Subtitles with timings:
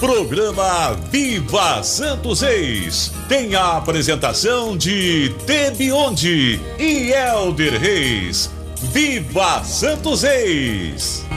[0.00, 8.48] Programa Viva Santos Reis tem a apresentação de Tebionde e Elder Reis.
[8.92, 11.27] Viva Santos Reis!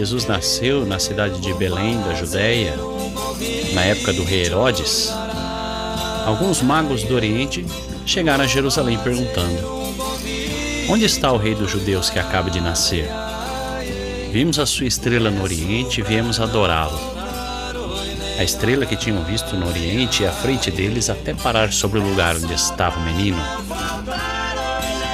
[0.00, 2.74] Jesus nasceu na cidade de Belém, da Judéia,
[3.74, 5.12] na época do rei Herodes,
[6.24, 7.66] alguns magos do Oriente
[8.06, 9.60] chegaram a Jerusalém perguntando:
[10.88, 13.10] Onde está o rei dos judeus que acaba de nascer?
[14.32, 16.98] Vimos a sua estrela no Oriente e viemos adorá-lo.
[18.38, 22.02] A estrela que tinham visto no Oriente ia à frente deles até parar sobre o
[22.02, 23.38] lugar onde estava o menino.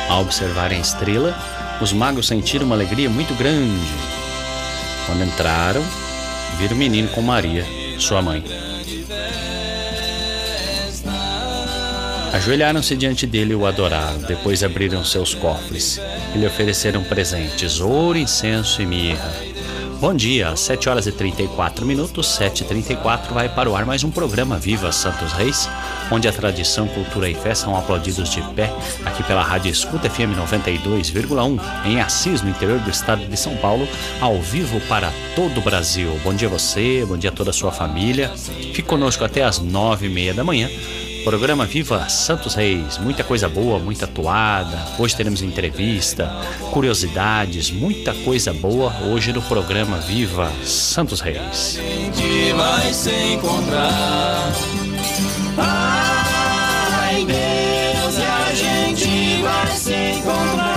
[0.08, 1.36] Ao observarem a estrela,
[1.80, 4.05] os magos sentiram uma alegria muito grande.
[5.06, 5.84] Quando entraram,
[6.58, 7.64] viram o menino com Maria,
[7.98, 8.42] sua mãe.
[12.32, 14.18] Ajoelharam-se diante dele e o adoraram.
[14.18, 16.00] Depois abriram seus cofres
[16.34, 19.32] e lhe ofereceram presentes: ouro, incenso e mirra.
[19.98, 24.10] Bom dia, às 7 horas e 34 minutos, 7h34, vai para o ar mais um
[24.10, 25.66] programa Viva Santos Reis,
[26.10, 28.72] onde a tradição, cultura e fé são aplaudidos de pé,
[29.04, 33.88] aqui pela Rádio Escuta FM 92,1, em Assis, no interior do estado de São Paulo,
[34.20, 36.18] ao vivo para todo o Brasil.
[36.22, 38.30] Bom dia a você, bom dia a toda a sua família.
[38.36, 40.68] Fique conosco até às 9h30 da manhã.
[41.26, 44.86] Programa Viva Santos Reis, muita coisa boa, muita toada.
[44.96, 46.30] Hoje teremos entrevista,
[46.70, 51.80] curiosidades, muita coisa boa hoje no programa Viva Santos Reis.
[55.58, 60.76] Ai, Deus, a gente vai se encontrar.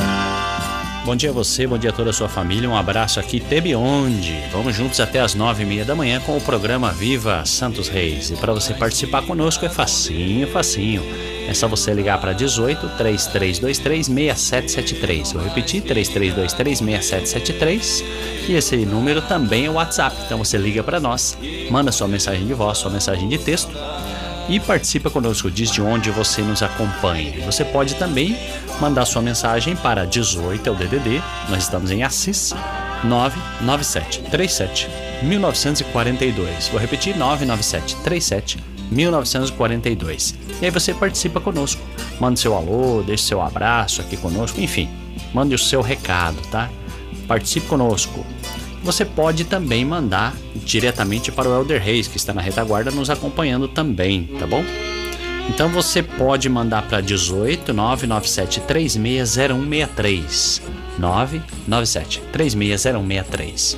[1.06, 2.70] Bom dia a você, bom dia a toda a sua família.
[2.70, 4.44] Um abraço aqui, Tebionde.
[4.52, 8.30] Vamos juntos até as nove e meia da manhã com o programa Viva Santos Reis.
[8.30, 11.02] E para você participar conosco é facinho, facinho.
[11.48, 15.34] É só você ligar para 18 3323 6773.
[15.34, 18.04] Vou repetir, 3323 6773.
[18.48, 20.16] E esse número também é o WhatsApp.
[20.26, 21.36] Então você liga para nós,
[21.72, 23.72] manda sua mensagem de voz, sua mensagem de texto
[24.50, 27.46] e participa conosco, diz de onde você nos acompanha.
[27.46, 28.36] Você pode também
[28.82, 32.54] mandar sua mensagem para 18 é o DDD, nós estamos em Assis,
[33.04, 34.90] 997 37
[35.22, 36.70] 1942.
[36.70, 38.58] Vou repetir, 997 37
[38.92, 40.36] 1942.
[40.62, 41.82] E aí você participa conosco.
[42.20, 44.90] Manda seu alô, deixe seu abraço aqui conosco, enfim,
[45.32, 46.70] mande o seu recado, tá?
[47.28, 48.26] Participe conosco.
[48.84, 53.68] Você pode também mandar diretamente para o Elder Reis, que está na retaguarda nos acompanhando
[53.68, 54.64] também, tá bom?
[55.50, 60.62] Então você pode mandar para 18 997 360163.
[60.98, 63.78] 997 360163.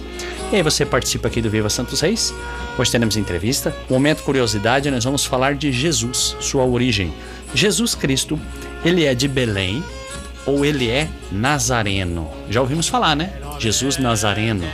[0.51, 2.33] E aí você participa aqui do Viva Santos Reis.
[2.77, 3.74] Hoje teremos entrevista.
[3.89, 7.13] Momento curiosidade, nós vamos falar de Jesus, sua origem.
[7.56, 8.38] Jesus Cristo,
[8.83, 9.81] ele é de Belém
[10.45, 12.30] ou ele é nazareno?
[12.50, 13.31] Já ouvimos falar, né?
[13.61, 14.65] Jesus Nazareno.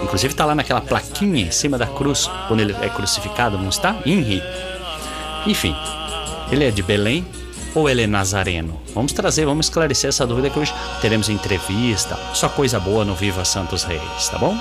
[0.00, 3.96] Inclusive está lá naquela plaquinha em cima da cruz, quando ele é crucificado, não está?
[4.06, 4.42] Inri.
[5.46, 5.74] Enfim,
[6.50, 7.26] ele é de Belém
[7.74, 8.80] ou ele é nazareno?
[8.94, 13.44] Vamos trazer, vamos esclarecer essa dúvida que hoje teremos entrevista, só coisa boa no Viva
[13.44, 14.56] Santos Reis, tá bom?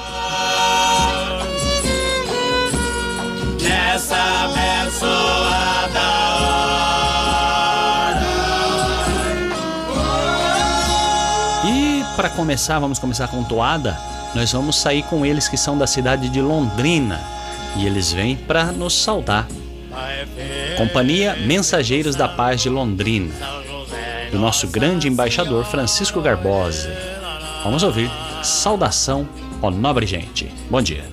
[12.18, 13.96] Para começar, vamos começar com toada.
[14.34, 17.22] Nós vamos sair com eles que são da cidade de Londrina
[17.75, 19.48] e eles vêm para nos saudar.
[20.78, 23.31] Companhia Mensageiros da Paz de Londrina,
[24.31, 26.92] do nosso grande embaixador Francisco Garbosa.
[27.64, 28.10] Vamos ouvir
[28.42, 29.30] Saudação,
[29.62, 30.52] ó nobre gente.
[30.72, 31.06] Bom dia.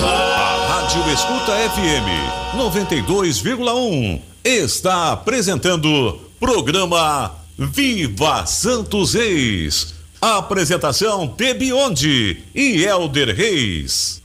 [0.00, 9.94] A Rádio Escuta FM 92,1 está apresentando programa Viva Santos Reis.
[10.20, 14.20] Apresentação Tebionde e Elder Reis.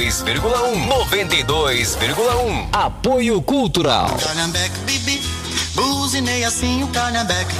[0.00, 4.16] 92,1 92,1 Apoio Cultural.
[4.16, 5.20] Calhambeque, bibi,
[5.74, 7.54] Buzinei assim o Calhambeque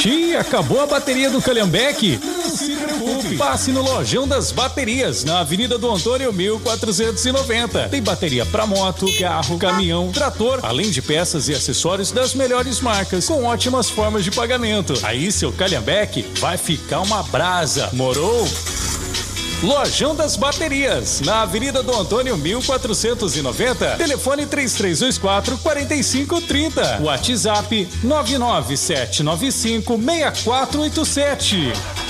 [0.00, 2.18] Tia, acabou a bateria do Calhambeque?
[2.24, 2.74] Não se
[3.36, 7.88] Passe no Lojão das Baterias, na Avenida do Antônio 1490.
[7.88, 13.26] Tem bateria para moto, carro, caminhão, trator, além de peças e acessórios das melhores marcas,
[13.26, 14.94] com ótimas formas de pagamento.
[15.02, 17.90] Aí seu Calhambeque vai ficar uma brasa.
[17.92, 18.48] Morou?
[19.62, 32.09] Lojão das Baterias, na Avenida do Antônio 1490, telefone 3324 4530, WhatsApp 99795 6487.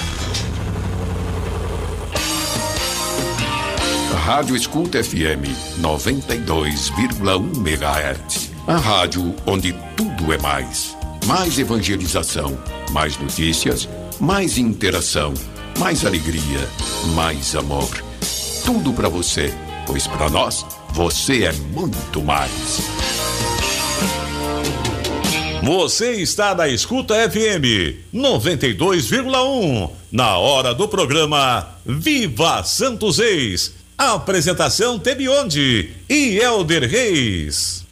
[4.30, 5.42] Rádio Escuta FM
[5.80, 8.52] 92,1 MHz.
[8.64, 10.96] A rádio onde tudo é mais.
[11.26, 12.56] Mais evangelização,
[12.92, 13.88] mais notícias,
[14.20, 15.34] mais interação
[15.80, 16.68] mais alegria,
[17.14, 17.88] mais amor.
[18.64, 19.52] Tudo para você,
[19.84, 22.82] pois para nós você é muito mais.
[25.62, 33.79] Você está na Escuta FM 92,1 na hora do programa Viva Santos Ex.
[34.00, 37.84] Apresentação Tebionde e Elder Reis.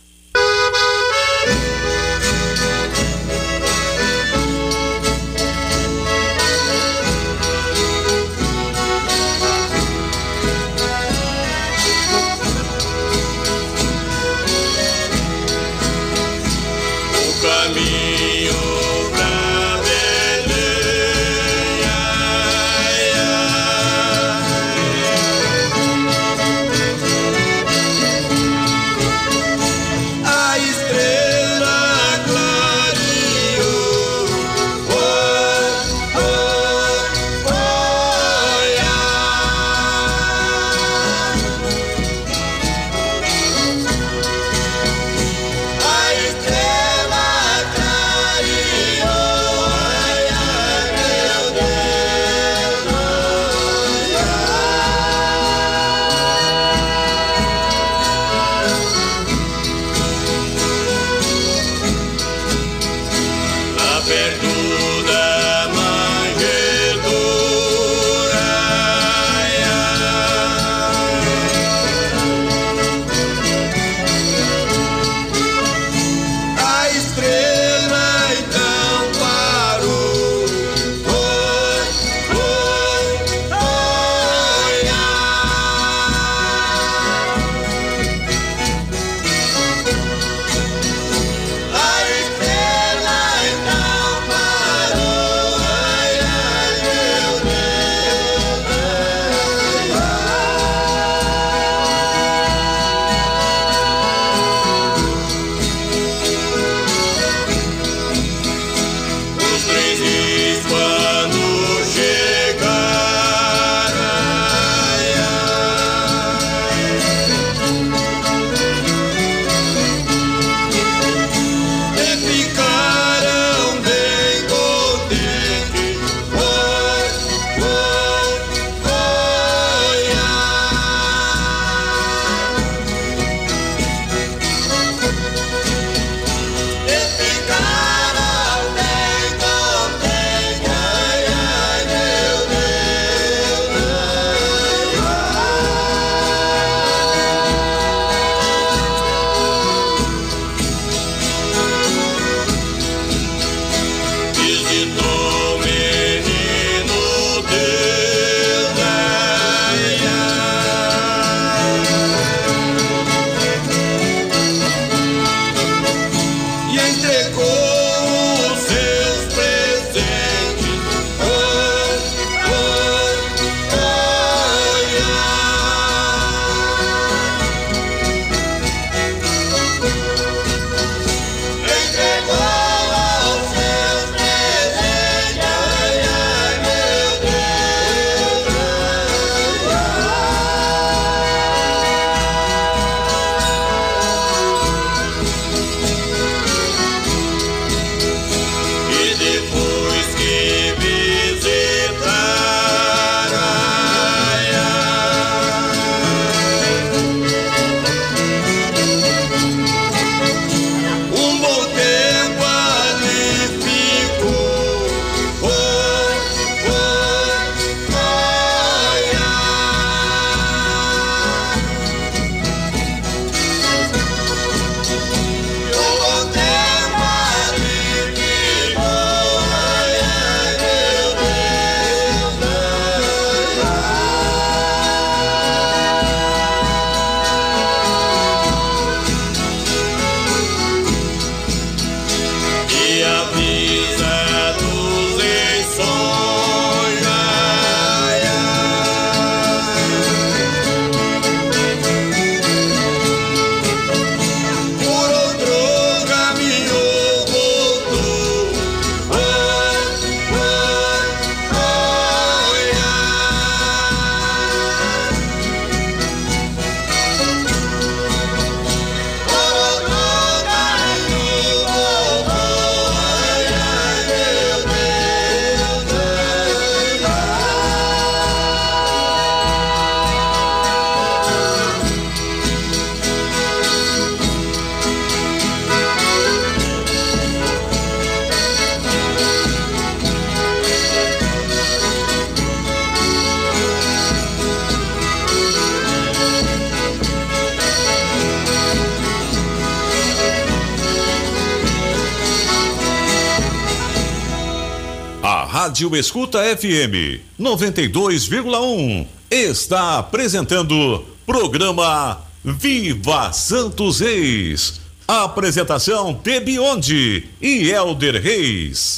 [305.78, 314.80] Rádio Escuta FM 92,1 está apresentando programa Viva Santos Reis.
[315.06, 318.97] Apresentação Tebionde e Elder Reis.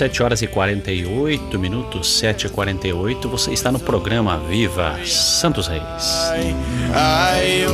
[0.00, 5.82] 7 horas e 48 minutos, 7 e 48, você está no programa Viva Santos Reis.
[6.94, 7.66] Ai,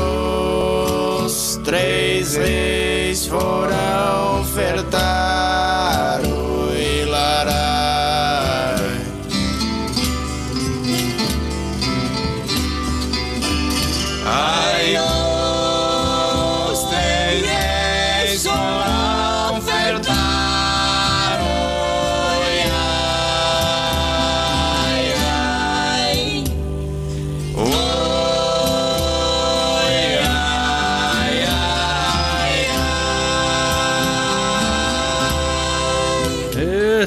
[1.24, 5.15] os três reis foram ofertar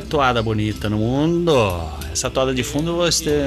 [0.10, 1.54] toada bonita no mundo.
[2.12, 3.44] Essa toada de fundo, você,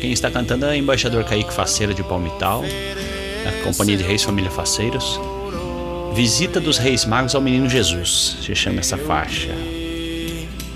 [0.00, 2.62] quem está cantando é o embaixador Kaique Faceira de Palmital,
[3.48, 5.18] a Companhia de Reis Família Faceiros.
[6.14, 9.48] Visita dos Reis Magos ao Menino Jesus, se chama essa faixa.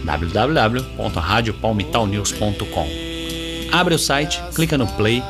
[0.04, 2.88] www.radiopalmitalnews.com.
[3.72, 5.20] Abre o site, clica no play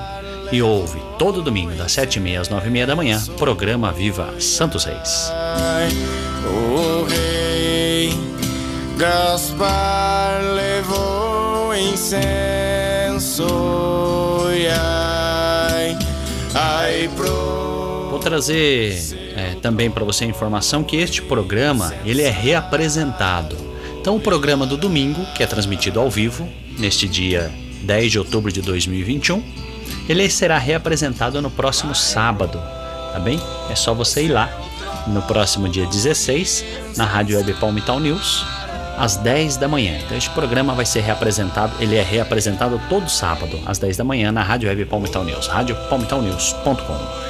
[0.53, 5.33] e ouve todo domingo das 7h30 às 9h30 da manhã, programa Viva Santos Reis.
[6.47, 8.13] O rei
[8.99, 13.47] Gaspar levou incenso.
[18.11, 18.97] Vou trazer
[19.37, 23.57] é, também para você a informação que este programa ele é reapresentado.
[24.01, 27.51] Então o programa do domingo, que é transmitido ao vivo, neste dia
[27.83, 29.43] 10 de outubro de 2021,
[30.09, 32.63] ele será reapresentado no próximo sábado,
[33.13, 33.41] tá bem?
[33.69, 34.49] É só você ir lá
[35.07, 36.65] no próximo dia 16,
[36.97, 38.45] na Rádio Web Palmital News,
[38.97, 39.99] às 10 da manhã.
[40.05, 44.33] Então este programa vai ser reapresentado, ele é reapresentado todo sábado, às 10 da manhã,
[44.33, 47.25] na Rádio Web Palmital News, radiopalmitalnews.com.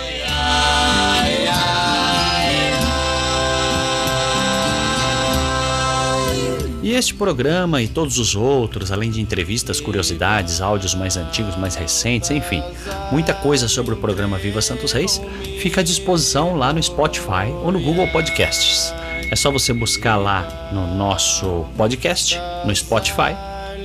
[6.85, 11.75] E este programa e todos os outros, além de entrevistas, curiosidades, áudios mais antigos, mais
[11.75, 12.63] recentes, enfim,
[13.11, 15.19] muita coisa sobre o programa Viva Santos Reis,
[15.63, 18.93] fica à disposição lá no Spotify ou no Google Podcasts.
[19.31, 23.35] É só você buscar lá no nosso podcast, no Spotify,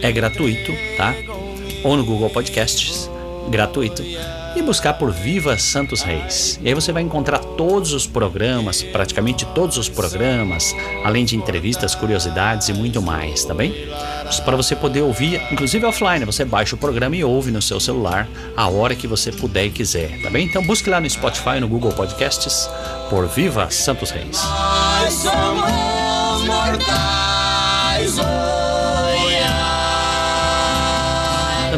[0.02, 1.14] é gratuito, tá?
[1.84, 3.10] Ou no Google Podcasts,
[3.50, 4.04] gratuito,
[4.56, 6.60] e buscar por Viva Santos Reis.
[6.62, 11.94] E aí você vai encontrar todos os programas, praticamente todos os programas, além de entrevistas,
[11.96, 13.74] curiosidades e muito mais, tá bem?
[14.46, 18.28] Para você poder ouvir, inclusive offline, você baixa o programa e ouve no seu celular
[18.56, 20.46] a hora que você puder e quiser, tá bem?
[20.46, 22.70] Então busque lá no Spotify, no Google Podcasts,
[23.10, 24.40] por Viva Santos Reis.
[24.44, 28.59] Nós somos mortais, oi,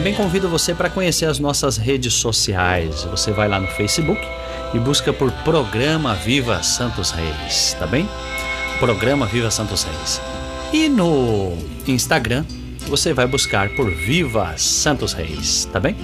[0.01, 3.03] Também convido você para conhecer as nossas redes sociais.
[3.03, 4.19] Você vai lá no Facebook
[4.73, 8.09] e busca por Programa Viva Santos Reis, tá bem?
[8.79, 10.19] Programa Viva Santos Reis.
[10.73, 11.55] E no
[11.87, 12.43] Instagram
[12.87, 15.95] você vai buscar por Viva Santos Reis, tá bem?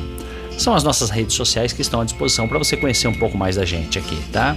[0.59, 3.55] São as nossas redes sociais que estão à disposição para você conhecer um pouco mais
[3.55, 4.55] da gente aqui, tá?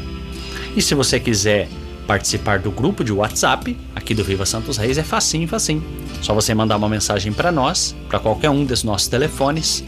[0.77, 1.67] E se você quiser
[2.11, 5.81] participar do grupo de WhatsApp aqui do Viva Santos Reis, é facinho, facinho.
[6.21, 9.85] Só você mandar uma mensagem para nós, para qualquer um dos nossos telefones,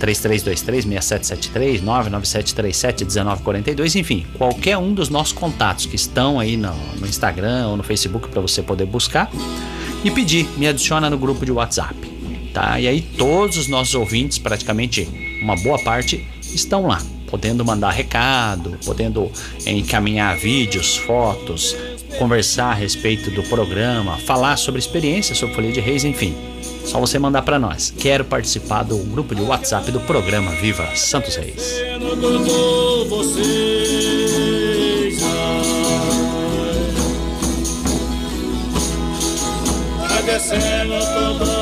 [0.00, 7.76] 3323-6773, 99737-1942, enfim, qualquer um dos nossos contatos que estão aí no, no Instagram ou
[7.76, 9.30] no Facebook para você poder buscar
[10.02, 11.94] e pedir, me adiciona no grupo de WhatsApp,
[12.54, 12.80] tá?
[12.80, 15.06] E aí todos os nossos ouvintes, praticamente
[15.42, 19.30] uma boa parte, estão lá, podendo mandar recado, podendo
[19.66, 21.76] encaminhar vídeos, fotos,
[22.18, 26.34] conversar a respeito do programa, falar sobre experiências sobre Folia de Reis, enfim.
[26.84, 27.92] Só você mandar para nós.
[27.98, 31.76] Quero participar do grupo de WhatsApp do programa Viva Santos Reis.
[40.02, 41.57] Agradecendo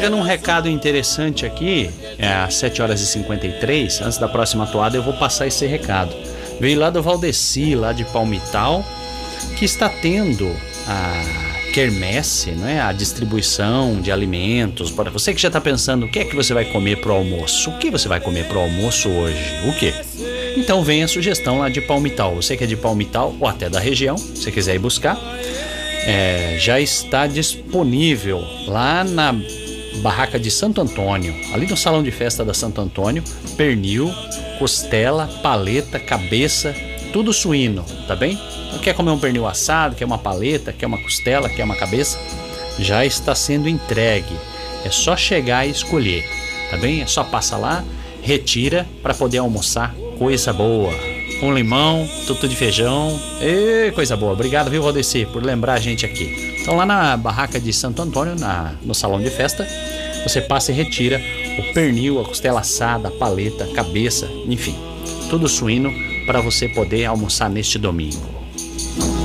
[0.00, 4.00] chegando um recado interessante aqui, é às 7 horas e 53.
[4.00, 6.16] Antes da próxima atuada, eu vou passar esse recado.
[6.58, 8.82] Veio lá do Valdeci, lá de Palmital,
[9.58, 10.50] que está tendo
[10.88, 11.22] a
[11.74, 12.80] quermesse, né?
[12.80, 14.90] a distribuição de alimentos.
[14.90, 17.68] Para você que já está pensando o que é que você vai comer pro almoço,
[17.68, 19.68] o que você vai comer pro almoço hoje?
[19.68, 19.92] O que?
[20.56, 22.34] Então vem a sugestão lá de Palmital.
[22.36, 25.20] Você que é de Palmital ou até da região, se quiser ir buscar,
[26.06, 29.34] é, já está disponível lá na
[29.96, 33.22] barraca de Santo Antônio, ali no salão de festa da Santo Antônio,
[33.56, 34.10] pernil,
[34.58, 36.74] costela, paleta, cabeça,
[37.12, 38.38] tudo suíno, tá bem?
[38.68, 42.18] Então, quer comer um pernil assado, quer uma paleta, quer uma costela, quer uma cabeça?
[42.78, 44.34] Já está sendo entregue.
[44.84, 46.24] É só chegar e escolher,
[46.70, 47.02] tá bem?
[47.02, 47.84] É só passa lá,
[48.22, 49.94] retira para poder almoçar.
[50.18, 51.09] Coisa boa.
[51.40, 53.18] Com limão, tutu de feijão.
[53.40, 54.32] Ê, coisa boa.
[54.32, 56.58] Obrigado, viu, Valdeci, por lembrar a gente aqui.
[56.60, 59.66] Então, lá na barraca de Santo Antônio, na, no salão de festa,
[60.22, 61.20] você passa e retira
[61.58, 64.76] o pernil, a costela assada, a paleta, a cabeça, enfim,
[65.30, 65.90] tudo suíno
[66.26, 68.20] para você poder almoçar neste domingo.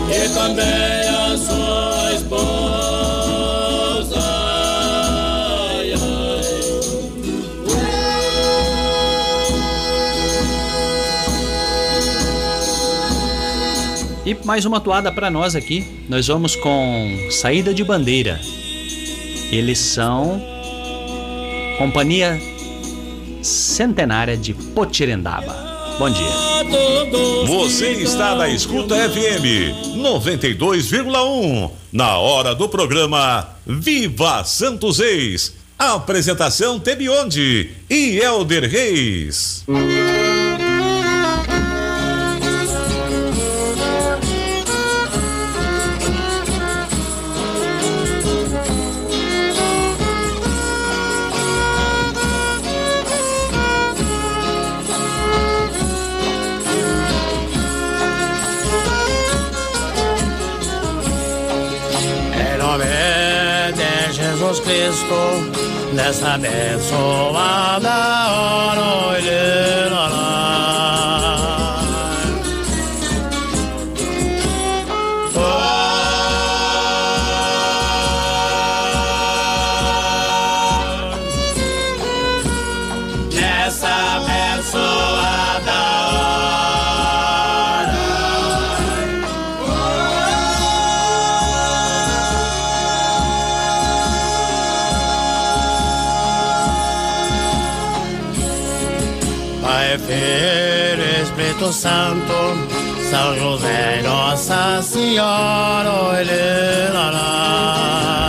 [0.09, 2.13] E também a sua
[14.25, 15.85] E mais uma toada para nós aqui.
[16.09, 18.41] Nós vamos com Saída de Bandeira.
[19.51, 20.41] Eles são
[21.77, 22.41] Companhia
[23.43, 25.53] Centenária de Potirendaba.
[25.99, 26.25] Bom dia.
[27.45, 31.69] Você está na Escuta FM 92,1.
[31.93, 35.53] Na hora do programa Viva Santos Reis.
[35.77, 39.63] Apresentação Tebionde e Elder Reis.
[64.85, 65.15] Cristo,
[65.93, 67.89] nessa abençoada
[68.29, 70.44] hora, olhe, lá,
[101.85, 102.33] Santo,
[103.11, 108.24] São José, Nossa Senhora, olhe, lá, lá.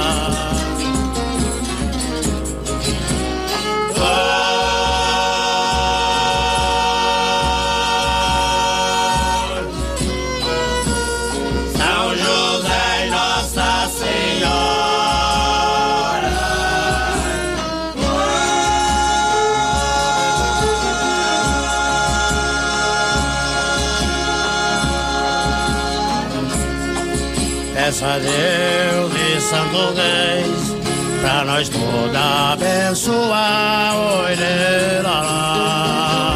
[28.18, 30.76] Deus e Santo Reis
[31.20, 33.96] pra nós toda abençoar.
[33.96, 36.35] Olhe, lá, lá.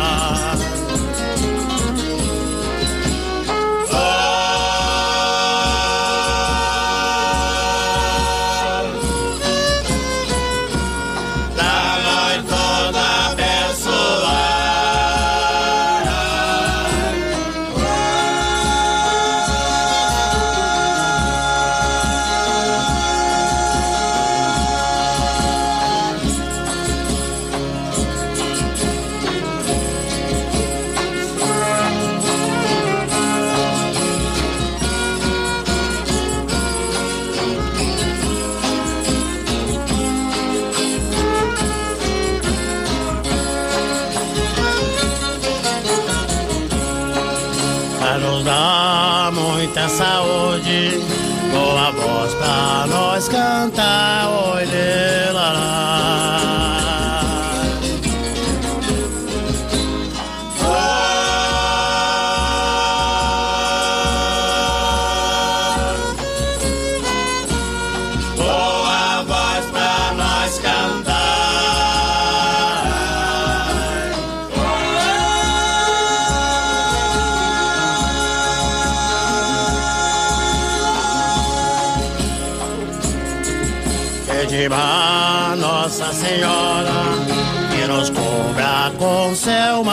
[89.82, 89.90] Com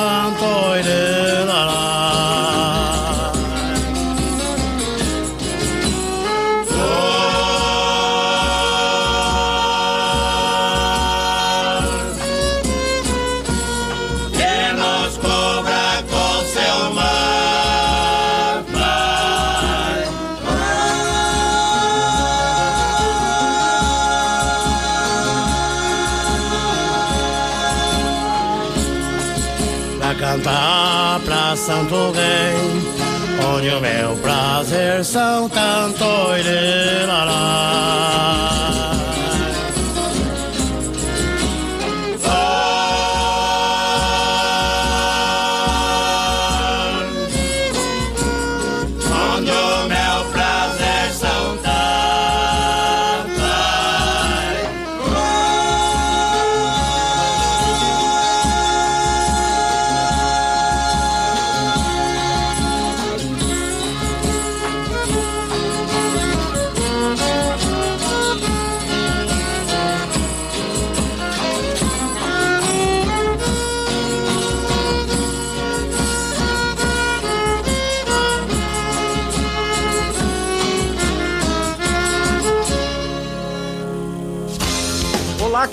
[0.84, 1.17] seu
[30.38, 32.56] cantar pra Santo Rei,
[33.56, 36.06] onde o meu prazer são tanto
[36.38, 36.88] e.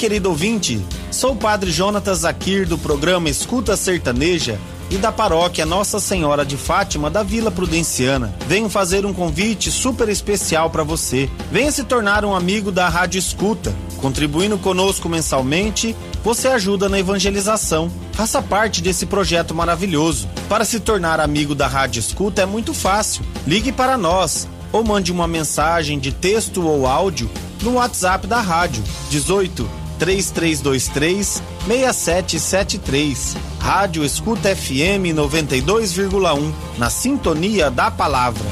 [0.04, 0.84] querido ouvinte.
[1.10, 4.58] Sou o Padre Jonatas Zakir do programa Escuta Sertaneja
[4.90, 8.34] e da paróquia Nossa Senhora de Fátima da Vila Prudenciana.
[8.46, 11.30] Venho fazer um convite super especial para você.
[11.50, 13.74] Venha se tornar um amigo da Rádio Escuta.
[13.96, 17.90] Contribuindo conosco mensalmente, você ajuda na evangelização.
[18.12, 20.28] Faça parte desse projeto maravilhoso.
[20.50, 23.24] Para se tornar amigo da Rádio Escuta é muito fácil.
[23.46, 27.30] Ligue para nós ou mande uma mensagem de texto ou áudio
[27.62, 33.36] no WhatsApp da rádio 18 3323 6773.
[33.60, 38.44] Rádio Escuta FM 92,1 na sintonia da palavra.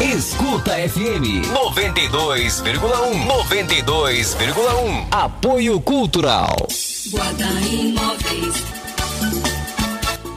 [0.00, 6.54] Escuta FM 92,1 92,1 Apoio Cultural.
[7.10, 8.54] Guarda Imóveis.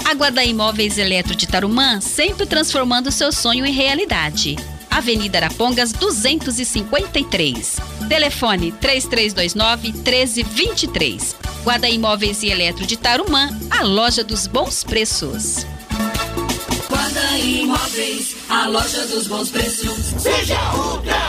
[0.10, 4.55] A Guarda Imóveis Eletro de Tarumã sempre transformando seu sonho em realidade.
[4.89, 7.88] Avenida Arapongas 253.
[8.10, 11.36] Telefone 3329 1323.
[11.63, 15.67] Guarda Imóveis e Eletro de Tarumã, a loja dos bons preços.
[16.89, 19.95] Guarda Imóveis, a loja dos bons preços.
[20.17, 21.19] Seja Ultra!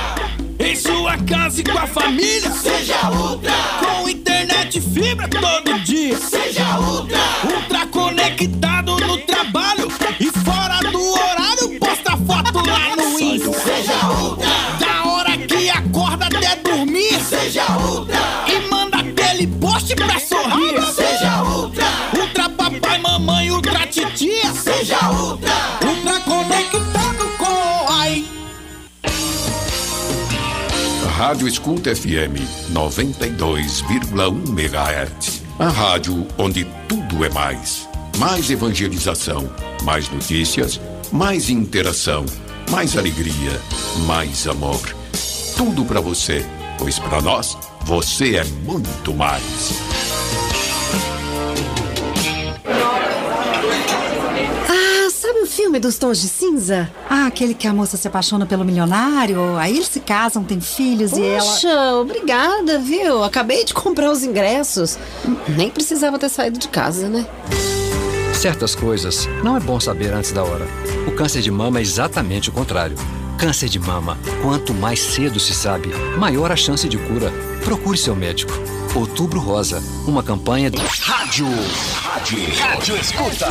[0.58, 2.50] Em sua casa e com a família.
[2.50, 3.52] Seja Ultra!
[3.80, 6.16] Com internet e fibra todo dia.
[6.16, 7.18] Seja Ultra!
[7.44, 9.88] Ultra conectado no trabalho
[10.18, 11.78] e fora do horário.
[11.78, 13.52] Posta foto lá no Insta.
[13.52, 14.59] Seja Ultra!
[16.50, 17.20] Da hora que acorda até dormir.
[17.20, 18.18] Seja Ultra!
[18.48, 20.82] E manda aquele post pra sorrir.
[20.92, 21.84] Seja Ultra!
[22.18, 24.52] Ultra papai, mamãe, ultra titia.
[24.52, 25.52] Seja Ultra!
[25.86, 28.24] Ultra conectado com ai.
[31.16, 32.40] Rádio Escuta FM
[32.72, 35.42] 92,1 MHz.
[35.58, 37.88] A rádio onde tudo é mais.
[38.18, 39.50] Mais evangelização,
[39.82, 40.80] mais notícias,
[41.12, 42.24] mais interação,
[42.70, 43.60] mais alegria,
[44.06, 44.99] mais amor.
[45.60, 46.42] Tudo para você,
[46.78, 49.74] pois para nós você é muito mais.
[54.66, 56.90] Ah, sabe o filme dos tons de cinza?
[57.10, 61.12] Ah, aquele que a moça se apaixona pelo milionário, aí eles se casam, têm filhos
[61.12, 61.44] e ela.
[61.44, 63.22] Poxa, obrigada, viu?
[63.22, 64.98] Acabei de comprar os ingressos.
[65.46, 67.26] Nem precisava ter saído de casa, né?
[68.32, 70.66] Certas coisas não é bom saber antes da hora.
[71.06, 72.96] O câncer de mama é exatamente o contrário.
[73.40, 77.32] Câncer de mama, quanto mais cedo se sabe, maior a chance de cura.
[77.64, 78.52] Procure seu médico.
[78.94, 81.46] Outubro Rosa, uma campanha do Rádio.
[81.94, 82.38] Rádio.
[82.58, 83.48] Rádio Escuta.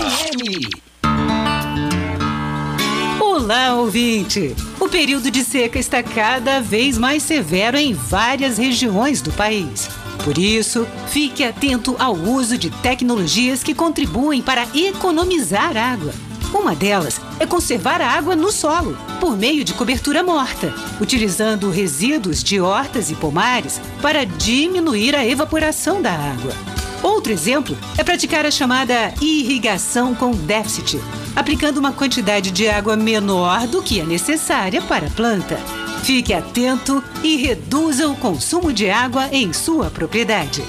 [3.20, 4.56] Olá, ouvinte!
[4.80, 9.90] O período de seca está cada vez mais severo em várias regiões do país.
[10.24, 16.14] Por isso, fique atento ao uso de tecnologias que contribuem para economizar água.
[16.54, 22.44] Uma delas é conservar a água no solo, por meio de cobertura morta, utilizando resíduos
[22.44, 26.54] de hortas e pomares para diminuir a evaporação da água.
[27.02, 31.00] Outro exemplo é praticar a chamada irrigação com déficit,
[31.36, 35.58] aplicando uma quantidade de água menor do que é necessária para a planta.
[36.04, 40.64] Fique atento e reduza o consumo de água em sua propriedade.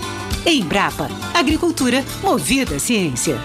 [0.46, 3.38] Embrapa, agricultura movida à ciência.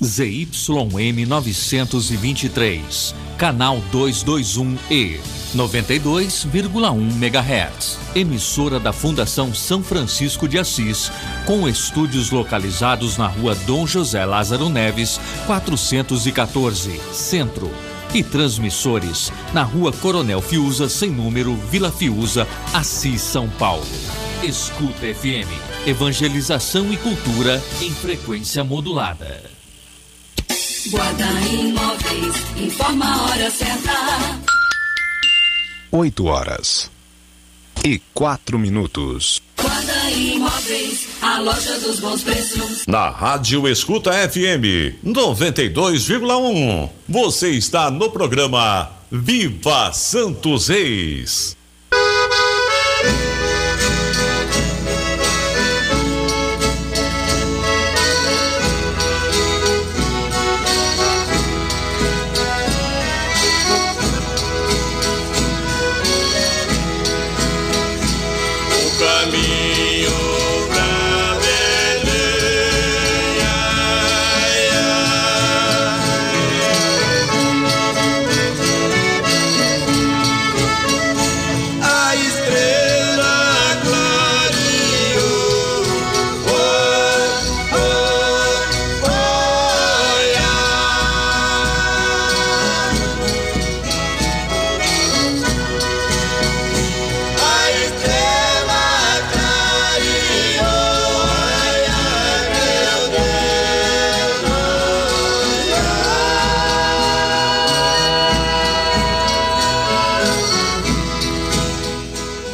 [0.00, 5.18] ZYM 923, canal 221E,
[5.56, 7.98] 92,1 MHz.
[8.14, 11.10] Emissora da Fundação São Francisco de Assis,
[11.44, 17.68] com estúdios localizados na rua Dom José Lázaro Neves, 414, Centro.
[18.14, 23.84] E transmissores na rua Coronel Fiuza, sem número, Vila Fiuza, Assis, São Paulo.
[24.44, 25.50] Escuta FM,
[25.86, 29.57] evangelização e cultura em frequência modulada.
[30.90, 33.92] Guarda Imóveis informa a hora certa.
[35.92, 36.90] 8 horas
[37.84, 39.42] e 4 minutos.
[39.60, 42.86] Guarda Imóveis, a loja dos bons preços.
[42.86, 46.88] Na Rádio Escuta FM 92,1.
[47.06, 51.57] Você está no programa Viva Santos Reis.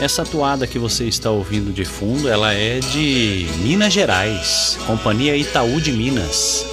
[0.05, 5.81] Essa toada que você está ouvindo de fundo, ela é de Minas Gerais, Companhia Itaú
[5.81, 6.67] de Minas.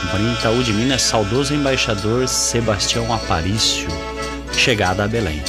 [0.00, 3.88] Companhia Itaú de Minas, saudoso embaixador Sebastião Aparício,
[4.54, 5.42] chegada a Belém.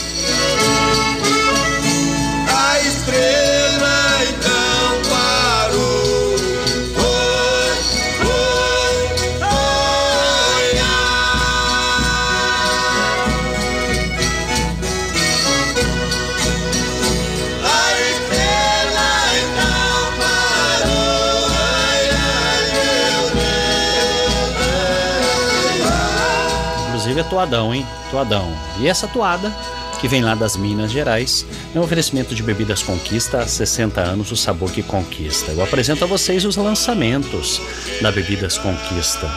[27.31, 27.87] Toadão, hein?
[28.11, 28.53] Toadão.
[28.77, 29.49] E essa toada,
[30.01, 34.31] que vem lá das Minas Gerais, é um oferecimento de bebidas Conquista há 60 anos,
[34.33, 35.53] o sabor que conquista.
[35.53, 37.61] Eu apresento a vocês os lançamentos
[38.01, 39.31] da Bebidas Conquista.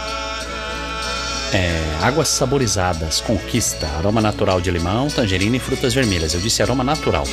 [1.53, 6.35] É, águas saborizadas, Conquista, aroma natural de limão, tangerina e frutas vermelhas.
[6.35, 7.25] Eu disse aroma natural.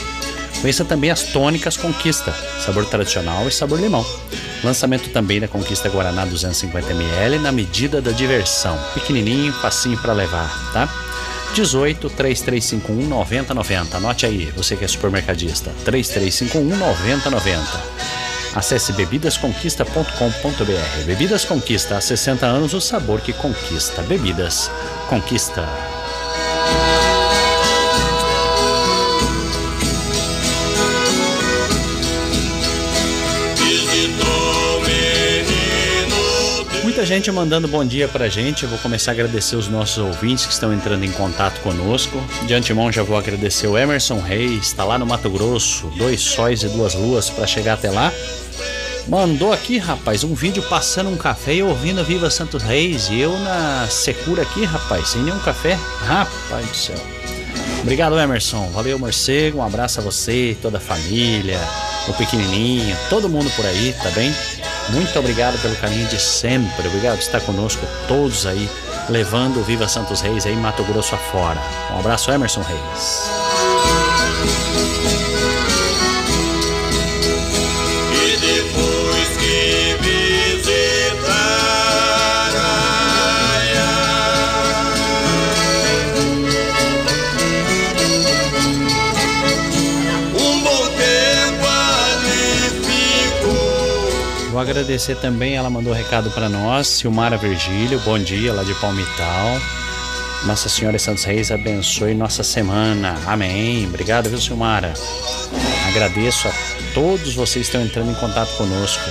[0.61, 2.31] Conheça também as tônicas Conquista,
[2.63, 4.05] sabor tradicional e sabor limão.
[4.63, 8.77] Lançamento também da Conquista Guaraná 250ml na medida da diversão.
[8.93, 10.87] Pequenininho, facinho para levar, tá?
[11.55, 13.97] 18 3351 9090.
[13.97, 15.71] Anote aí, você que é supermercadista.
[15.83, 17.81] 3351 9090.
[18.53, 21.05] Acesse bebidasconquista.com.br.
[21.05, 24.03] Bebidas Conquista, há 60 anos o sabor que conquista.
[24.03, 24.69] Bebidas
[25.09, 25.67] Conquista.
[37.01, 38.61] Muita gente mandando bom dia pra gente.
[38.61, 42.23] Eu vou começar a agradecer os nossos ouvintes que estão entrando em contato conosco.
[42.45, 46.61] De antemão já vou agradecer o Emerson Reis, está lá no Mato Grosso, dois sóis
[46.61, 48.13] e duas luas para chegar até lá.
[49.07, 53.09] Mandou aqui, rapaz, um vídeo passando um café e ouvindo Viva Santos Reis.
[53.09, 55.79] E eu na secura aqui, rapaz, sem nenhum café.
[56.01, 56.97] Rapaz do céu.
[57.81, 58.69] Obrigado, Emerson.
[58.69, 59.57] Valeu, morcego.
[59.57, 61.57] Um abraço a você, toda a família,
[62.07, 64.31] o pequenininho, todo mundo por aí, tá bem?
[64.93, 66.87] Muito obrigado pelo carinho de sempre.
[66.87, 68.69] Obrigado por estar conosco, todos aí,
[69.09, 71.59] levando o Viva Santos Reis aí Mato Grosso afora.
[71.93, 73.31] Um abraço, Emerson Reis.
[94.61, 99.59] Agradecer também, ela mandou recado para nós, Silmara Virgílio, bom dia, lá de Palmital.
[100.45, 103.17] Nossa Senhora Santos Reis abençoe nossa semana.
[103.27, 103.85] Amém.
[103.85, 104.93] Obrigado, viu, Silmara?
[105.87, 106.51] Agradeço a
[106.93, 109.03] todos vocês que estão entrando em contato conosco.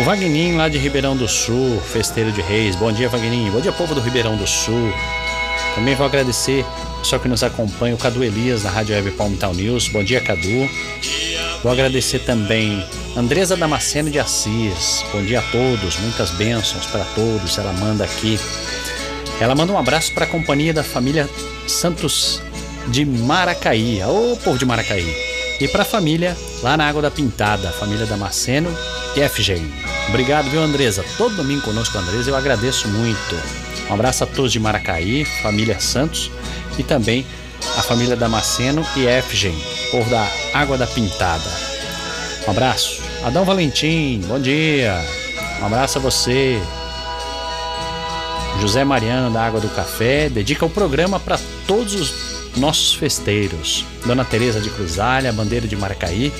[0.00, 2.76] O Vagninho lá de Ribeirão do Sul, festeiro de Reis.
[2.76, 3.52] Bom dia, Vagninho.
[3.52, 4.92] Bom dia, povo do Ribeirão do Sul.
[5.74, 6.64] Também vou agradecer
[7.00, 9.88] pessoal que nos acompanha, o Cadu Elias, da Rádio Web Palmital News.
[9.88, 10.68] Bom dia, Cadu.
[11.62, 12.84] Vou agradecer também
[13.14, 15.04] Andresa Damasceno de Assis.
[15.12, 17.58] Bom dia a todos, muitas bênçãos para todos.
[17.58, 18.40] Ela manda aqui.
[19.38, 21.28] Ela manda um abraço para a companhia da família
[21.66, 22.40] Santos
[22.88, 24.02] de Maracaí.
[24.02, 25.14] Ô povo de Maracaí.
[25.60, 28.74] E para a família lá na Água da Pintada, família Damasceno
[29.14, 29.60] e FG.
[30.08, 31.04] Obrigado, viu, Andresa?
[31.18, 33.36] Todo domingo conosco, Andresa, eu agradeço muito.
[33.90, 36.30] Um abraço a todos de Maracaí, família Santos
[36.78, 37.26] e também
[37.76, 39.52] a família Damasceno e FG,
[39.90, 41.71] povo da Água da Pintada.
[42.46, 43.00] Um abraço.
[43.24, 44.98] Adão Valentim, bom dia.
[45.60, 46.60] Um abraço a você.
[48.60, 53.84] José Mariano da Água do Café dedica o programa para todos os nossos festeiros.
[54.04, 56.32] Dona Teresa de Cruzalha, Bandeira de Maracaí,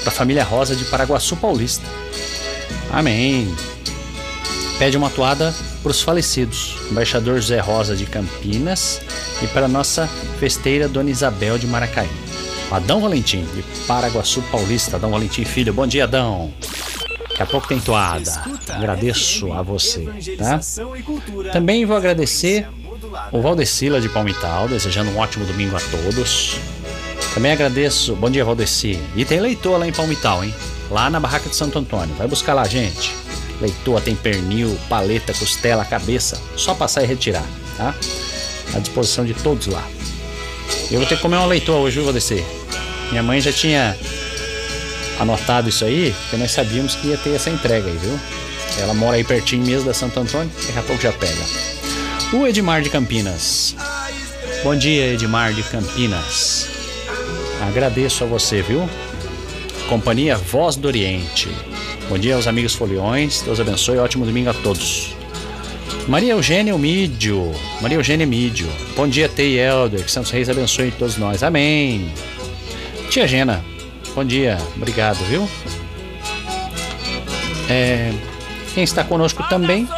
[0.00, 1.84] para a família Rosa de Paraguaçu Paulista.
[2.92, 3.52] Amém.
[4.78, 5.52] Pede uma toada
[5.82, 9.00] para os falecidos, embaixador José Rosa de Campinas
[9.42, 12.27] e para nossa festeira Dona Isabel de Maracaí.
[12.70, 14.96] Adão Valentim, de Paraguaçu Paulista.
[14.96, 16.52] Adão Valentim Filho, bom dia, Adão.
[17.30, 18.30] Daqui a pouco tem toada.
[18.68, 20.06] Agradeço a você,
[20.36, 20.60] tá?
[21.52, 22.68] Também vou agradecer
[23.32, 26.56] o Valdecila de Palmital, desejando um ótimo domingo a todos.
[27.32, 29.00] Também agradeço, bom dia, Valdeci.
[29.16, 30.54] E tem leitor lá em Palmital, hein?
[30.90, 32.14] Lá na Barraca de Santo Antônio.
[32.16, 33.14] Vai buscar lá, gente.
[33.60, 36.40] Leitoa tem pernil, paleta, costela, cabeça.
[36.54, 37.44] Só passar e retirar,
[37.76, 37.94] tá?
[38.74, 39.86] À disposição de todos lá.
[40.90, 42.44] Eu vou ter que comer uma leitoa hoje, viu, Valdeci?
[43.10, 43.96] Minha mãe já tinha
[45.18, 48.18] anotado isso aí, porque nós sabíamos que ia ter essa entrega aí, viu?
[48.80, 51.42] Ela mora aí pertinho mesmo da Santo Antônio, daqui a pouco já pega.
[52.32, 53.74] O Edmar de Campinas.
[54.62, 56.68] Bom dia, Edmar de Campinas.
[57.66, 58.88] Agradeço a você, viu?
[59.88, 61.48] Companhia Voz do Oriente.
[62.08, 63.42] Bom dia aos amigos foliões.
[63.42, 63.98] Deus abençoe.
[63.98, 65.14] Ótimo domingo a todos.
[66.06, 67.54] Maria Eugênia Mídio.
[67.80, 68.68] Maria Eugênia Mídio.
[68.96, 70.04] Bom dia, Tei Helder.
[70.04, 71.42] Que Santos Reis abençoe todos nós.
[71.42, 72.12] Amém.
[73.10, 73.64] Tia Gena.
[74.14, 74.58] Bom dia.
[74.76, 75.48] Obrigado, viu?
[77.68, 78.12] É,
[78.74, 79.88] quem está conosco também,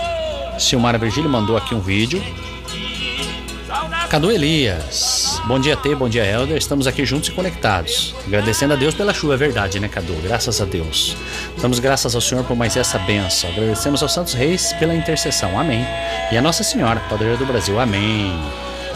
[0.58, 2.22] Silmara Virgílio mandou aqui um vídeo.
[4.08, 5.40] Cadu Elias.
[5.46, 5.94] Bom dia, T.
[5.94, 6.56] Bom dia, Helder.
[6.56, 8.14] Estamos aqui juntos e conectados.
[8.26, 10.14] Agradecendo a Deus pela chuva, é verdade, né, Cadu?
[10.22, 11.16] Graças a Deus.
[11.60, 13.50] Damos graças ao Senhor por mais essa benção.
[13.50, 15.58] Agradecemos aos Santos Reis pela intercessão.
[15.58, 15.86] Amém.
[16.32, 17.78] E a Nossa Senhora, Padroeira do Brasil.
[17.78, 18.32] Amém.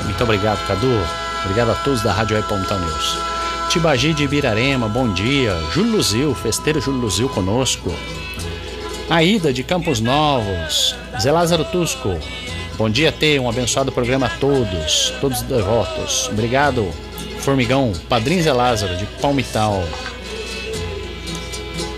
[0.02, 1.00] Muito obrigado, Cadu.
[1.44, 3.33] Obrigado a todos da Rádio Web News.
[3.68, 5.54] Tibagi de Ibirarema, bom dia.
[5.72, 7.92] Júlio Luzil, festeiro Júlio Luzil conosco.
[9.10, 10.94] Aida de Campos Novos.
[11.20, 12.16] Zé Lázaro Tusco.
[12.76, 13.38] Bom dia, T.
[13.38, 16.28] Um abençoado programa a todos, todos os devotos.
[16.30, 16.88] Obrigado,
[17.40, 19.82] Formigão, Padrinho Zé Lázaro de Palmital.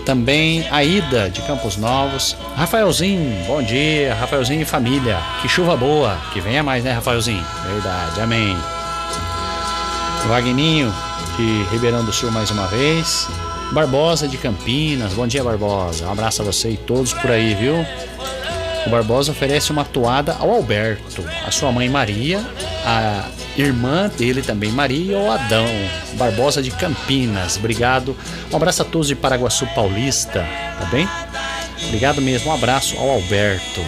[0.05, 2.35] Também Aida de Campos Novos.
[2.55, 5.19] Rafaelzinho, bom dia, Rafaelzinho e família.
[5.41, 7.45] Que chuva boa, que venha mais, né, Rafaelzinho?
[7.65, 8.57] Verdade, amém.
[10.27, 10.93] Vagninho
[11.37, 13.27] de Ribeirão do Sul mais uma vez.
[13.71, 16.07] Barbosa de Campinas, bom dia, Barbosa.
[16.07, 17.75] Um abraço a você e todos por aí, viu?
[18.85, 22.43] O Barbosa oferece uma toada ao Alberto, a sua mãe Maria,
[22.85, 23.25] a
[23.55, 25.67] irmã dele também, Maria, e ao Adão.
[26.13, 28.15] Barbosa de Campinas, obrigado.
[28.51, 30.45] Um abraço a todos de Paraguaçu Paulista,
[30.79, 31.07] tá bem?
[31.85, 33.81] Obrigado mesmo, um abraço ao Alberto.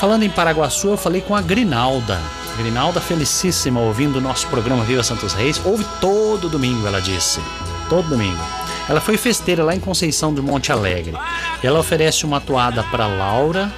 [0.00, 2.18] Falando em Paraguaçu, eu falei com a Grinalda.
[2.56, 5.60] Grinalda felicíssima ouvindo o nosso programa Viva Santos Reis.
[5.64, 7.40] Ouve todo domingo, ela disse.
[7.88, 8.42] Todo domingo.
[8.88, 11.14] Ela foi festeira lá em Conceição do Monte Alegre.
[11.62, 13.72] Ela oferece uma toada para Laura,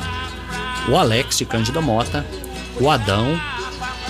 [0.89, 2.25] o Alex de Cândido Mota,
[2.81, 3.39] o Adão,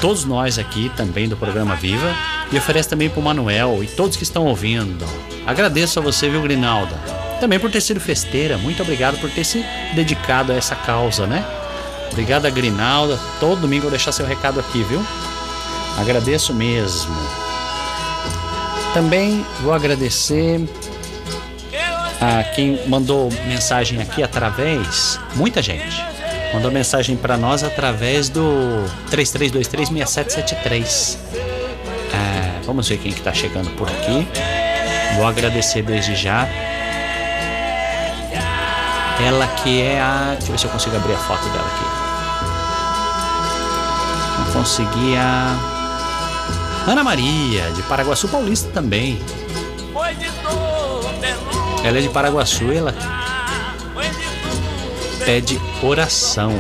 [0.01, 2.15] todos nós aqui também do programa Viva
[2.51, 5.05] e oferece também para o Manuel e todos que estão ouvindo.
[5.47, 6.95] Agradeço a você, viu, Grinalda?
[7.41, 8.57] Também por ter sido festeira.
[8.57, 11.45] Muito obrigado por ter se dedicado a essa causa, né?
[12.13, 13.19] Obrigado Grinalda.
[13.41, 15.05] Todo domingo eu vou deixar seu recado aqui, viu?
[15.99, 17.15] Agradeço mesmo.
[18.93, 20.69] Também vou agradecer
[22.21, 26.15] a quem mandou mensagem aqui através, muita gente.
[26.55, 31.17] Mandou mensagem para nós através do 33236773.
[32.13, 34.29] É, vamos ver quem que tá chegando por aqui.
[35.17, 36.47] Vou agradecer desde já.
[39.27, 40.37] Ela que é a.
[40.39, 41.94] Deixa eu ver se eu consigo abrir a foto dela aqui.
[44.65, 45.59] Não consegui a.
[46.87, 49.21] Ana Maria, de Paraguaçu Paulista também.
[51.85, 52.95] Ela é de Paraguaçu, ela
[55.23, 56.51] pede oração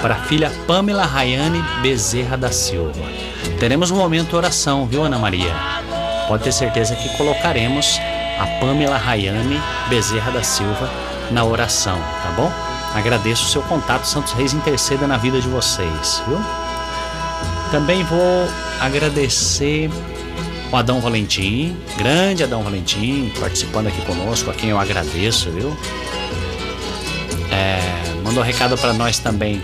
[0.00, 3.00] para a filha Pamela Rayane Bezerra da Silva.
[3.60, 5.54] Teremos um momento oração, viu, Ana Maria?
[6.26, 8.00] Pode ter certeza que colocaremos
[8.40, 10.90] a Pamela Rayane Bezerra da Silva
[11.30, 12.50] na oração, tá bom?
[12.92, 16.40] Agradeço o seu contato, Santos Reis interceda na vida de vocês, viu?
[17.72, 18.46] Também vou
[18.78, 19.90] agradecer
[20.70, 25.74] o Adão Valentim, grande Adão Valentim, participando aqui conosco, a quem eu agradeço, viu?
[27.50, 27.80] É,
[28.22, 29.62] mandou recado para nós também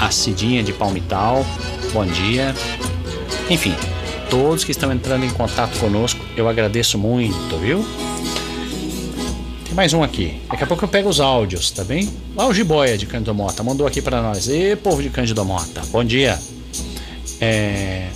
[0.00, 1.44] a Cidinha de Palmital,
[1.92, 2.54] bom dia.
[3.50, 3.74] Enfim,
[4.30, 7.86] todos que estão entrando em contato conosco, eu agradeço muito, viu?
[9.66, 10.40] Tem mais um aqui.
[10.48, 12.10] Daqui a pouco eu pego os áudios, tá bem?
[12.34, 14.48] Lá o Jiboia de Cândido Mota mandou aqui para nós.
[14.48, 16.38] E povo de Cândido Mota, bom dia.
[17.40, 18.08] É...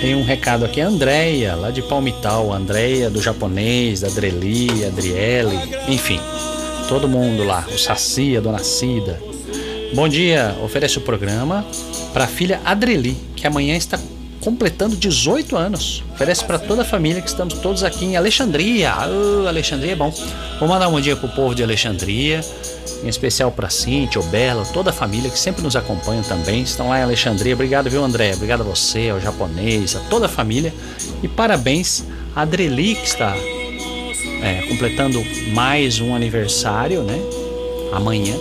[0.00, 5.56] Tem um recado aqui, Andréia, lá de Palmital, Andréia do japonês, da Adreli, Adriele,
[5.88, 6.20] enfim,
[6.88, 9.18] todo mundo lá, o Saci, a Dona Cida.
[9.94, 11.64] Bom dia, oferece o programa
[12.12, 13.98] para a filha Adreli, que amanhã está
[14.44, 16.04] completando 18 anos.
[16.12, 18.92] Oferece para toda a família que estamos todos aqui em Alexandria.
[18.92, 20.12] Ah, Alexandria é bom.
[20.60, 22.40] Vou mandar um bom dia pro povo de Alexandria,
[23.02, 26.62] em especial para Cintia, Bela, toda a família que sempre nos acompanha também.
[26.62, 27.54] Estão lá em Alexandria.
[27.54, 28.34] Obrigado, viu, André?
[28.34, 30.72] Obrigado a você, ao japonês, a toda a família.
[31.22, 32.04] E parabéns
[32.36, 33.34] a Adreli, que está
[34.42, 35.24] é, completando
[35.54, 37.18] mais um aniversário, né?
[37.92, 38.36] Amanhã.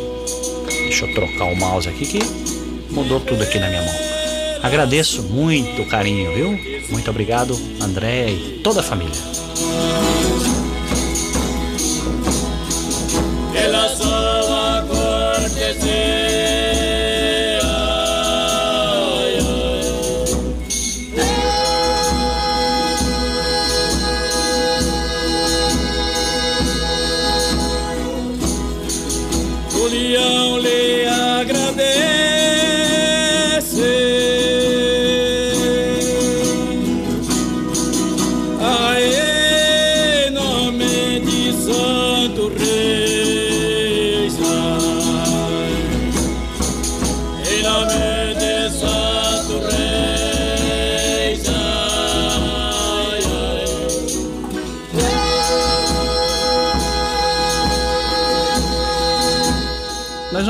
[0.68, 2.20] Deixa eu trocar o mouse aqui que
[2.92, 4.13] mudou tudo aqui na minha mão.
[4.64, 6.60] Agradeço muito o carinho, viu?
[6.90, 9.14] Muito obrigado, André e toda a família.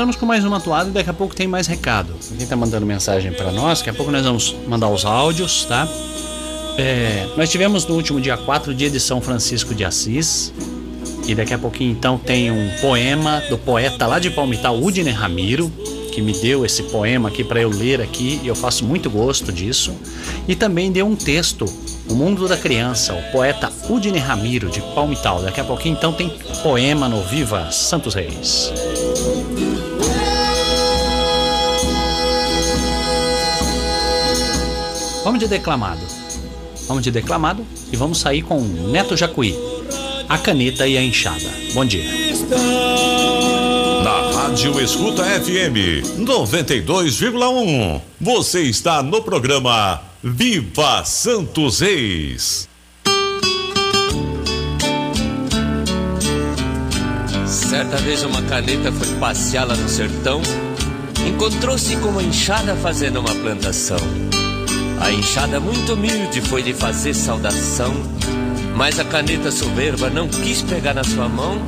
[0.04, 2.12] Vamos com mais uma atuada e daqui a pouco tem mais recado.
[2.36, 5.88] Quem tá mandando mensagem para nós, daqui a pouco nós vamos mandar os áudios, tá?
[6.76, 10.52] É, nós tivemos no último dia 4 dia de São Francisco de Assis.
[11.26, 15.72] E daqui a pouquinho então tem um poema do poeta lá de Palmital, Udine Ramiro,
[16.12, 19.50] que me deu esse poema aqui para eu ler aqui e eu faço muito gosto
[19.50, 19.90] disso.
[20.46, 21.64] E também deu um texto,
[22.10, 25.40] O Mundo da Criança, o poeta Udine Ramiro de Palmital.
[25.40, 26.28] Daqui a pouquinho então tem
[26.62, 28.70] poema no Viva Santos Reis.
[35.24, 36.06] Vamos de declamado.
[36.86, 39.56] Vamos de declamado e vamos sair com Neto Jacuí,
[40.28, 41.50] a caneta e a enxada.
[41.72, 42.04] Bom dia.
[44.04, 48.02] Na Rádio Escuta FM 92,1.
[48.20, 52.68] Você está no programa Viva Santos Reis.
[57.46, 60.42] Certa vez uma caneta foi passear lá no sertão,
[61.26, 63.98] encontrou-se com uma enxada fazendo uma plantação.
[65.00, 67.92] A enxada muito humilde foi lhe fazer saudação,
[68.76, 71.58] mas a caneta soberba não quis pegar na sua mão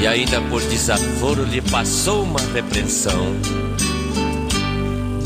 [0.00, 3.34] e ainda por desaforo lhe passou uma repreensão.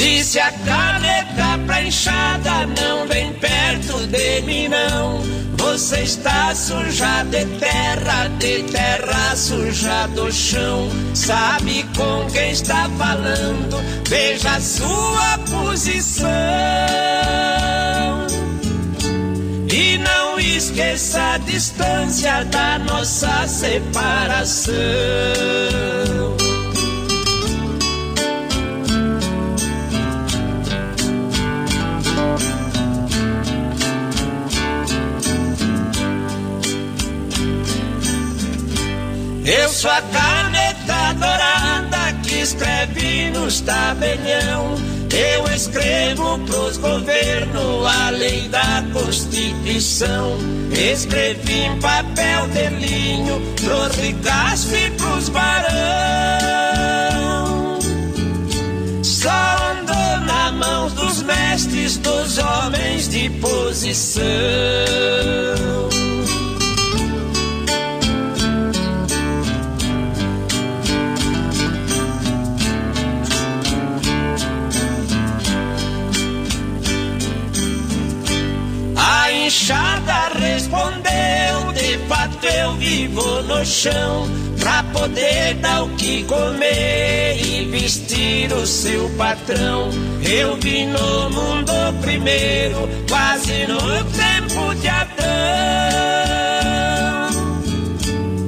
[0.00, 5.20] Disse a caneta pra enxada, não vem perto de mim não.
[5.58, 10.88] Você está suja de terra, de terra suja do chão.
[11.12, 13.76] Sabe com quem está falando,
[14.08, 16.26] veja a sua posição.
[19.70, 24.70] E não esqueça a distância da nossa separação.
[39.50, 44.76] Eu sou a caneta dourada que escreve nos tabelião.
[45.12, 50.38] Eu escrevo pros governos a lei da Constituição.
[50.70, 55.80] Escrevi em papel de linho pros ricascos e pros barão.
[59.02, 64.20] Só andou na mão dos mestres, dos homens de posição.
[79.70, 87.66] Queixada respondeu: De fato eu vivo no chão, pra poder dar o que comer e
[87.66, 89.90] vestir o seu patrão.
[90.28, 95.20] Eu vi no mundo primeiro, quase no tempo de Adão.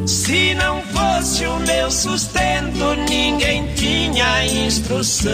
[0.08, 5.30] Se não fosse o meu sustento, ninguém tinha instrução.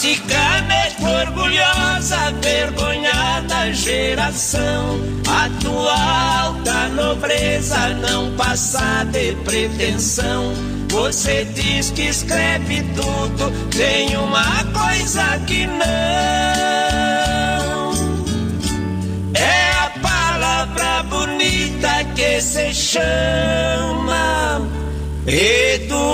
[0.00, 5.00] De caneco orgulhosa, vergonhada geração.
[5.28, 5.94] A tua
[6.42, 10.54] alta nobreza não passa de pretensão.
[10.88, 15.82] Você diz que escreve tudo, tem uma coisa que não.
[19.34, 24.62] É a palavra bonita que se chama
[25.26, 26.12] educação.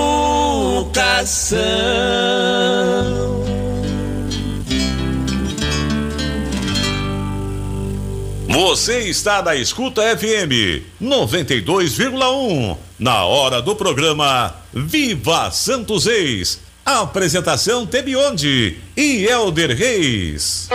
[8.61, 12.77] Você está na Escuta FM 92,1.
[12.99, 16.59] Na hora do programa Viva Santos Reis.
[16.85, 20.67] Apresentação Tebionde e Elder Reis.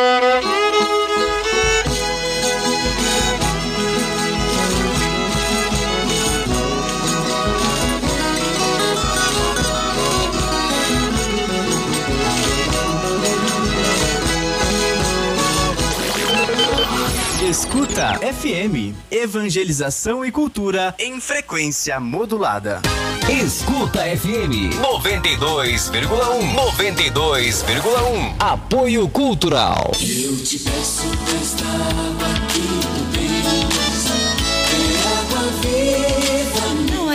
[17.55, 22.82] Escuta FM, evangelização e cultura em frequência modulada.
[23.30, 29.92] Escuta FM 92,1 92,1 Apoio Cultural.
[30.00, 32.93] Eu te peço que tu tens,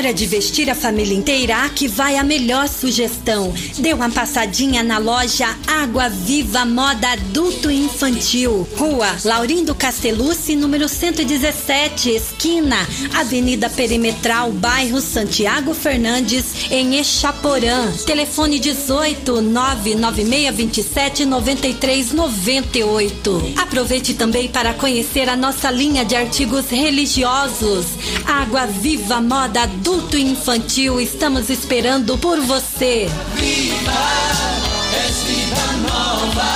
[0.10, 3.54] hora de vestir a família inteira, aqui vai a melhor sugestão.
[3.78, 8.68] Dê uma passadinha na loja Água Viva Moda Adulto e Infantil.
[8.76, 12.76] Rua Laurindo Castellucci, número 117, esquina
[13.14, 17.92] Avenida Perimetral, bairro Santiago Fernandes, em Echaporã.
[18.06, 23.54] Telefone 18 99627 9398.
[23.58, 27.86] Aproveite também para conhecer a nossa linha de artigos religiosos.
[28.26, 33.08] Água Viva Moda Adulto e Infantil, estamos esperando por você.
[33.36, 33.92] Viva,
[35.26, 36.50] vida nova.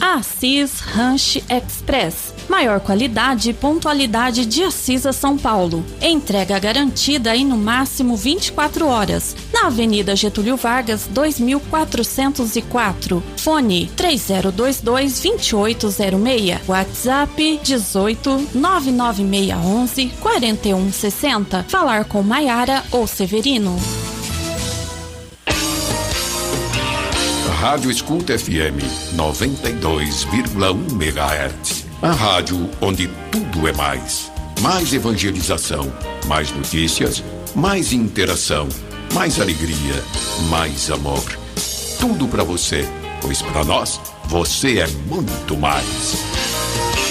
[0.00, 2.29] Assis Ranch Express.
[2.50, 5.86] Maior qualidade e pontualidade de Assis a São Paulo.
[6.02, 9.36] Entrega garantida em no máximo 24 horas.
[9.52, 13.22] Na Avenida Getúlio Vargas, 2404.
[13.36, 16.60] Fone 3022 2806.
[16.66, 21.66] WhatsApp 18 99611 4160.
[21.68, 23.78] Falar com Maiara ou Severino.
[27.60, 28.82] Rádio Escuta FM
[29.14, 31.79] 92,1 MHz.
[32.02, 34.32] A rádio onde tudo é mais.
[34.62, 35.92] Mais evangelização,
[36.26, 37.22] mais notícias,
[37.54, 38.66] mais interação,
[39.12, 40.02] mais alegria,
[40.48, 41.22] mais amor.
[41.98, 42.88] Tudo para você,
[43.20, 47.09] pois para nós você é muito mais.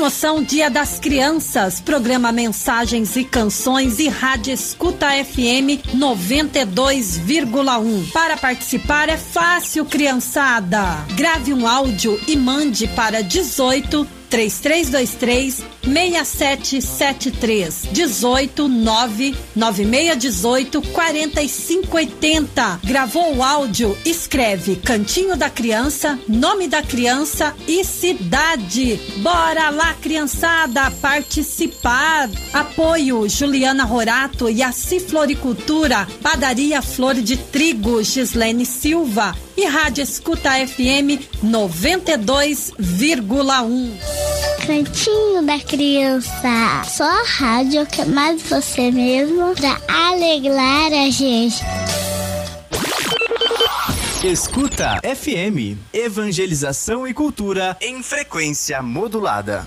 [0.00, 8.10] Promoção Dia das Crianças, programa Mensagens e Canções e Rádio Escuta FM 92,1.
[8.10, 11.04] Para participar é fácil, criançada.
[11.14, 22.80] Grave um áudio e mande para 18 3323 6773 18 9 9618 4580.
[22.84, 23.98] Gravou o áudio?
[24.04, 29.00] Escreve Cantinho da Criança, nome da criança e cidade.
[29.16, 32.30] Bora lá, criançada, participar.
[32.52, 40.50] Apoio Juliana Rorato e a Floricultura, Padaria Flor de Trigo, Gislene Silva e Rádio Escuta
[40.66, 44.19] FM 92,1.
[44.66, 46.82] Cantinho da Criança.
[46.88, 51.62] Só a rádio que mais você mesmo pra alegrar a gente.
[54.22, 59.64] Escuta FM, evangelização e cultura em frequência modulada.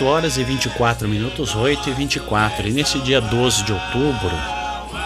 [0.00, 2.68] 8 horas e 24 minutos, 8 e 24.
[2.68, 4.32] E nesse dia 12 de outubro,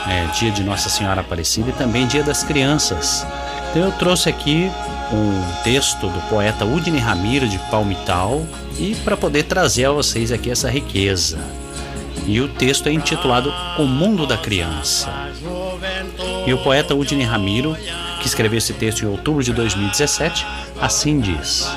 [0.07, 3.27] é dia de Nossa Senhora Aparecida e também dia das crianças.
[3.71, 4.71] Então eu trouxe aqui
[5.13, 8.47] um texto do poeta Udine Ramiro de Palmital
[8.79, 11.39] e para poder trazer a vocês aqui essa riqueza.
[12.25, 15.11] E o texto é intitulado O Mundo da Criança.
[16.47, 17.77] E o poeta Udine Ramiro,
[18.21, 20.47] que escreveu esse texto em outubro de 2017,
[20.81, 21.69] assim diz: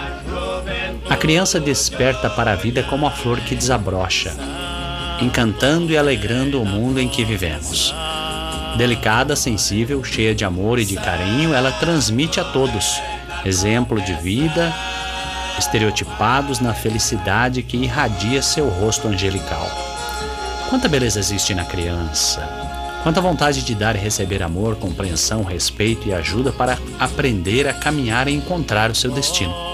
[1.18, 4.34] criança desperta para a vida como a flor que desabrocha,
[5.20, 7.93] encantando e alegrando o mundo em que vivemos.
[8.78, 13.01] Delicada, sensível, cheia de amor e de carinho, ela transmite a todos
[13.43, 14.72] exemplo de vida,
[15.57, 19.68] estereotipados na felicidade que irradia seu rosto angelical.
[20.70, 22.47] Quanta beleza existe na criança!
[23.01, 28.28] Quanta vontade de dar e receber amor, compreensão, respeito e ajuda para aprender a caminhar
[28.28, 29.66] e encontrar o seu destino.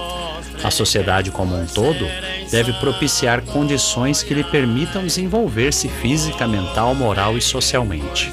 [0.64, 2.07] A sociedade como um todo
[2.49, 8.32] deve propiciar condições que lhe permitam desenvolver-se física, mental, moral e socialmente.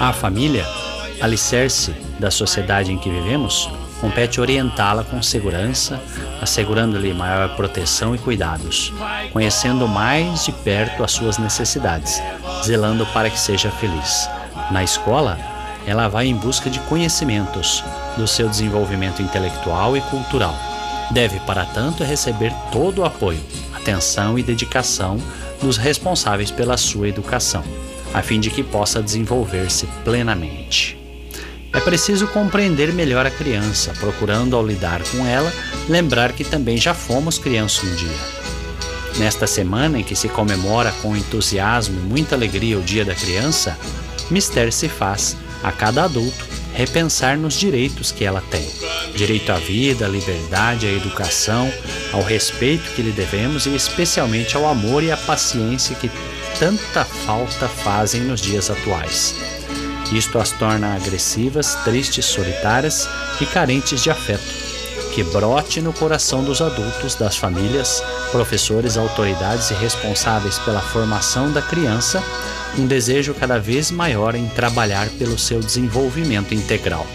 [0.00, 0.66] À família,
[1.20, 3.68] alicerce da sociedade em que vivemos,
[4.00, 6.00] compete orientá-la com segurança,
[6.40, 8.92] assegurando-lhe maior proteção e cuidados,
[9.32, 12.20] conhecendo mais de perto as suas necessidades,
[12.64, 14.28] zelando para que seja feliz.
[14.70, 15.38] Na escola,
[15.86, 17.84] ela vai em busca de conhecimentos
[18.16, 20.54] do seu desenvolvimento intelectual e cultural.
[21.10, 23.40] Deve, para tanto, receber todo o apoio,
[23.74, 25.20] atenção e dedicação
[25.60, 27.64] dos responsáveis pela sua educação,
[28.14, 30.96] a fim de que possa desenvolver-se plenamente.
[31.72, 35.52] É preciso compreender melhor a criança, procurando, ao lidar com ela,
[35.88, 38.40] lembrar que também já fomos criança um dia.
[39.18, 43.76] Nesta semana em que se comemora com entusiasmo e muita alegria o Dia da Criança,
[44.30, 48.68] mistério se faz a cada adulto repensar nos direitos que ela tem:
[49.14, 51.70] direito à vida, à liberdade, à educação,
[52.12, 56.10] ao respeito que lhe devemos e especialmente ao amor e à paciência que
[56.58, 59.34] tanta falta fazem nos dias atuais.
[60.12, 63.08] Isto as torna agressivas, tristes, solitárias
[63.40, 64.60] e carentes de afeto.
[65.14, 71.62] Que brote no coração dos adultos, das famílias, professores, autoridades e responsáveis pela formação da
[71.62, 72.22] criança
[72.78, 77.06] um desejo cada vez maior em trabalhar pelo seu desenvolvimento integral.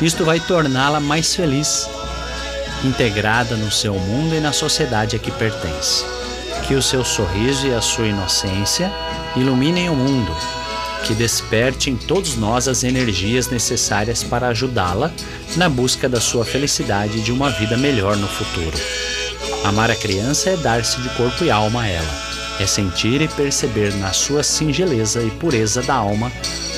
[0.00, 1.88] Isto vai torná-la mais feliz,
[2.84, 6.04] integrada no seu mundo e na sociedade a que pertence.
[6.66, 8.92] Que o seu sorriso e a sua inocência
[9.34, 10.34] iluminem o mundo,
[11.04, 15.10] que desperte em todos nós as energias necessárias para ajudá-la
[15.56, 18.76] na busca da sua felicidade e de uma vida melhor no futuro.
[19.64, 22.27] Amar a criança é dar-se de corpo e alma a ela,
[22.60, 26.30] é sentir e perceber na sua singeleza e pureza da alma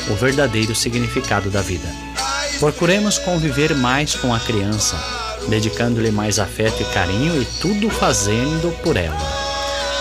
[0.08, 1.88] o verdadeiro significado da vida.
[2.58, 4.96] Procuremos conviver mais com a criança,
[5.48, 9.18] dedicando-lhe mais afeto e carinho e tudo fazendo por ela.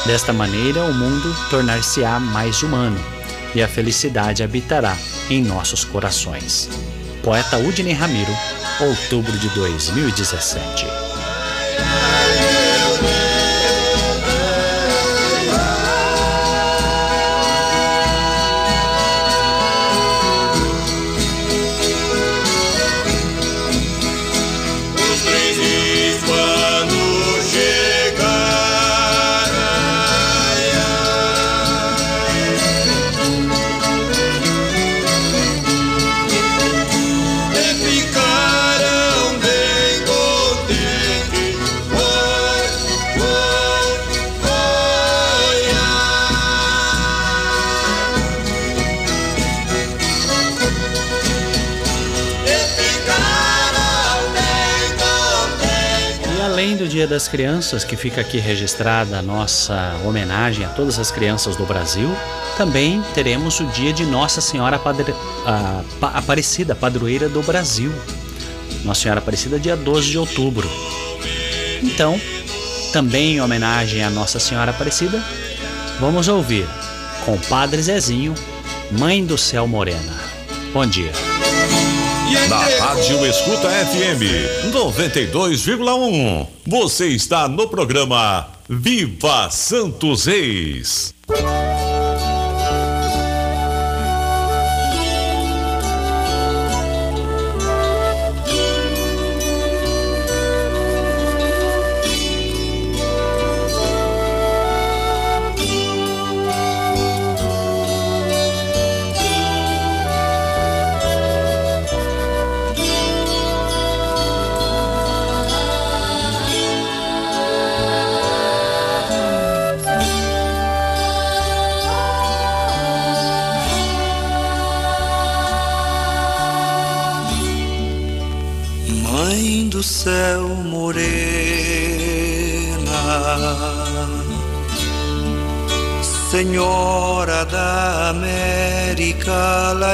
[0.05, 2.99] Desta maneira, o mundo tornar-se-á mais humano
[3.53, 4.95] e a felicidade habitará
[5.29, 6.69] em nossos corações.
[7.23, 8.31] Poeta Udine Ramiro,
[8.81, 10.85] outubro de 2017.
[57.09, 62.09] Das Crianças, que fica aqui registrada a nossa homenagem a todas as crianças do Brasil,
[62.57, 65.13] também teremos o dia de Nossa Senhora Padre...
[65.45, 67.91] a- Pa- Aparecida, padroeira do Brasil.
[68.85, 70.69] Nossa Senhora Aparecida, dia 12 de outubro.
[71.83, 72.19] Então,
[72.93, 75.21] também em homenagem a Nossa Senhora Aparecida,
[75.99, 76.67] vamos ouvir
[77.25, 78.33] com Padre Zezinho,
[78.91, 80.13] Mãe do Céu Morena.
[80.73, 81.11] Bom dia.
[82.49, 86.47] Na Rádio Escuta FM 92,1.
[86.67, 91.13] Você está no programa Viva Santos Reis.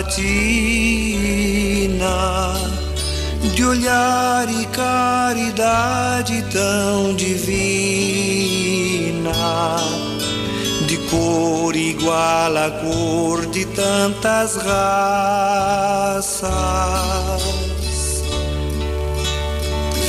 [0.05, 0.21] Latina,
[3.55, 8.21] de olhar e caridade tão divina,
[10.85, 16.35] de cor igual à cor de tantas raças.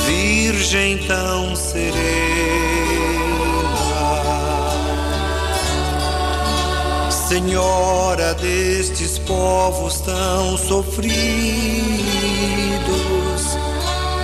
[0.05, 1.87] Virgem tão serena,
[7.09, 11.11] Senhora destes povos tão sofridos,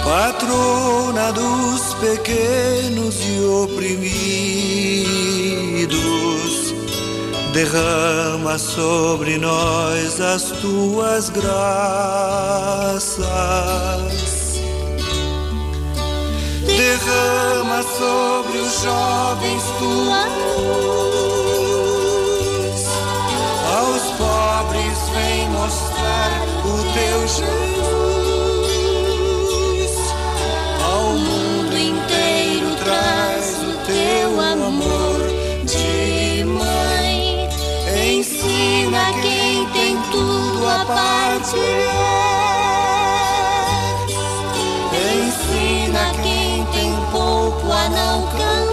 [0.03, 3.93] patrona dos pequenos e oprimidos,
[7.53, 12.63] derrama sobre nós as tuas graças
[16.75, 21.32] derrama sobre os jovens tua luz.
[25.64, 26.32] Mostrar
[26.66, 27.43] o teu Jesus.
[30.84, 35.22] Ao mundo inteiro traz o teu amor
[35.64, 37.47] de mãe.
[37.95, 41.64] Ensina quem tem tudo a partilhar.
[45.16, 48.72] Ensina quem tem pouco a não cansar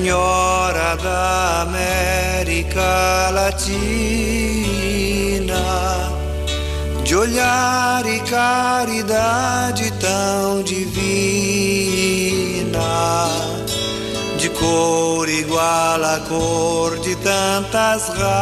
[0.00, 2.80] Senhora da América
[3.34, 3.60] Latina,
[7.04, 10.88] de olhar e caridade tão divina,
[14.38, 18.40] de cor igual à cor de tantas raças.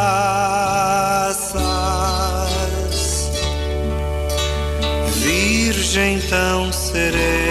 [5.17, 7.48] Virgem tão serena,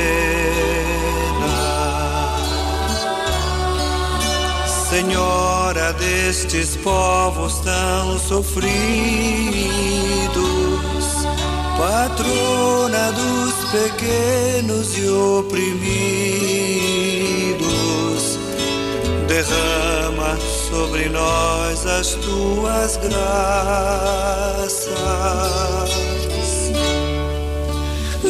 [5.89, 8.69] Senhora destes povos tão sofridos,
[11.79, 15.89] patrona dos pequenos e oprimidos,
[19.27, 20.37] derrama
[20.71, 24.29] sobre nós as tuas graças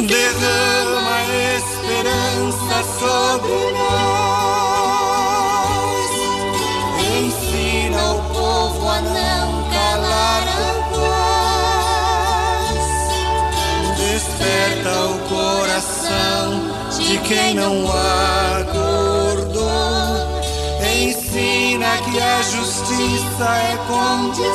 [0.06, 1.22] derrama
[1.56, 4.47] esperança sobre nós.
[9.00, 12.78] Não calar a voz.
[13.96, 16.46] Desperta o coração
[16.98, 17.86] de quem não
[18.60, 19.58] acordou.
[21.00, 24.48] Ensina que a justiça é condição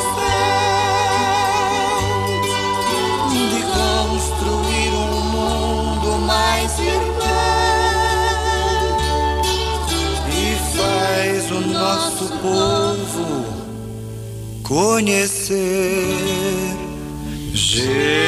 [3.30, 7.14] de construir um mundo mais irmão
[10.30, 13.03] e faz o o nosso povo
[14.64, 16.06] conhecer
[17.52, 18.24] Jesus.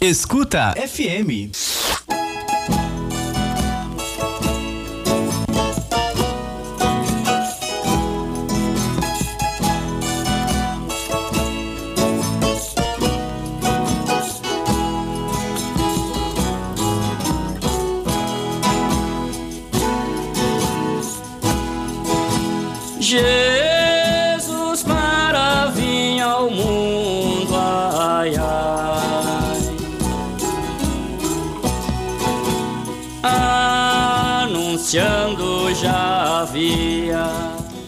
[0.00, 1.50] Escuta FM.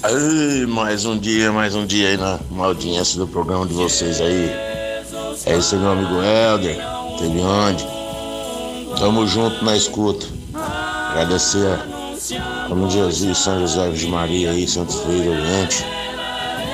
[0.09, 4.21] Ai, mais um dia, mais um dia aí na, na audiência do programa de vocês
[4.21, 4.49] aí.
[5.45, 6.79] É isso aí, meu amigo Helder,
[7.19, 7.85] teve onde?
[9.01, 10.25] Tamo junto na escuta.
[11.11, 11.67] Agradecer
[12.39, 15.85] a nome de Jesus, São José de Maria aí, Santos Freire Oriente,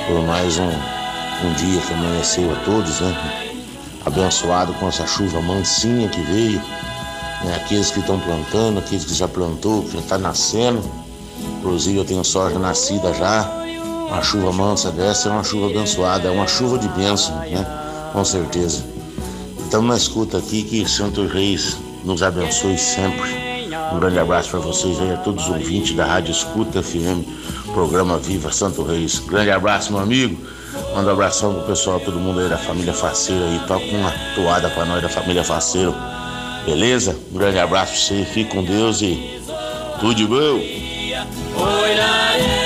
[0.05, 3.49] por mais um, um dia que amanheceu a todos, né?
[4.05, 6.61] Abençoado com essa chuva mansinha que veio,
[7.43, 7.55] né?
[7.55, 11.02] Aqueles que estão plantando, aqueles que já plantou, que já tá nascendo.
[11.63, 13.49] Inclusive eu tenho soja nascida já.
[14.09, 17.65] Uma chuva mansa dessa é uma chuva abençoada, é uma chuva de bênção, né?
[18.11, 18.83] Com certeza.
[19.63, 23.31] Estamos na escuta aqui, que Santos Reis nos abençoe sempre.
[23.93, 27.23] Um grande abraço para vocês aí, a todos os ouvintes da Rádio Escuta FM,
[27.73, 29.19] programa Viva Santo Reis.
[29.19, 30.37] Grande abraço, meu amigo.
[30.93, 33.59] Manda um abração pro pessoal, todo mundo aí da família Faceiro aí.
[33.65, 35.95] Toca uma toada pra nós da família Faceiro.
[36.65, 37.17] Beleza?
[37.31, 39.41] Um grande abraço pra você, fique com Deus e
[40.01, 40.92] tudo de bom.
[41.55, 42.13] Oy la
[42.43, 42.62] ye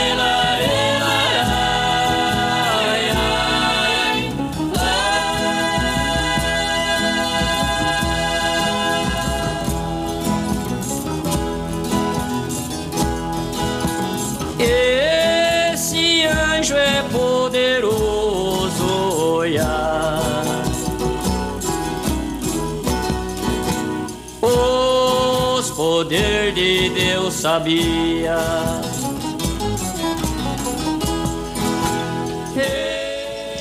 [27.48, 28.36] sabia.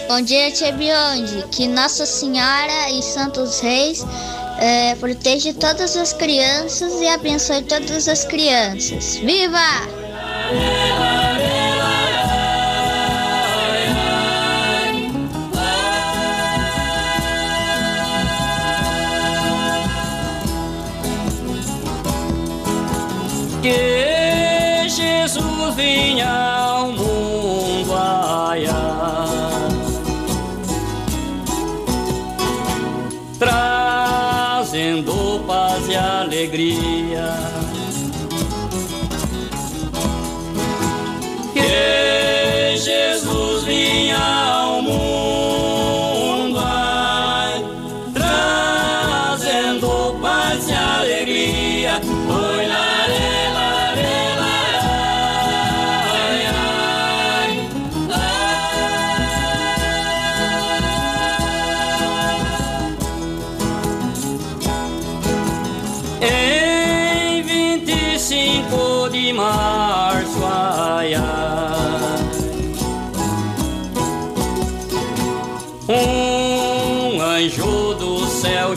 [0.08, 0.74] Bom dia, Tia.
[1.52, 4.04] Que Nossa Senhora e Santos Reis
[4.58, 9.18] eh, proteja todas as crianças e abençoe todas as crianças.
[9.18, 11.05] Viva!
[23.66, 26.55] Que Jesus vinha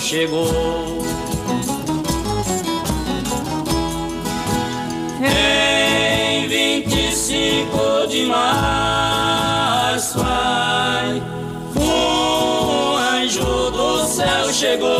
[0.09, 1.03] chegou.
[5.21, 11.21] Em 25 de março, ai,
[11.75, 14.98] um anjo do céu chegou.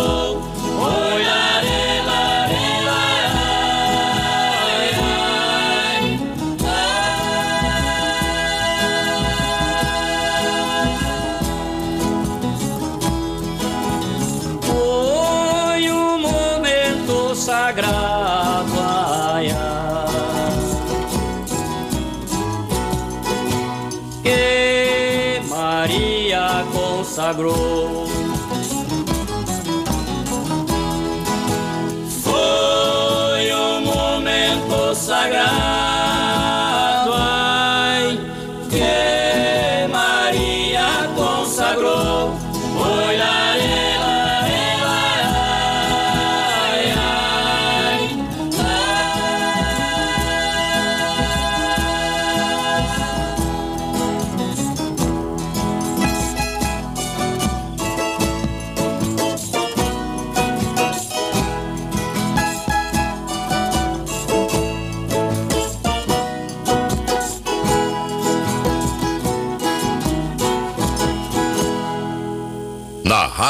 [27.20, 27.99] Consagrou.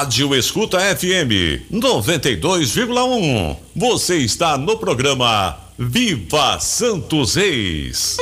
[0.09, 3.55] Rádio Escuta FM 92,1.
[3.75, 8.17] Você está no programa Viva Santos Reis.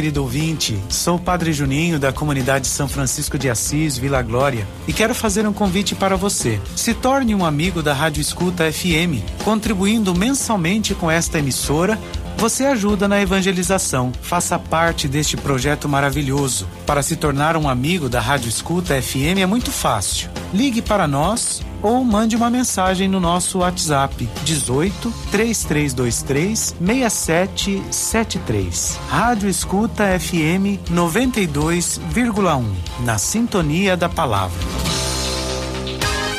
[0.00, 0.82] Querido ouvinte.
[0.88, 5.46] Sou o Padre Juninho da comunidade São Francisco de Assis, Vila Glória, e quero fazer
[5.46, 6.58] um convite para você.
[6.74, 11.98] Se torne um amigo da Rádio Escuta FM, contribuindo mensalmente com esta emissora.
[12.38, 14.10] Você ajuda na evangelização.
[14.22, 16.66] Faça parte deste projeto maravilhoso.
[16.86, 20.30] Para se tornar um amigo da Rádio Escuta FM é muito fácil.
[20.50, 28.98] Ligue para nós ou mande uma mensagem no nosso WhatsApp 18 3323 6773.
[29.08, 32.64] Rádio Escuta FM 92,1.
[33.04, 34.58] Na sintonia da palavra.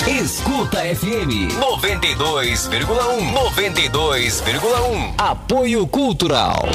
[0.08, 3.34] Escuta FM 92,1.
[3.34, 5.14] 92,1.
[5.18, 6.66] Apoio Cultural.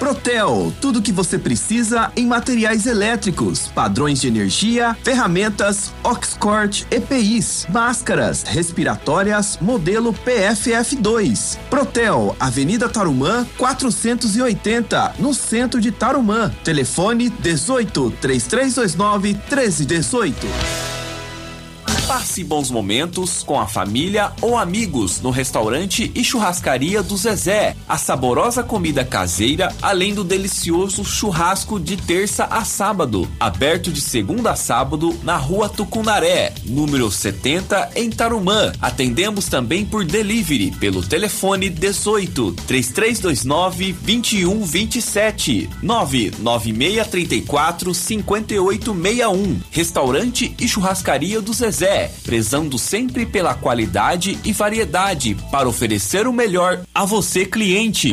[0.00, 8.42] Protel, tudo que você precisa em materiais elétricos, padrões de energia, ferramentas, Oxcort, EPIs, máscaras,
[8.42, 11.58] respiratórias, modelo PFF2.
[11.68, 16.50] Protel, Avenida Tarumã, 480, no centro de Tarumã.
[16.64, 20.99] Telefone 18 3329 1318.
[22.10, 27.76] Passe bons momentos com a família ou amigos no restaurante e churrascaria do Zezé.
[27.88, 33.30] A saborosa comida caseira, além do delicioso churrasco de terça a sábado.
[33.38, 38.72] Aberto de segunda a sábado na rua Tucunaré, número 70, em Tarumã.
[38.82, 49.60] Atendemos também por delivery pelo telefone 18 3329 2127 99634 5861.
[49.70, 56.80] Restaurante e churrascaria do Zezé, prezando sempre pela qualidade e variedade para oferecer o melhor
[56.94, 58.12] a você, cliente.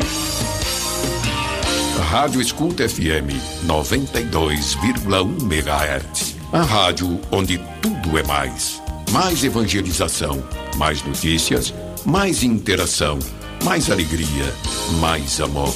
[2.09, 3.35] Rádio Escuta FM
[3.65, 6.35] 92,1 MHz.
[6.53, 8.81] A rádio onde tudo é mais.
[9.11, 10.41] Mais evangelização,
[10.77, 11.73] mais notícias,
[12.05, 13.19] mais interação,
[13.63, 14.53] mais alegria,
[15.01, 15.75] mais amor.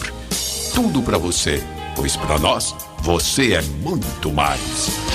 [0.73, 1.61] Tudo para você,
[1.95, 5.10] pois para nós você é muito mais.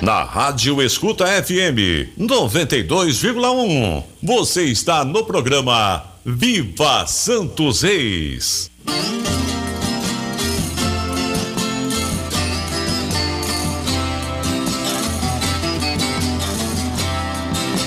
[0.00, 4.04] Na Rádio Escuta FM 92,1.
[4.22, 8.70] Você está no programa Viva Santos Reis.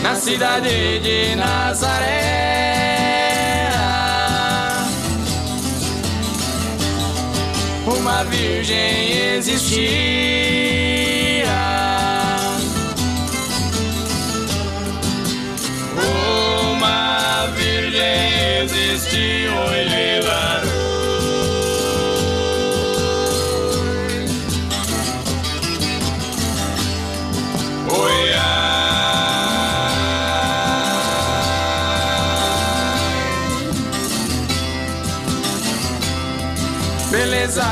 [0.02, 2.52] na cidade de Nazaré.
[7.86, 10.70] Uma virgem existia.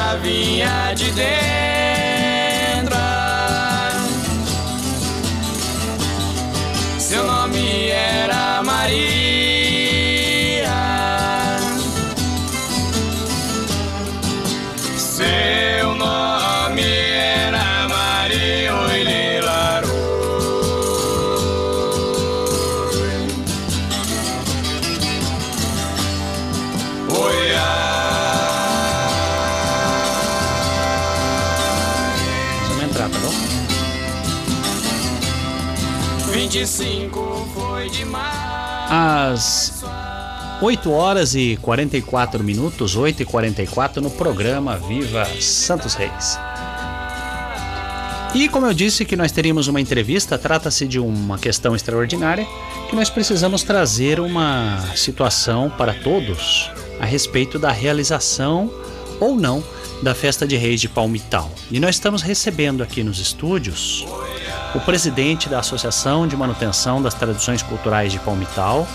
[0.09, 1.58] Ela vinha de dentro.
[39.01, 39.81] Às
[40.61, 46.37] 8 horas e 44 minutos, 8 e 44 no programa Viva Santos Reis.
[48.35, 52.45] E como eu disse que nós teríamos uma entrevista, trata-se de uma questão extraordinária
[52.89, 56.69] que nós precisamos trazer uma situação para todos
[56.99, 58.69] a respeito da realização
[59.17, 59.63] ou não
[60.03, 61.49] da festa de Reis de Palmital.
[61.71, 64.05] E nós estamos recebendo aqui nos estúdios
[64.75, 68.87] o presidente da Associação de Manutenção das Tradições Culturais de Palmital,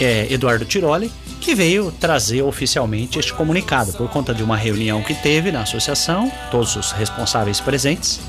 [0.00, 5.14] é, Eduardo Tiroli, que veio trazer oficialmente este comunicado por conta de uma reunião que
[5.14, 8.20] teve na associação, todos os responsáveis presentes,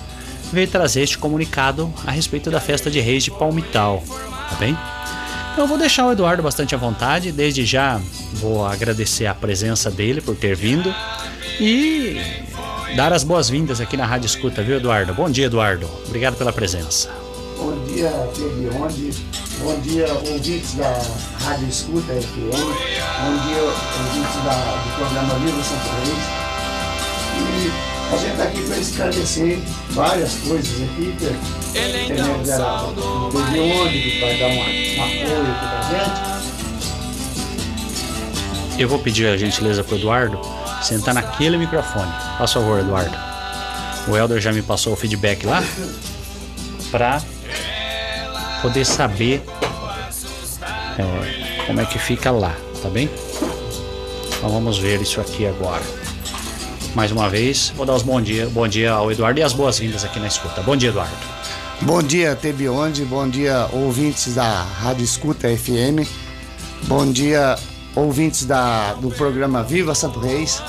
[0.51, 4.03] veio trazer este comunicado a respeito da festa de Reis de Palmital,
[4.49, 4.77] tá bem?
[5.51, 7.99] Então eu vou deixar o Eduardo bastante à vontade, desde já
[8.33, 10.93] vou agradecer a presença dele por ter vindo
[11.59, 12.21] e
[12.95, 15.13] dar as boas-vindas aqui na Rádio Escuta, viu, Eduardo?
[15.13, 15.89] Bom dia, Eduardo.
[16.05, 17.09] Obrigado pela presença.
[17.57, 19.11] Bom dia, Teve Onde.
[19.59, 21.01] Bom dia, ouvintes da
[21.43, 22.35] Rádio Escuta FM.
[22.35, 24.53] Bom dia, ouvintes da,
[24.83, 26.23] do programa Viva Santo Reis.
[27.37, 27.71] E
[28.13, 29.59] a gente está aqui para esclarecer
[29.91, 31.15] várias coisas aqui.
[31.17, 31.29] Que
[32.13, 36.37] temos era o Teve Onde, que vai dar uma, um apoio aqui para gente.
[38.79, 40.39] Eu vou pedir a gentileza pro Eduardo
[40.81, 42.11] sentar naquele microfone.
[42.37, 43.17] Faz favor, Eduardo.
[44.07, 45.63] O Helder já me passou o feedback lá
[46.91, 47.21] pra
[48.61, 49.43] poder saber
[50.97, 53.09] é, como é que fica lá, tá bem?
[54.37, 55.83] Então vamos ver isso aqui agora.
[56.95, 60.03] Mais uma vez, vou dar os bom dia, bom dia ao Eduardo e as boas-vindas
[60.03, 60.61] aqui na escuta.
[60.61, 61.15] Bom dia, Eduardo.
[61.81, 63.05] Bom dia, Tebionde.
[63.05, 66.09] Bom dia, ouvintes da Rádio Escuta FM.
[66.83, 67.55] Bom dia,
[67.97, 70.61] ouvintes da, do programa Viva Santo Reis.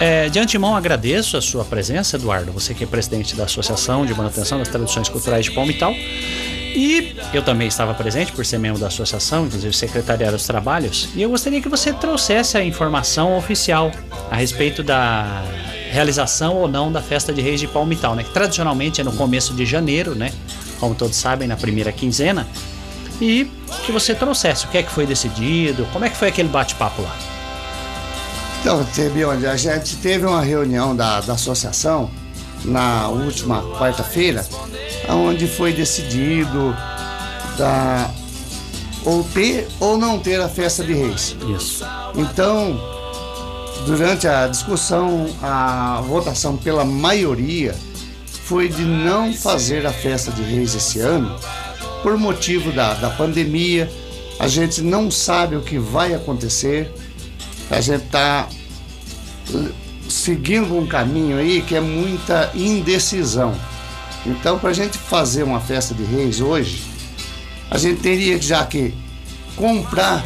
[0.00, 2.52] É, de antemão, agradeço a sua presença, Eduardo.
[2.52, 5.92] Você que é presidente da Associação de Manutenção das Tradições Culturais de Palmital.
[5.92, 11.08] E eu também estava presente por ser membro da associação, inclusive secretariado dos trabalhos.
[11.14, 13.90] E eu gostaria que você trouxesse a informação oficial
[14.30, 15.42] a respeito da
[15.90, 18.22] realização ou não da festa de Reis de Palmital, né?
[18.22, 20.32] Que tradicionalmente é no começo de janeiro, né?
[20.78, 22.46] Como todos sabem, na primeira quinzena.
[23.20, 23.50] E
[23.84, 27.02] que você trouxesse o que é que foi decidido, como é que foi aquele bate-papo
[27.02, 27.16] lá.
[28.60, 32.10] Então, Tebionde, a gente teve uma reunião da, da associação
[32.64, 34.44] na última quarta-feira,
[35.08, 36.76] onde foi decidido
[37.56, 38.10] da,
[39.04, 41.36] ou ter ou não ter a festa de reis.
[41.56, 41.84] Isso.
[42.14, 42.78] Então,
[43.86, 47.74] durante a discussão, a votação pela maioria
[48.44, 51.38] foi de não fazer a festa de reis esse ano,
[52.02, 53.90] por motivo da, da pandemia.
[54.38, 56.92] A gente não sabe o que vai acontecer.
[57.70, 58.48] A gente está
[60.08, 63.54] seguindo um caminho aí que é muita indecisão.
[64.26, 66.82] Então, para a gente fazer uma festa de reis hoje,
[67.70, 68.94] a gente teria já que
[69.56, 70.24] comprar,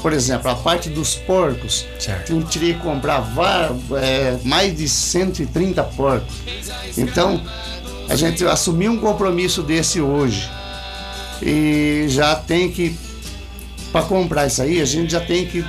[0.00, 1.86] por exemplo, a parte dos porcos.
[1.98, 2.32] Certo.
[2.32, 3.70] A gente teria que comprar va-
[4.00, 6.34] é, mais de 130 porcos.
[6.96, 7.40] Então,
[8.08, 10.48] a gente assumiu um compromisso desse hoje.
[11.42, 12.96] E já tem que,
[13.90, 15.64] para comprar isso aí, a gente já tem que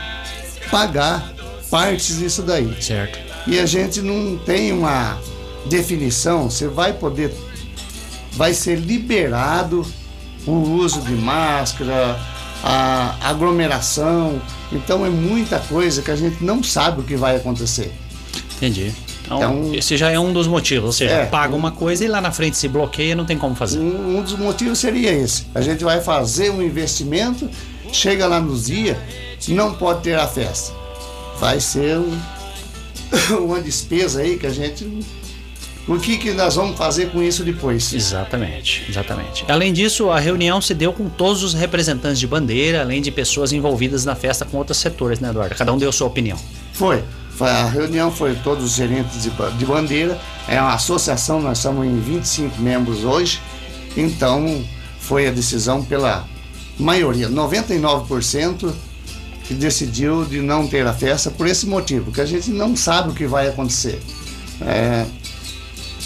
[0.70, 1.34] pagar
[1.70, 2.76] partes disso daí.
[2.82, 3.20] Certo.
[3.48, 5.20] E a gente não tem uma
[5.66, 7.34] definição, você vai poder,
[8.34, 9.86] vai ser liberado
[10.46, 12.20] o uso de máscara,
[12.64, 14.42] a aglomeração.
[14.72, 17.94] Então é muita coisa que a gente não sabe o que vai acontecer.
[18.56, 18.94] Entendi.
[19.38, 20.86] Então, Então- esse já é um dos motivos.
[20.86, 21.26] Ou seja, É.
[21.26, 23.80] paga uma coisa e lá na frente se bloqueia, não tem como fazer.
[23.80, 25.46] Um, um dos motivos seria esse.
[25.54, 27.50] A gente vai fazer um investimento,
[27.92, 28.98] chega lá nos dias,
[29.50, 30.74] não pode ter a festa.
[31.40, 32.18] Vai ser um-
[33.44, 34.88] uma despesa aí que a gente.
[35.86, 37.92] O que, que nós vamos fazer com isso depois?
[37.94, 39.44] Exatamente, exatamente.
[39.50, 43.52] Além disso, a reunião se deu com todos os representantes de bandeira, além de pessoas
[43.52, 45.54] envolvidas na festa com outros setores, né, Eduardo?
[45.56, 46.38] Cada um deu sua opinião.
[46.72, 47.04] Foi.
[47.44, 50.20] A reunião foi todos os gerentes de, de bandeira.
[50.48, 53.42] É uma associação, nós estamos em 25 membros hoje.
[53.96, 54.64] Então,
[55.00, 56.26] foi a decisão pela
[56.80, 57.30] maioria.
[57.30, 58.74] 99%
[59.44, 63.10] que decidiu de não ter a festa por esse motivo, porque a gente não sabe
[63.10, 64.02] o que vai acontecer.
[64.62, 65.06] É,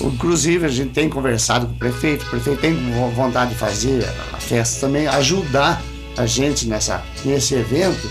[0.02, 2.76] inclusive, a gente tem conversado com o prefeito, o prefeito tem
[3.16, 4.04] vontade de fazer
[4.34, 5.82] a festa também, ajudar
[6.18, 8.10] a gente nessa, nesse evento,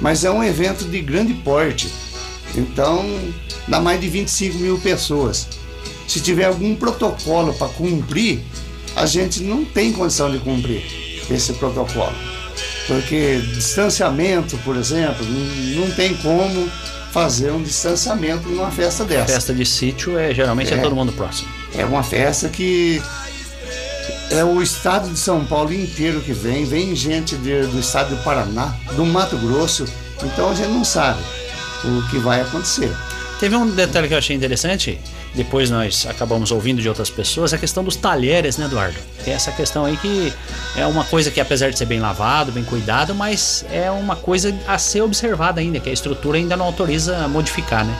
[0.00, 1.92] mas é um evento de grande porte,
[2.56, 3.04] então
[3.66, 5.48] dá mais de 25 mil pessoas.
[6.06, 8.40] Se tiver algum protocolo para cumprir,
[8.94, 10.82] a gente não tem condição de cumprir
[11.30, 12.14] esse protocolo.
[12.86, 15.24] Porque distanciamento, por exemplo,
[15.76, 16.70] não, tem como
[17.10, 19.32] fazer um distanciamento numa festa dessa.
[19.32, 21.48] Festa de sítio é geralmente é, é todo mundo próximo.
[21.76, 23.00] É uma festa que
[24.30, 28.22] é o estado de São Paulo inteiro que vem, vem gente de, do estado do
[28.22, 29.86] Paraná, do Mato Grosso,
[30.22, 31.20] então a gente não sabe
[31.86, 32.90] o que vai acontecer.
[33.40, 34.98] Teve um detalhe que eu achei interessante,
[35.34, 38.96] depois nós acabamos ouvindo de outras pessoas, a questão dos talheres, né, Eduardo?
[39.24, 40.32] Tem essa questão aí que
[40.76, 44.54] é uma coisa que, apesar de ser bem lavado, bem cuidado, mas é uma coisa
[44.66, 47.94] a ser observada ainda, que a estrutura ainda não autoriza modificar, né?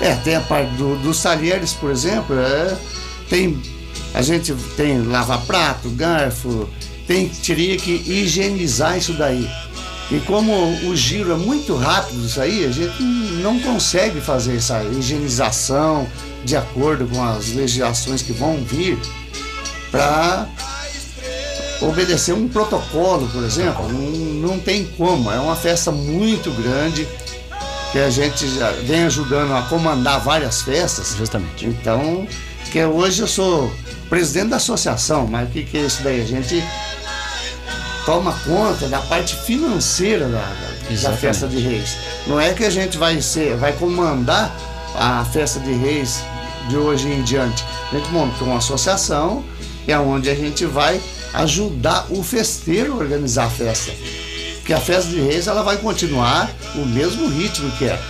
[0.00, 2.76] É, tem a parte do, dos talheres, por exemplo, é,
[3.28, 3.60] tem
[4.14, 6.68] a gente tem lava-prato, garfo,
[7.06, 9.48] tem teria que higienizar isso daí.
[10.12, 10.52] E como
[10.86, 13.02] o giro é muito rápido isso aí, a gente
[13.42, 16.06] não consegue fazer essa higienização
[16.44, 18.98] de acordo com as legislações que vão vir
[19.90, 20.46] para
[21.80, 23.88] obedecer um protocolo, por exemplo.
[23.88, 27.08] Não, não tem como, é uma festa muito grande
[27.90, 31.14] que a gente já vem ajudando a comandar várias festas.
[31.16, 31.64] Justamente.
[31.64, 32.26] Então,
[32.70, 33.72] que hoje eu sou
[34.10, 36.20] presidente da associação, mas o que, que é isso daí?
[36.20, 36.62] A gente
[38.04, 41.96] toma conta da parte financeira da, da, da, festa de reis.
[42.26, 44.54] Não é que a gente vai ser, vai comandar
[44.94, 46.22] a festa de reis
[46.68, 47.64] de hoje em diante.
[47.90, 49.44] A gente montou uma associação
[49.86, 51.00] é onde a gente vai
[51.34, 53.92] ajudar o festeiro a organizar a festa.
[54.56, 58.00] Porque a festa de reis ela vai continuar o mesmo ritmo que é.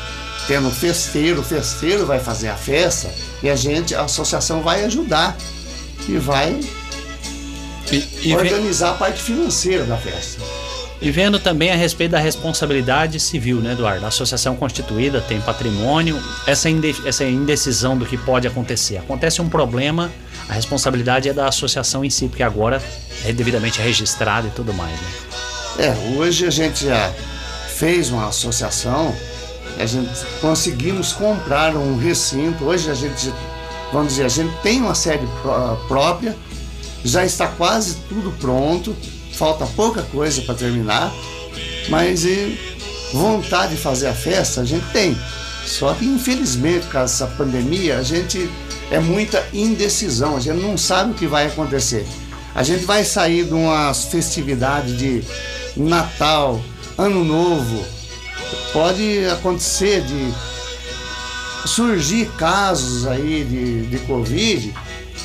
[0.46, 3.10] Tendo festeiro, o festeiro vai fazer a festa
[3.42, 5.36] e a gente, a associação vai ajudar
[6.08, 6.60] e vai
[7.92, 8.94] e, e organizar vem...
[8.94, 10.42] a parte financeira da festa.
[11.00, 14.04] E vendo também a respeito da responsabilidade civil, né, Eduardo?
[14.04, 16.16] A associação constituída tem patrimônio,
[16.46, 16.68] essa,
[17.04, 18.98] essa indecisão do que pode acontecer.
[18.98, 20.12] Acontece um problema,
[20.48, 22.80] a responsabilidade é da associação em si, porque agora
[23.24, 25.08] é devidamente registrada e tudo mais, né?
[25.78, 27.12] É, hoje a gente já
[27.74, 29.12] fez uma associação,
[29.80, 30.08] a gente
[30.40, 33.32] conseguimos comprar um recinto, hoje a gente,
[33.92, 35.26] vamos dizer, a gente tem uma sede
[35.88, 36.36] própria,
[37.04, 38.96] já está quase tudo pronto,
[39.32, 41.12] falta pouca coisa para terminar,
[41.88, 42.58] mas e
[43.12, 45.16] vontade de fazer a festa a gente tem.
[45.66, 48.50] Só que infelizmente, causa dessa pandemia, a gente
[48.90, 52.06] é muita indecisão, a gente não sabe o que vai acontecer.
[52.54, 55.24] A gente vai sair de umas festividades de
[55.76, 56.60] Natal,
[56.98, 57.82] Ano Novo,
[58.72, 60.34] pode acontecer de
[61.66, 64.74] surgir casos aí de, de Covid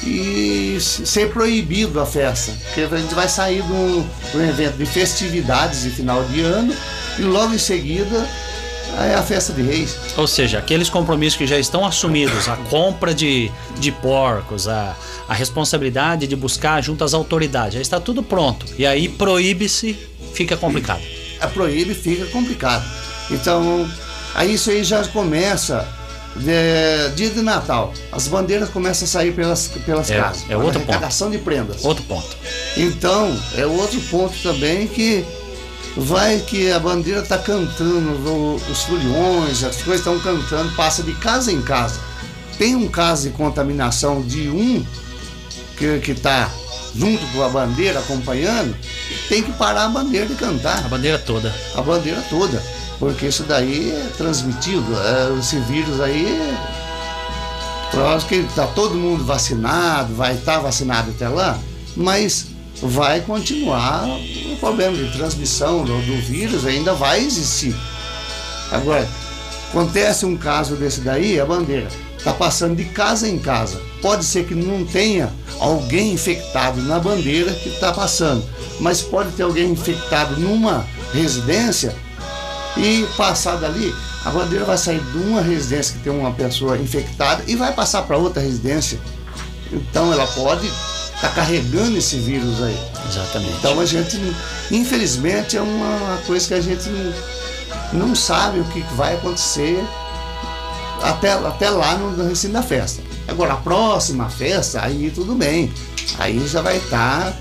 [0.03, 2.53] e ser proibido a festa.
[2.65, 6.41] Porque a gente vai sair de um, de um evento de festividades de final de
[6.41, 6.74] ano
[7.18, 8.28] e logo em seguida
[8.99, 9.98] é a festa de reis.
[10.15, 14.95] Ou seja, aqueles compromissos que já estão assumidos, a compra de, de porcos, a,
[15.28, 18.65] a responsabilidade de buscar junto às autoridades, já está tudo pronto.
[18.78, 19.98] E aí proíbe-se,
[20.34, 21.02] fica complicado.
[21.40, 22.86] A proíbe, fica complicado.
[23.30, 23.88] Então,
[24.34, 25.88] aí isso aí já começa
[26.40, 30.46] de, dia de Natal, as bandeiras começam a sair pelas, pelas é, casas.
[30.50, 31.30] É outro ponto.
[31.30, 31.84] de prendas.
[31.84, 32.38] Outro ponto.
[32.76, 35.26] Então, é outro ponto também que
[35.96, 41.52] vai que a bandeira está cantando, os foliões, as coisas estão cantando, passa de casa
[41.52, 42.00] em casa.
[42.58, 44.86] Tem um caso de contaminação de um
[45.78, 46.52] que está
[46.96, 48.76] junto com a bandeira acompanhando,
[49.28, 50.86] tem que parar a bandeira de cantar.
[50.86, 51.54] A bandeira toda.
[51.76, 52.62] A bandeira toda
[52.99, 56.58] porque isso daí é transmitido, é, esse vírus aí,
[57.94, 61.58] lógico que está todo mundo vacinado, vai estar tá vacinado até lá,
[61.95, 62.48] mas
[62.82, 67.76] vai continuar o problema de transmissão do, do vírus, ainda vai existir.
[68.72, 69.08] Agora,
[69.70, 71.88] acontece um caso desse daí, a bandeira
[72.28, 73.82] está passando de casa em casa.
[74.02, 78.44] Pode ser que não tenha alguém infectado na bandeira que está passando,
[78.82, 81.95] mas pode ter alguém infectado numa residência
[82.76, 83.95] e passar dali,
[84.26, 88.02] a bandeira vai sair de uma residência que tem uma pessoa infectada e vai passar
[88.04, 88.99] para outra residência.
[89.72, 92.78] Então ela pode estar tá carregando esse vírus aí.
[93.10, 93.54] Exatamente.
[93.58, 94.20] Então a gente,
[94.70, 99.82] infelizmente, é uma coisa que a gente não, não sabe o que vai acontecer
[101.03, 103.02] até, até lá no, no recinto da festa.
[103.28, 105.72] Agora, a próxima festa, aí tudo bem.
[106.18, 107.38] Aí já vai estar tá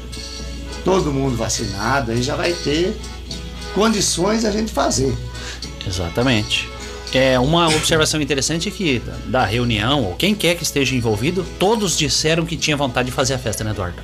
[0.84, 2.96] todo mundo vacinado, aí já vai ter
[3.74, 5.16] condições a gente fazer.
[5.86, 6.68] Exatamente.
[7.12, 11.96] É uma observação interessante é que da reunião, ou quem quer que esteja envolvido, todos
[11.96, 14.02] disseram que tinha vontade de fazer a festa, né, Eduardo?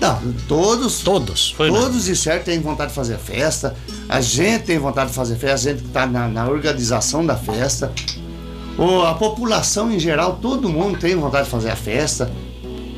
[0.00, 1.00] Não, todos.
[1.00, 1.52] Todos.
[1.52, 3.74] Foi todos disseram que têm vontade de fazer a festa.
[4.08, 7.92] A gente tem vontade de fazer festa, a gente está na, na organização da festa.
[8.78, 12.30] O, a população em geral, todo mundo tem vontade de fazer a festa.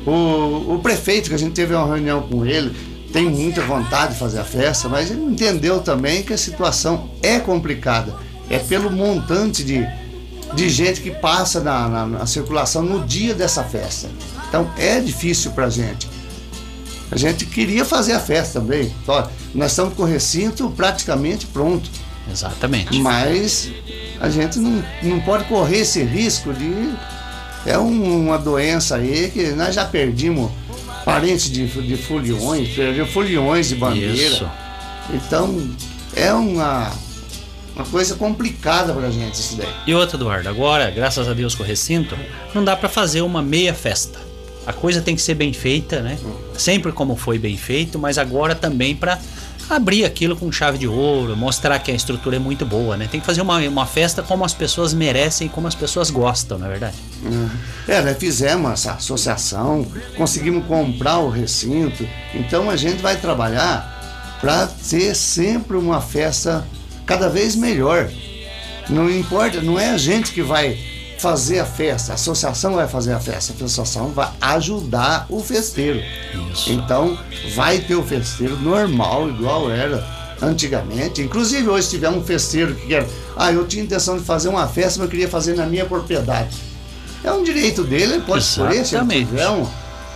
[0.07, 2.75] O, o prefeito, que a gente teve uma reunião com ele,
[3.13, 7.39] tem muita vontade de fazer a festa, mas ele entendeu também que a situação é
[7.39, 8.15] complicada.
[8.51, 9.87] É pelo montante de,
[10.55, 14.09] de gente que passa na, na, na circulação no dia dessa festa.
[14.49, 16.09] Então é difícil para a gente.
[17.11, 18.93] A gente queria fazer a festa também.
[19.07, 21.89] Ó, nós estamos com o recinto praticamente pronto.
[22.31, 22.99] Exatamente.
[22.99, 23.71] Mas
[24.21, 26.91] a gente não, não pode correr esse risco de.
[27.67, 30.51] É um- uma doença aí que nós já perdimos
[31.05, 34.13] parentes de, de foliões, perdemos foliões de bandeira.
[34.15, 34.47] Isso.
[35.13, 35.69] Então
[36.15, 36.91] é uma,
[37.75, 39.69] uma coisa complicada pra gente isso daí.
[39.87, 42.17] E outra, Eduardo, agora, graças a Deus com o recinto,
[42.55, 44.19] não dá pra fazer uma meia festa.
[44.67, 46.19] A coisa tem que ser bem feita, né?
[46.57, 49.19] Sempre como foi bem feito, mas agora também pra
[49.69, 53.09] abrir aquilo com chave de ouro, mostrar que a estrutura é muito boa, né?
[53.11, 56.67] Tem que fazer uma, uma festa como as pessoas merecem, como as pessoas gostam, não
[56.67, 56.97] é verdade?
[57.89, 59.87] É, nós fizemos essa associação,
[60.17, 66.67] conseguimos comprar o recinto, então a gente vai trabalhar para ter sempre uma festa
[67.07, 68.11] cada vez melhor.
[68.89, 70.79] Não importa, não é a gente que vai
[71.25, 75.99] fazer a festa, a associação vai fazer a festa, a associação vai ajudar o festeiro.
[76.67, 77.17] Então
[77.55, 80.07] vai ter o festeiro normal, igual era
[80.43, 81.23] antigamente.
[81.23, 84.69] Inclusive hoje se tiver um festeiro que quer, ah, eu tinha intenção de fazer uma
[84.69, 86.55] festa, mas eu queria fazer na minha propriedade.
[87.25, 89.67] É um direito dele, ele pode escolher, se ele tiver um-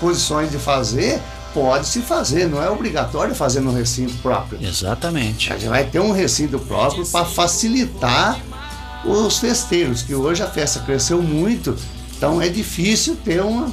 [0.01, 1.19] condições de fazer,
[1.55, 4.59] pode se fazer, não é obrigatório fazer no recinto próprio.
[4.63, 5.51] Exatamente.
[5.51, 8.39] A gente vai ter um recinto próprio para facilitar
[9.11, 11.77] os festeiros, que hoje a festa cresceu muito,
[12.17, 13.73] então é difícil ter uma,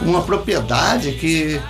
[0.00, 1.60] uma propriedade que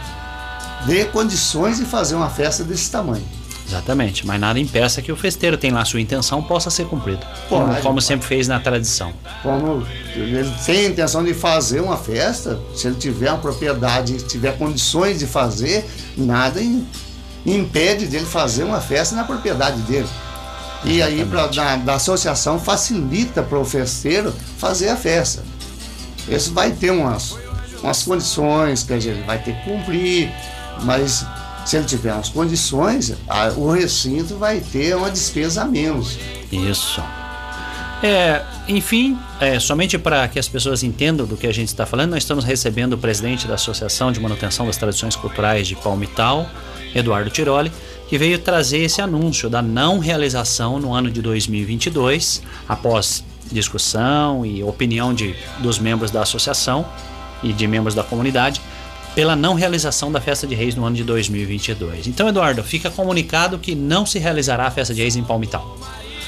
[0.87, 3.25] dê condições de fazer uma festa desse tamanho.
[3.67, 7.27] Exatamente, mas nada impeça que o festeiro tem lá sua intenção possa ser cumprida.
[7.49, 8.05] Como, como pode.
[8.05, 9.13] sempre fez na tradição.
[9.43, 14.59] Como ele tem a intenção de fazer uma festa, se ele tiver uma propriedade, tiver
[14.59, 16.87] condições de fazer, nada im-
[17.47, 20.09] impede dele fazer uma festa na propriedade dele.
[20.85, 25.43] E aí, pra, da, da associação, facilita para o festeiro fazer a festa.
[26.29, 27.37] Esse vai ter umas,
[27.83, 30.31] umas condições que a gente vai ter que cumprir,
[30.83, 31.25] mas
[31.65, 36.19] se ele tiver umas condições, a- o recinto vai ter uma despesa a menos.
[36.53, 37.03] Isso.
[38.03, 42.11] É, enfim, é, somente para que as pessoas entendam do que a gente está falando,
[42.11, 46.47] nós estamos recebendo o presidente da Associação de Manutenção das Tradições Culturais de Palmital,
[46.95, 47.73] Eduardo Tiroli,
[48.09, 54.63] que veio trazer esse anúncio da não realização no ano de 2022, após discussão e
[54.63, 56.87] opinião de, dos membros da associação
[57.43, 58.61] e de membros da comunidade,
[59.15, 62.09] pela não realização da Festa de Reis no ano de 2022.
[62.09, 65.79] Então, Eduardo, fica comunicado que não se realizará a Festa de Reis em Palmital.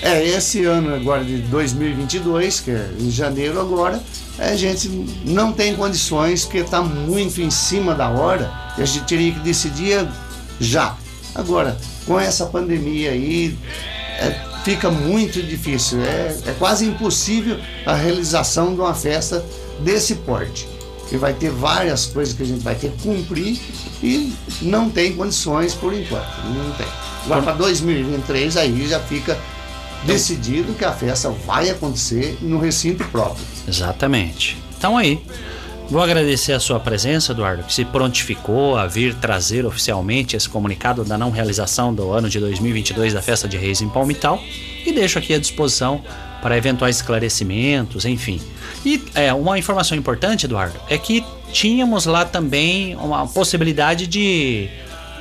[0.03, 4.01] É, esse ano agora de 2022, que é em janeiro agora,
[4.39, 4.89] a gente
[5.25, 9.41] não tem condições, porque está muito em cima da hora, e a gente teria que
[9.41, 10.07] decidir
[10.61, 10.95] já.
[11.37, 11.77] Agora,
[12.07, 13.57] com essa pandemia aí,
[14.19, 14.35] é,
[14.65, 19.45] fica muito difícil, é, é quase impossível a realização de uma festa
[19.81, 20.67] desse porte.
[21.09, 23.61] Que vai ter várias coisas que a gente vai ter que cumprir
[24.03, 24.33] e
[24.63, 26.27] não tem condições por enquanto.
[26.47, 26.87] Não tem.
[27.25, 29.39] Agora para 2023 aí já fica
[30.05, 33.45] decidido que a festa vai acontecer no recinto próprio.
[33.69, 34.59] Exatamente.
[34.77, 35.23] Então aí,
[35.89, 41.05] vou agradecer a sua presença, Eduardo, que se prontificou a vir trazer oficialmente esse comunicado
[41.05, 44.41] da não realização do ano de 2022 da Festa de Reis em Palmital
[44.85, 46.03] e deixo aqui à disposição
[46.43, 48.41] para eventuais esclarecimentos, enfim.
[48.85, 54.69] E é, uma informação importante, Eduardo, é que tínhamos lá também uma possibilidade de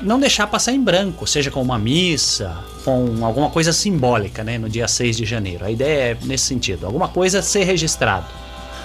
[0.01, 4.69] não deixar passar em branco, seja com uma missa, com alguma coisa simbólica, né, no
[4.69, 5.65] dia 6 de janeiro.
[5.65, 8.27] A ideia é nesse sentido, alguma coisa ser registrado,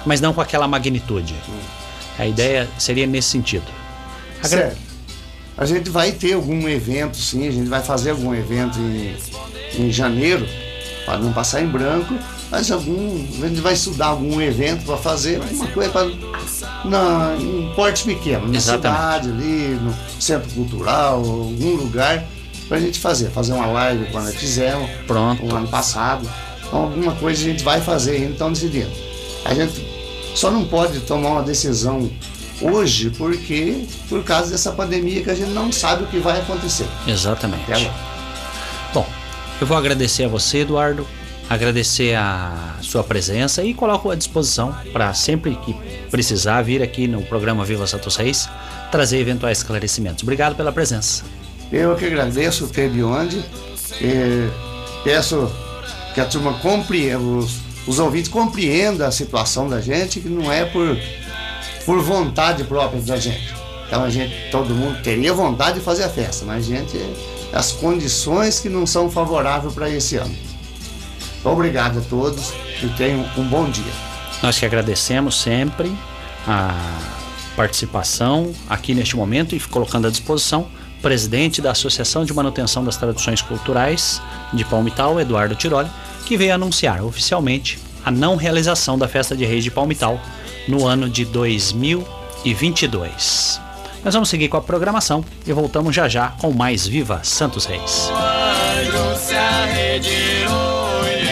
[0.07, 1.35] mas não com aquela magnitude.
[2.19, 3.65] A ideia seria nesse sentido.
[4.43, 4.91] Agra- Certo.
[5.57, 9.15] A gente vai ter algum evento, sim, a gente vai fazer algum evento em,
[9.79, 10.47] em janeiro,
[11.05, 12.15] para não passar em branco,
[12.51, 16.07] mas algum, a gente vai estudar algum evento para fazer, uma coisa para
[16.85, 19.25] na, em porte pequeno, na Exatamente.
[19.25, 22.25] cidade ali, no centro cultural, algum lugar,
[22.69, 25.45] para a gente fazer, fazer uma live quando nós fizemos, Pronto.
[25.45, 26.27] o ano passado.
[26.67, 28.91] Então, alguma coisa a gente vai fazer ainda, estão decidindo.
[29.45, 29.81] A gente
[30.35, 32.11] só não pode tomar uma decisão
[32.61, 36.87] hoje porque por causa dessa pandemia que a gente não sabe o que vai acontecer.
[37.07, 37.91] Exatamente.
[38.93, 39.07] Bom,
[39.61, 41.07] Eu vou agradecer a você, Eduardo,
[41.49, 45.75] agradecer a sua presença e coloco à disposição para sempre que
[46.11, 48.49] precisar vir aqui no programa Viva Santos Reis
[48.91, 50.23] trazer eventuais esclarecimentos.
[50.23, 51.25] Obrigado pela presença.
[51.71, 53.45] Eu que agradeço, teve onde.
[55.05, 55.51] Peço
[56.15, 60.65] que a turma compreenda, os, os ouvintes compreendam a situação da gente, que não é
[60.65, 60.99] por,
[61.85, 63.55] por vontade própria da gente.
[63.87, 66.99] Então a gente, todo mundo teria vontade de fazer a festa, mas a gente,
[67.53, 70.35] as condições que não são favoráveis para esse ano.
[71.43, 72.53] Obrigado a todos
[72.83, 73.93] e tenham um bom dia.
[74.43, 75.93] Nós que agradecemos sempre
[76.47, 76.75] a
[77.57, 80.69] participação aqui neste momento e colocando à disposição
[81.03, 84.21] presidente da Associação de Manutenção das Tradições Culturais
[84.53, 85.91] de Palmital, Eduardo Tiroli,
[86.27, 90.21] que veio anunciar oficialmente a não realização da Festa de Reis de Palmital
[90.67, 93.61] no ano de 2022.
[94.05, 98.11] Nós vamos seguir com a programação e voltamos já já com mais Viva Santos Reis.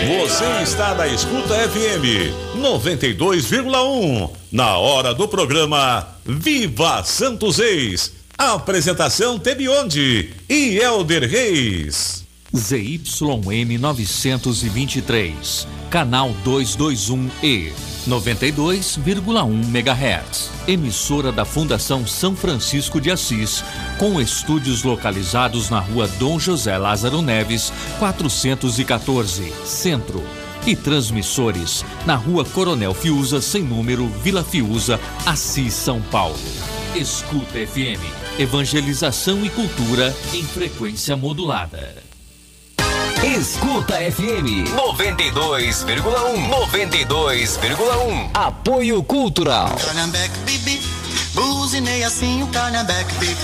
[0.09, 4.31] Você está na Escuta FM 92,1.
[4.53, 8.13] Na hora do programa Viva Santos Reis.
[8.37, 12.28] Apresentação Tebionde e Elder Reis.
[12.51, 17.73] ZYM 923, canal 221E,
[18.09, 20.51] 92,1 MHz.
[20.67, 23.63] Emissora da Fundação São Francisco de Assis,
[23.99, 30.25] com estúdios localizados na rua Dom José Lázaro Neves, 414, Centro.
[30.67, 36.39] E transmissores na rua Coronel Fiuza, sem número, Vila Fiuza, Assis, São Paulo.
[36.97, 38.01] Escuta FM,
[38.39, 42.08] evangelização e cultura em frequência modulada.
[43.23, 49.75] Escuta FM 92,1 92,1 Apoio Cultural.
[49.85, 50.81] Calhambeque, bibi,
[51.35, 53.35] buzinei assim o Calhambeque, bibi.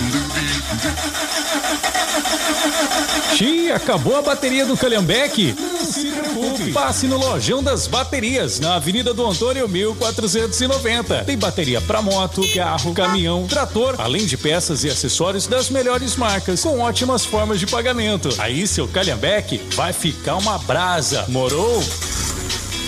[3.34, 5.56] Xi, acabou a bateria do Calhambeque?
[5.58, 6.70] Não se preocupe.
[6.70, 11.24] Passe no Lojão das Baterias, na Avenida do Antônio 1490.
[11.24, 16.62] Tem bateria para moto, carro, caminhão, trator, além de peças e acessórios das melhores marcas,
[16.62, 18.28] com ótimas formas de pagamento.
[18.38, 21.24] Aí seu Calhambeque vai ficar uma brasa.
[21.26, 21.82] Morou?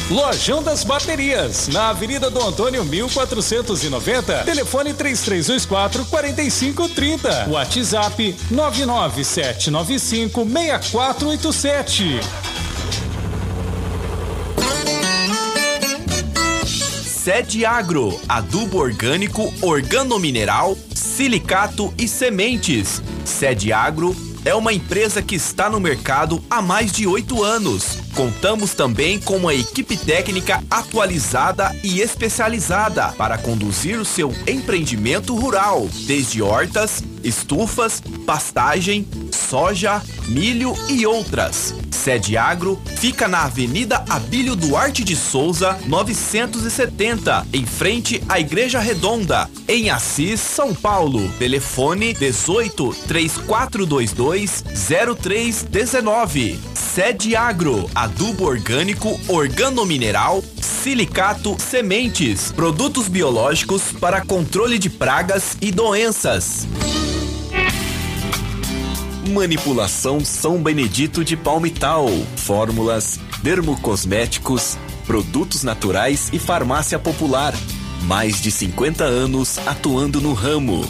[0.09, 12.21] Lojão das Baterias, na Avenida do Antônio 1490, telefone 3324 4530, WhatsApp 99795 6487.
[17.05, 23.03] Sede Agro, adubo orgânico, organomineral, silicato e sementes.
[23.25, 24.15] Sede Agro
[24.45, 28.06] é uma empresa que está no mercado há mais de oito anos.
[28.17, 35.87] Contamos também com uma equipe técnica atualizada e especializada para conduzir o seu empreendimento rural,
[36.07, 41.75] desde hortas, estufas, pastagem, soja, milho e outras.
[41.91, 49.51] Sede Agro fica na Avenida Abílio Duarte de Souza, 970, em frente à Igreja Redonda,
[49.67, 51.29] em Assis, São Paulo.
[51.33, 54.65] Telefone 18 3422
[55.21, 56.61] 0319.
[56.97, 66.69] Sede Agro, adubo orgânico, organomineral, silicato, sementes, produtos biológicos para controle de pragas e doenças.
[69.29, 72.07] Manipulação São Benedito de Palmital.
[72.37, 77.55] Fórmulas, dermocosméticos, produtos naturais e farmácia popular.
[78.05, 80.87] Mais de 50 anos atuando no ramo.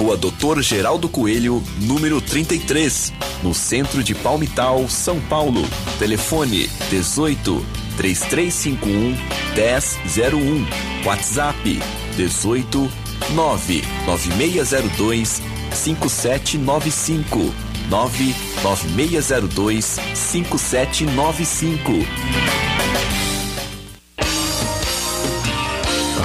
[0.00, 3.12] Rua Doutor Geraldo Coelho, número 33,
[3.42, 5.60] no centro de Palmital, São Paulo.
[5.98, 7.62] Telefone 18
[7.98, 9.14] 3351
[9.54, 10.66] 1001.
[11.04, 11.82] WhatsApp
[12.16, 12.90] 18
[13.34, 17.52] 99602 5795
[17.90, 22.89] 99602 5795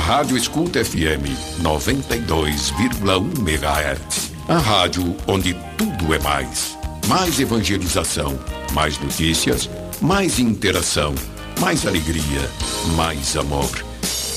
[0.05, 1.25] Rádio Escuta FM
[1.63, 4.31] 92,1 MHz.
[4.47, 6.77] A rádio onde tudo é mais.
[7.07, 8.39] Mais evangelização,
[8.71, 9.67] mais notícias,
[9.99, 11.15] mais interação,
[11.59, 12.47] mais alegria,
[12.95, 13.67] mais amor.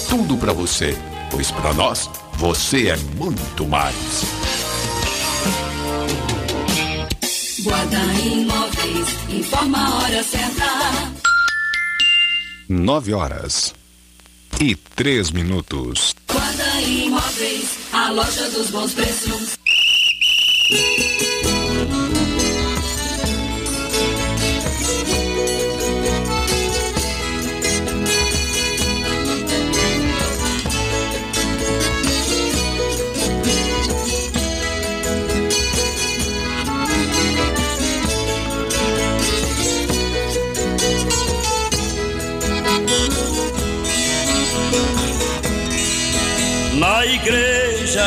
[0.08, 0.96] Tudo para você,
[1.30, 2.08] pois para nós
[2.38, 4.24] você é muito mais.
[7.62, 10.64] Guarda Imóveis, informa a hora certa.
[12.70, 13.77] 9 horas
[14.60, 16.14] e 3 minutos.
[16.30, 19.58] Guarda Imóveis, a loja dos bons preços.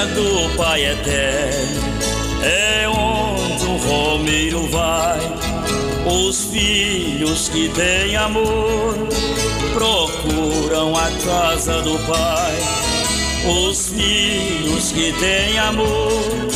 [0.08, 1.82] Do Pai Eterno
[2.44, 5.20] é onde o Romeiro vai.
[6.06, 8.96] Os filhos que têm amor
[9.74, 12.58] procuram a casa do Pai.
[13.70, 16.48] Os filhos que têm amor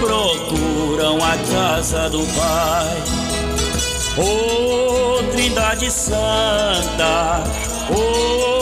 [0.00, 3.02] procuram a casa do Pai.
[4.16, 7.44] Ô oh, Trindade Santa,
[7.90, 8.55] ô oh,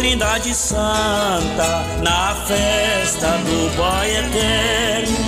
[0.00, 5.18] Trindade Santa, na festa do Pai Eterno,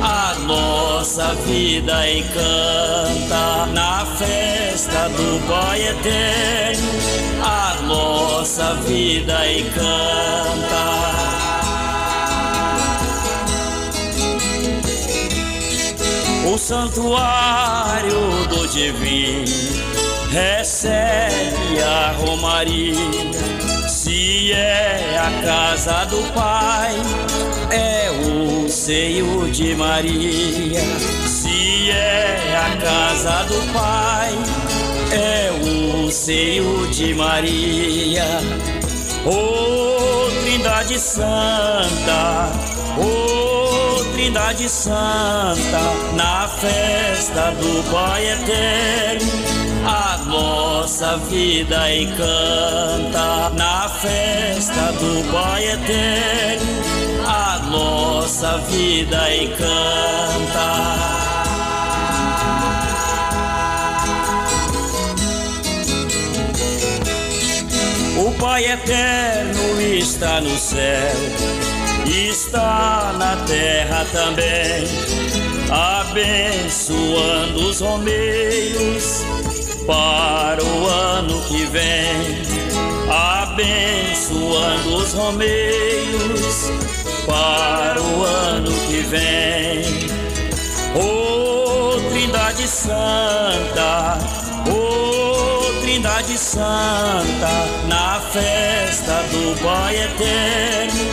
[0.00, 3.66] a nossa vida encanta.
[3.74, 6.92] Na festa do Pai Eterno,
[7.42, 11.00] a nossa vida encanta.
[16.52, 19.44] o santuário do divino
[20.30, 23.69] recebe a romaria.
[24.40, 26.96] Se é a casa do Pai,
[27.70, 30.80] é o seio de Maria.
[31.26, 34.32] Se é a casa do Pai,
[35.12, 38.24] é o seio de Maria.
[39.26, 42.50] Oh, Trindade Santa,
[42.96, 45.82] oh, Trindade Santa,
[46.14, 53.50] na festa do Pai Eterno, a nossa vida encanta.
[53.56, 61.10] Na festa do Pai Eterno, a nossa vida encanta.
[68.16, 71.14] O Pai eterno está no céu,
[72.06, 74.84] está na terra também,
[75.70, 79.24] abençoando os romeiros
[79.86, 82.42] para o ano que vem,
[83.08, 86.70] abençoando os romeiros
[87.26, 90.10] para o ano que vem.
[90.94, 94.18] Ô oh, Trindade Santa,
[94.68, 97.50] ô oh, Trindade Santa,
[97.86, 101.04] na festa do Pai Eterno,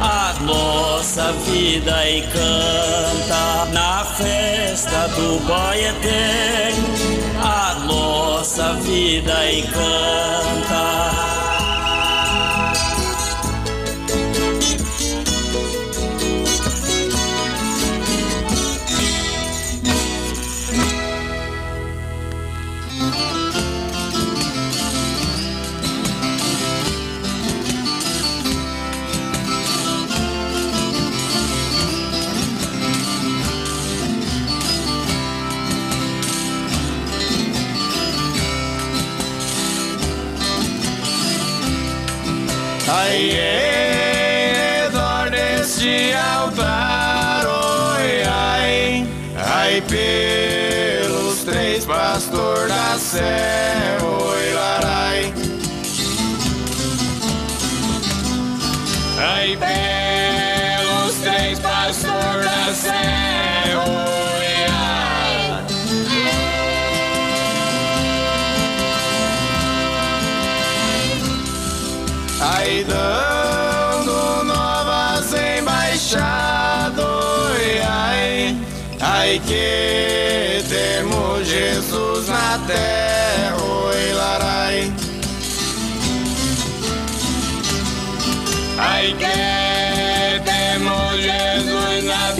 [0.00, 3.64] a nossa vida encanta.
[3.72, 6.94] Na festa do Pai Eterno,
[8.44, 11.33] nossa vida encanta.
[43.14, 53.98] Em redor deste altar, oi, ai, ai, pelos três pastores da sé,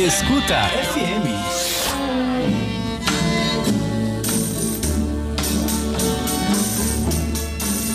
[0.04, 1.26] Escuta FM.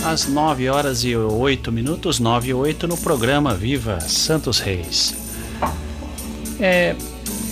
[0.03, 5.13] Às 9 horas e 8 minutos, 9 e 8 no programa Viva Santos Reis.
[6.59, 6.95] É,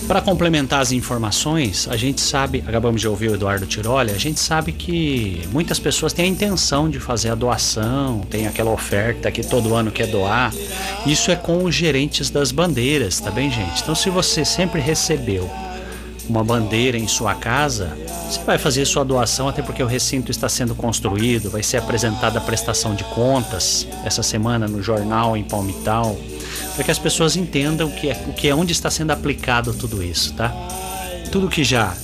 [0.08, 4.40] para complementar as informações, a gente sabe, acabamos de ouvir o Eduardo Tiroli, a gente
[4.40, 9.42] sabe que muitas pessoas têm a intenção de fazer a doação, tem aquela oferta que
[9.42, 10.50] todo ano quer doar.
[11.04, 13.82] Isso é com os gerentes das bandeiras, tá bem, gente?
[13.82, 15.48] Então, se você sempre recebeu
[16.28, 17.96] uma bandeira em sua casa,
[18.28, 22.38] você vai fazer sua doação, até porque o recinto está sendo construído, vai ser apresentada
[22.38, 26.18] a prestação de contas essa semana no jornal em Palmital,
[26.74, 29.72] para que as pessoas entendam o que é, o que é onde está sendo aplicado
[29.72, 30.52] tudo isso, tá?
[31.32, 31.94] Tudo que já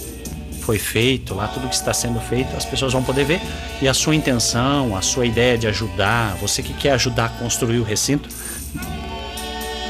[0.60, 3.40] foi feito lá, tudo que está sendo feito, as pessoas vão poder ver
[3.82, 7.78] e a sua intenção, a sua ideia de ajudar, você que quer ajudar a construir
[7.78, 8.28] o recinto,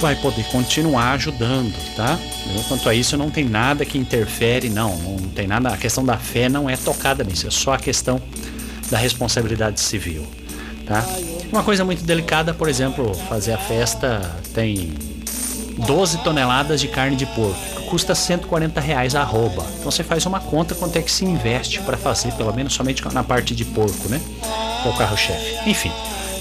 [0.04, 2.18] vai poder continuar ajudando, tá?
[2.68, 5.70] Quanto a isso, não tem nada que interfere, não, não tem nada.
[5.70, 8.20] A questão da fé não é tocada nisso, é só a questão
[8.90, 10.26] da responsabilidade civil,
[10.86, 11.02] tá?
[11.50, 14.20] Uma coisa muito delicada, por exemplo, fazer a festa
[14.52, 14.92] tem
[15.86, 17.58] 12 toneladas de carne de porco,
[17.88, 19.64] custa 140 reais a arroba.
[19.78, 23.02] Então você faz uma conta quanto é que se investe para fazer, pelo menos somente
[23.10, 24.20] na parte de porco, né?
[24.84, 25.66] O carro-chefe.
[25.66, 25.90] Enfim,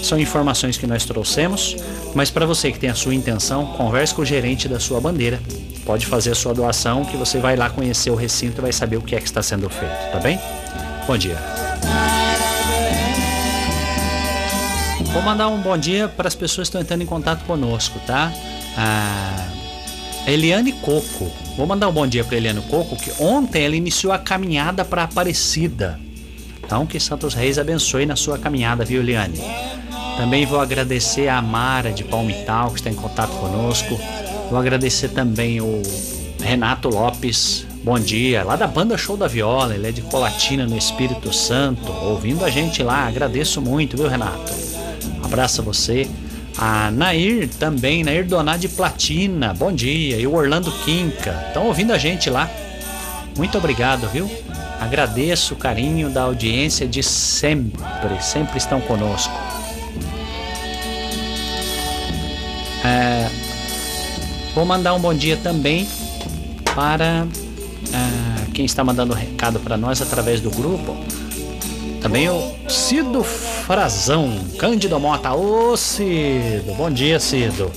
[0.04, 1.76] são informações que nós trouxemos,
[2.14, 5.40] mas para você que tem a sua intenção, converse com o gerente da sua bandeira.
[5.84, 8.96] Pode fazer a sua doação que você vai lá conhecer o recinto e vai saber
[8.96, 10.38] o que é que está sendo feito, tá bem?
[11.06, 11.38] Bom dia.
[15.12, 18.32] Vou mandar um bom dia para as pessoas que estão entrando em contato conosco, tá?
[18.76, 21.30] A Eliane Coco.
[21.56, 25.04] Vou mandar um bom dia para Eliane Coco, que ontem ela iniciou a caminhada para
[25.04, 26.00] Aparecida.
[26.64, 29.38] Então, que Santos Reis abençoe na sua caminhada, viu, Eliane?
[30.16, 33.98] Também vou agradecer a Mara de Palmital, que está em contato conosco.
[34.48, 35.82] Vou agradecer também o
[36.40, 37.66] Renato Lopes.
[37.82, 41.90] Bom dia, lá da banda Show da Viola, ele é de Colatina no Espírito Santo,
[42.02, 43.06] ouvindo a gente lá.
[43.06, 44.52] Agradeço muito, viu, Renato?
[45.22, 46.08] Abraço a você.
[46.56, 50.16] A Nair também, Nair Doná de Platina, bom dia.
[50.16, 52.48] E o Orlando Quinca, estão ouvindo a gente lá.
[53.36, 54.30] Muito obrigado, viu?
[54.80, 59.53] Agradeço o carinho da audiência de sempre, sempre estão conosco.
[62.94, 63.28] É,
[64.54, 65.88] vou mandar um bom dia também
[66.76, 67.26] para
[67.92, 70.96] é, quem está mandando recado para nós através do grupo.
[72.00, 75.34] Também o Cido Frazão, Cândido Mota.
[75.34, 77.72] Ô Cido, bom dia Cido.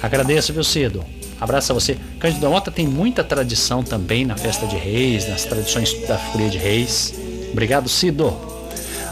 [0.00, 1.04] Agradeço, viu Cido?
[1.40, 1.96] Abraço a você.
[2.20, 6.58] Cândido Mota tem muita tradição também na festa de reis, nas tradições da folia de
[6.58, 7.12] reis.
[7.50, 8.32] Obrigado, Cido.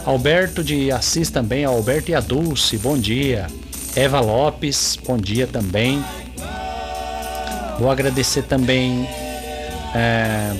[0.05, 3.47] Alberto de Assis também, Alberto e a Dulce, bom dia.
[3.95, 6.03] Eva Lopes, bom dia também.
[7.79, 9.07] Vou agradecer também
[9.95, 10.51] é,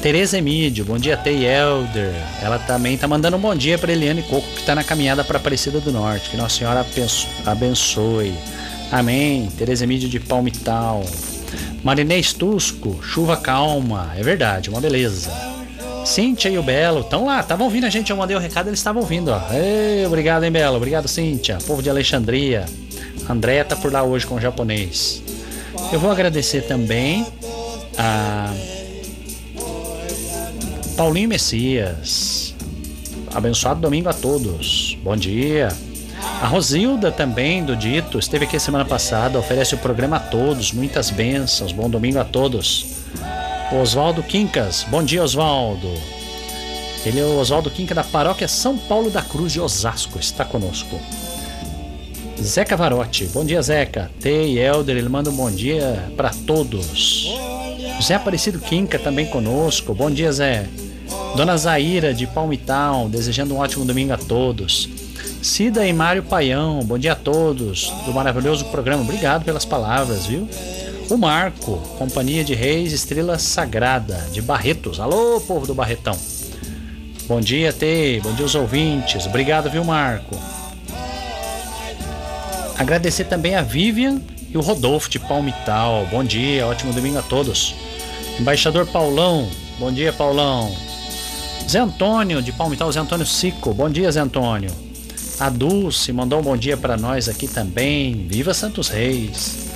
[0.00, 2.14] Tereza Emídio, bom dia Tei Elder.
[2.42, 5.36] Ela também tá mandando um bom dia para Eliane Coco, que está na caminhada para
[5.36, 6.30] Aparecida do Norte.
[6.30, 6.86] Que Nossa Senhora
[7.44, 8.32] abençoe.
[8.90, 9.50] Amém.
[9.58, 11.04] Tereza Emídio de Palmital.
[11.84, 14.10] Marinês Tusco, chuva calma.
[14.16, 15.49] É verdade, uma beleza.
[16.10, 18.10] Cíntia e o Belo estão lá, estavam ouvindo a gente.
[18.10, 19.30] Eu mandei o recado, eles estavam ouvindo.
[19.30, 19.40] Ó.
[19.52, 20.76] Ei, obrigado, hein, Belo.
[20.76, 21.58] Obrigado, Cíntia.
[21.64, 22.66] Povo de Alexandria.
[23.28, 25.22] Andréia tá por lá hoje com o japonês.
[25.92, 27.24] Eu vou agradecer também
[27.96, 28.52] a
[30.96, 32.56] Paulinho Messias.
[33.32, 34.98] Abençoado domingo a todos.
[35.04, 35.68] Bom dia.
[36.42, 41.08] A Rosilda também, do Dito, esteve aqui semana passada, oferece o programa a todos, muitas
[41.08, 42.99] bênçãos, bom domingo a todos.
[43.72, 45.88] Oswaldo Quincas, bom dia Oswaldo.
[47.06, 50.98] Ele é o Oswaldo Quinca da paróquia São Paulo da Cruz de Osasco, está conosco.
[52.42, 54.10] Zeca Varotti, bom dia Zeca.
[54.20, 57.32] Tei Elder, ele manda um bom dia para todos.
[58.02, 60.66] Zé Aparecido Quinca também conosco, bom dia Zé.
[61.36, 64.88] Dona Zaira de Palmital, desejando um ótimo domingo a todos.
[65.40, 69.02] Cida e Mário Paião, bom dia a todos do maravilhoso programa.
[69.02, 70.48] Obrigado pelas palavras, viu?
[71.10, 75.00] O Marco, Companhia de Reis Estrela Sagrada, de Barretos.
[75.00, 76.16] Alô, povo do Barretão.
[77.26, 78.20] Bom dia, Tê.
[78.22, 79.26] Bom dia, os ouvintes.
[79.26, 80.38] Obrigado, viu, Marco?
[82.78, 86.06] Agradecer também a Vivian e o Rodolfo de Palmital.
[86.12, 87.74] Bom dia, ótimo domingo a todos.
[88.38, 89.48] Embaixador Paulão,
[89.80, 90.72] bom dia, Paulão.
[91.68, 93.74] Zé Antônio de Palmital, Zé Antônio Sico.
[93.74, 94.70] Bom dia, Zé Antônio.
[95.40, 98.28] A Dulce mandou um bom dia para nós aqui também.
[98.28, 99.70] Viva Santos Reis.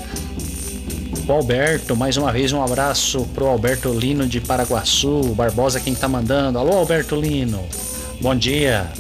[1.27, 5.35] O Alberto, mais uma vez um abraço pro Alberto Lino de Paraguaçu.
[5.35, 6.59] Barbosa quem tá mandando.
[6.59, 7.65] Alô, Alberto Lino.
[8.21, 8.93] Bom dia.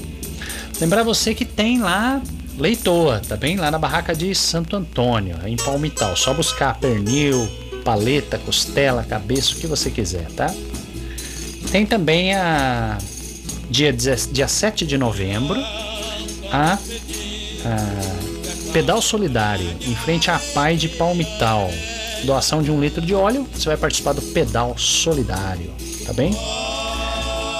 [0.80, 2.22] Lembrar você que tem lá
[2.58, 3.56] Leitoa, tá bem?
[3.56, 6.16] Lá na barraca de Santo Antônio, em Palmital.
[6.16, 7.46] Só buscar pernil,
[7.84, 10.52] paleta, costela, cabeça, o que você quiser, tá?
[11.70, 12.96] Tem também a
[13.68, 15.60] dia, dia 7 de novembro,
[16.50, 16.78] a,
[17.64, 21.70] a Pedal Solidário, em frente à Pai de Palmital.
[22.24, 25.70] Doação de um litro de óleo, você vai participar do Pedal Solidário,
[26.06, 26.34] tá bem?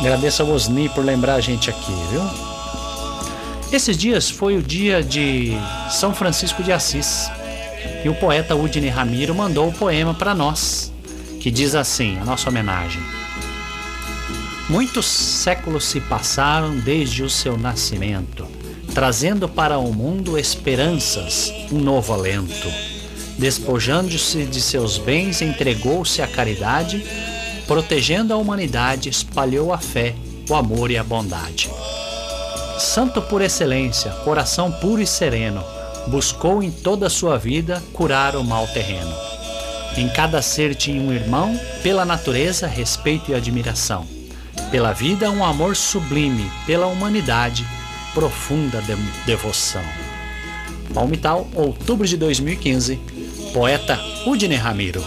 [0.01, 2.23] Agradeço ao Osni por lembrar a gente aqui, viu?
[3.70, 5.53] Esses dias foi o dia de
[5.91, 7.28] São Francisco de Assis
[8.05, 10.93] e o poeta Udine Ramiro mandou o poema para nós,
[11.41, 13.03] que diz assim: a nossa homenagem.
[14.69, 18.47] Muitos séculos se passaram desde o seu nascimento,
[18.95, 22.94] trazendo para o mundo esperanças, um novo alento.
[23.39, 27.05] Despojando-se de seus bens, entregou-se à caridade,
[27.66, 30.15] protegendo a humanidade, espalhou a fé,
[30.48, 31.70] o amor e a bondade.
[32.78, 35.65] Santo por excelência, coração puro e sereno,
[36.06, 39.15] buscou em toda a sua vida curar o mal terreno.
[39.97, 44.06] Em cada ser tinha um irmão, pela natureza, respeito e admiração.
[44.70, 47.65] Pela vida, um amor sublime, pela humanidade,
[48.12, 48.94] profunda de
[49.24, 49.85] devoção.
[50.93, 53.01] Palmital, outubro de 2015,
[53.55, 55.01] poeta Udine Ramiro.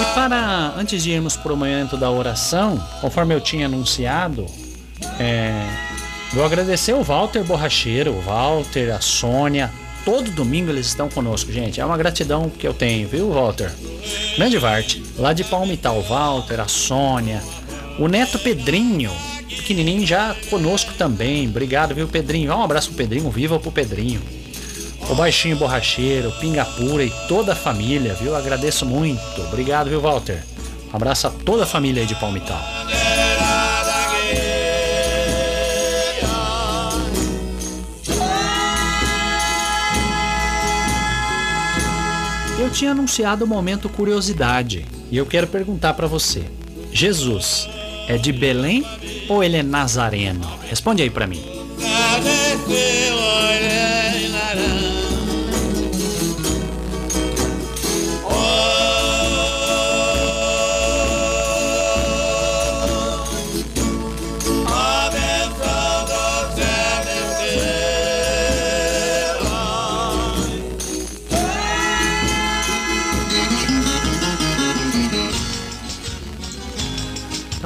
[0.00, 4.46] E para, antes de irmos para o momento da oração, conforme eu tinha anunciado,
[5.18, 5.66] é,
[6.32, 9.68] vou agradecer o Walter Borracheiro, o Walter, a Sônia.
[10.08, 11.82] Todo domingo eles estão conosco, gente.
[11.82, 13.70] É uma gratidão que eu tenho, viu, Walter?
[14.38, 17.42] Grande Vart, lá de Palmital, Walter, a Sônia,
[17.98, 19.12] o Neto Pedrinho,
[19.46, 21.46] pequenininho já conosco também.
[21.46, 22.56] Obrigado, viu, Pedrinho?
[22.56, 24.22] Um abraço pro Pedrinho, viva pro Pedrinho.
[25.10, 28.34] O Baixinho Borracheiro, Pinga Pura e toda a família, viu?
[28.34, 29.42] Agradeço muito.
[29.42, 30.42] Obrigado, viu, Walter?
[30.90, 32.64] Um abraço a toda a família aí de Palmital.
[42.68, 46.44] Eu tinha anunciado o momento curiosidade e eu quero perguntar para você:
[46.92, 47.66] Jesus
[48.06, 48.84] é de Belém
[49.26, 50.46] ou ele é nazareno?
[50.68, 51.42] Responde aí para mim.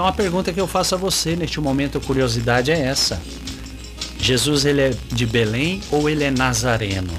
[0.02, 3.22] Então a pergunta que eu faço a você neste momento, curiosidade é essa.
[4.18, 7.12] Jesus ele é de Belém ou ele é nazareno?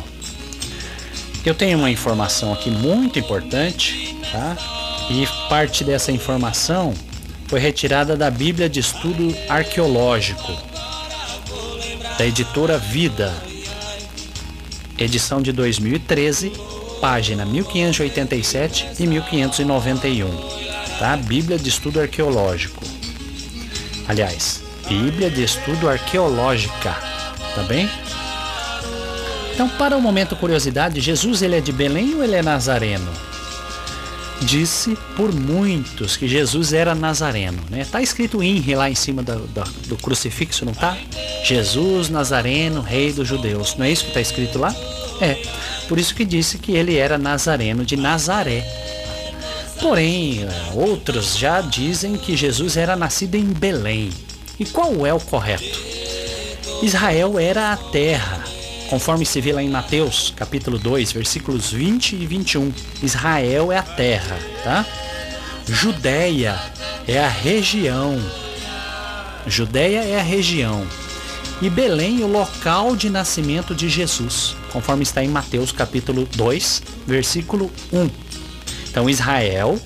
[1.45, 4.57] Eu tenho uma informação aqui muito importante, tá?
[5.09, 6.93] E parte dessa informação
[7.47, 10.51] foi retirada da Bíblia de Estudo Arqueológico,
[12.17, 13.33] da editora Vida,
[14.97, 16.51] edição de 2013,
[16.99, 20.62] página 1587 e 1591,
[20.99, 21.17] tá?
[21.17, 22.83] Bíblia de Estudo Arqueológico.
[24.07, 26.95] Aliás, Bíblia de Estudo Arqueológica,
[27.55, 27.89] tá bem?
[29.53, 33.11] Então, para o momento curiosidade, Jesus ele é de Belém ou ele é nazareno?
[34.41, 37.85] Disse por muitos que Jesus era nazareno, né?
[37.89, 40.97] Tá escrito INRE lá em cima do crucifixo, não tá?
[41.45, 43.75] Jesus Nazareno, rei dos judeus.
[43.77, 44.75] Não é isso que está escrito lá?
[45.21, 45.37] É.
[45.87, 48.82] Por isso que disse que ele era nazareno de Nazaré.
[49.79, 54.11] Porém, outros já dizem que Jesus era nascido em Belém.
[54.59, 55.79] E qual é o correto?
[56.81, 58.43] Israel era a terra,
[58.89, 62.73] conforme se vê lá em Mateus, capítulo 2, versículos 20 e 21.
[63.01, 64.85] Israel é a terra, tá?
[65.67, 66.59] Judéia
[67.07, 68.19] é a região.
[69.47, 70.85] Judéia é a região.
[71.61, 77.71] E Belém, o local de nascimento de Jesus, conforme está em Mateus capítulo 2, versículo
[77.91, 78.09] 1.
[78.93, 79.79] Então, Israel,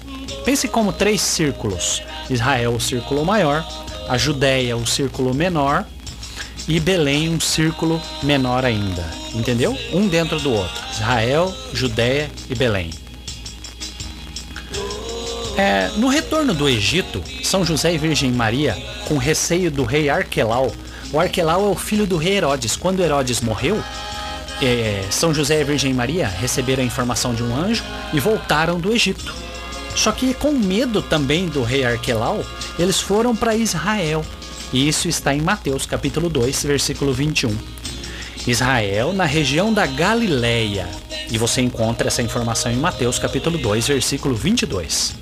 [0.44, 3.66] pense como três círculos: Israel, o círculo maior,
[4.10, 5.86] a Judéia, o círculo menor,
[6.68, 9.06] e Belém, um círculo menor ainda.
[9.34, 9.74] Entendeu?
[9.94, 12.92] Um dentro do outro: Israel, Judéia e Belém.
[15.56, 18.76] É, no retorno do Egito, São José e Virgem Maria,
[19.08, 20.70] com receio do rei Arquelau,
[21.14, 22.76] o Arquelau é o filho do rei Herodes.
[22.76, 23.82] Quando Herodes morreu,
[24.62, 28.92] é, São José e Virgem Maria receberam a informação de um anjo e voltaram do
[28.92, 29.34] Egito.
[29.96, 32.44] Só que com medo também do rei Arquelau,
[32.78, 34.24] eles foram para Israel.
[34.72, 37.56] E isso está em Mateus capítulo 2, versículo 21.
[38.46, 40.88] Israel, na região da Galileia.
[41.30, 45.16] E você encontra essa informação em Mateus capítulo 2, versículo 22.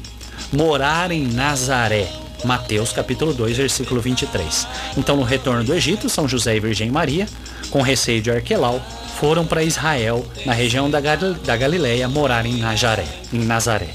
[0.51, 2.07] Morar em Nazaré.
[2.43, 4.67] Mateus capítulo 2, versículo 23.
[4.97, 7.27] Então, no retorno do Egito, São José e Virgem Maria,
[7.71, 8.79] com receio de Arquelau,
[9.19, 13.89] foram para Israel, na região da, Gal da Galileia, morar em Nazaré, em Nazaré.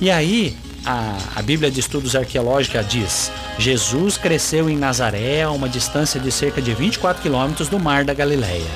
[0.00, 5.68] E aí, a, a Bíblia de Estudos Arqueológica diz: Jesus cresceu em Nazaré, a uma
[5.68, 8.70] distância de cerca de 24 quilômetros do mar da Galileia.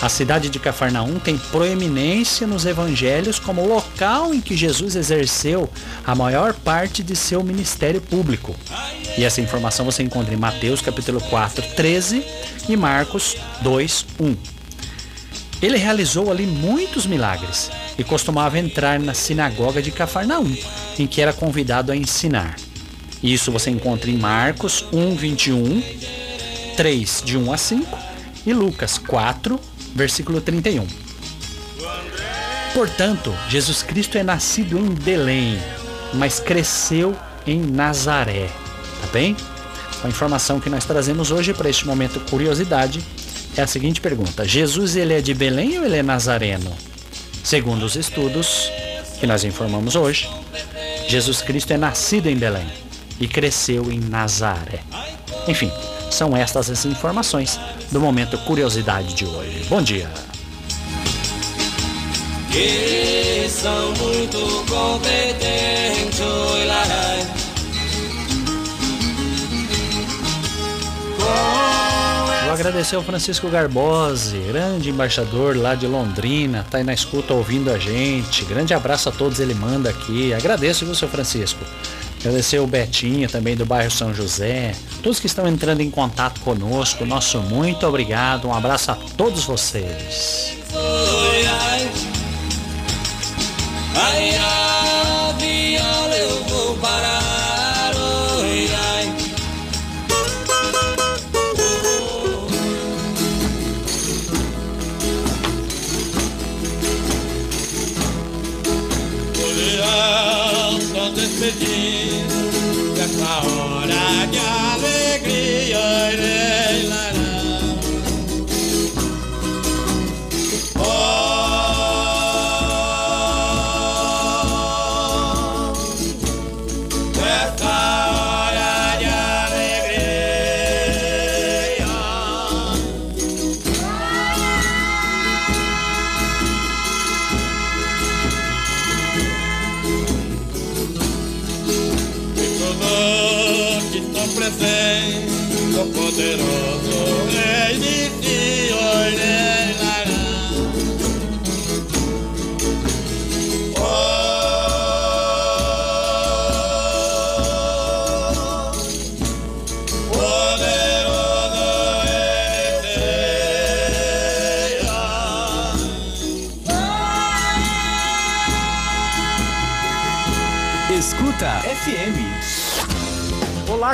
[0.00, 5.70] A cidade de Cafarnaum tem proeminência nos evangelhos como local em que Jesus exerceu
[6.04, 8.54] a maior parte de seu ministério público.
[9.16, 12.22] E essa informação você encontra em Mateus capítulo 4, 13
[12.68, 14.55] e Marcos 2, 1.
[15.62, 20.54] Ele realizou ali muitos milagres e costumava entrar na sinagoga de Cafarnaum,
[20.98, 22.56] em que era convidado a ensinar.
[23.22, 25.82] Isso você encontra em Marcos 1, 21,
[26.76, 27.98] 3, de 1 a 5
[28.44, 29.58] e Lucas 4,
[29.94, 30.86] versículo 31.
[32.74, 35.58] Portanto, Jesus Cristo é nascido em Belém,
[36.12, 37.16] mas cresceu
[37.46, 38.50] em Nazaré.
[39.00, 39.34] Tá bem?
[40.04, 43.02] A informação que nós trazemos hoje para este momento curiosidade
[43.56, 46.72] é a seguinte pergunta: Jesus ele é de Belém ou ele é nazareno?
[47.42, 48.70] Segundo os estudos
[49.18, 50.28] que nós informamos hoje,
[51.08, 52.66] Jesus Cristo é nascido em Belém
[53.20, 54.80] e cresceu em Nazaré.
[55.46, 55.70] Enfim,
[56.10, 57.58] são estas as informações
[57.90, 59.64] do momento Curiosidade de hoje.
[59.68, 60.08] Bom dia.
[62.56, 66.20] que são muito competentes.
[66.66, 67.26] larai.
[72.56, 77.76] Agradecer ao Francisco Garbose, grande embaixador lá de Londrina, tá aí na escuta ouvindo a
[77.76, 78.46] gente.
[78.46, 80.32] Grande abraço a todos, ele manda aqui.
[80.32, 81.62] Agradeço, viu, seu Francisco?
[82.18, 87.04] Agradecer o Betinho também do bairro São José, todos que estão entrando em contato conosco,
[87.04, 90.56] nosso muito obrigado, um abraço a todos vocês.
[90.72, 91.90] Oi, ai.
[93.96, 94.30] Ai,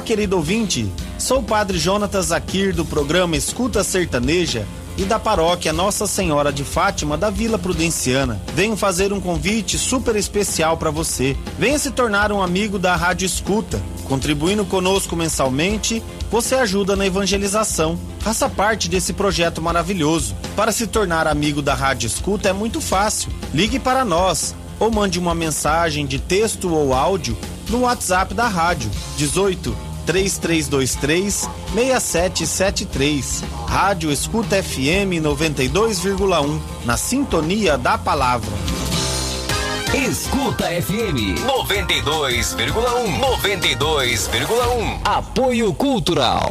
[0.02, 0.90] querido ouvinte.
[1.18, 4.66] Sou o Padre Jonatas Zakir do programa Escuta Sertaneja
[4.98, 8.42] e da paróquia Nossa Senhora de Fátima da Vila Prudenciana.
[8.54, 11.36] Venho fazer um convite super especial para você.
[11.58, 13.80] Venha se tornar um amigo da Rádio Escuta.
[14.04, 17.98] Contribuindo conosco mensalmente, você ajuda na evangelização.
[18.18, 20.34] Faça parte desse projeto maravilhoso.
[20.54, 23.32] Para se tornar amigo da Rádio Escuta é muito fácil.
[23.54, 27.38] Ligue para nós ou mande uma mensagem de texto ou áudio
[27.70, 33.44] no WhatsApp da rádio 18 3323 6773.
[33.66, 38.50] Rádio Escuta FM 92,1 na sintonia da palavra.
[39.94, 42.72] Escuta FM 92,1
[43.20, 46.48] 92,1 Apoio Cultural.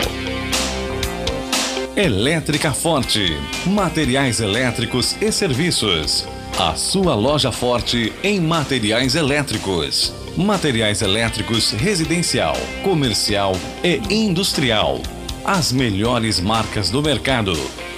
[1.95, 3.35] Elétrica Forte.
[3.65, 6.27] Materiais elétricos e serviços.
[6.59, 10.13] A sua loja forte em materiais elétricos.
[10.37, 13.53] Materiais elétricos residencial, comercial
[13.83, 15.01] e industrial.
[15.43, 17.51] As melhores marcas do mercado.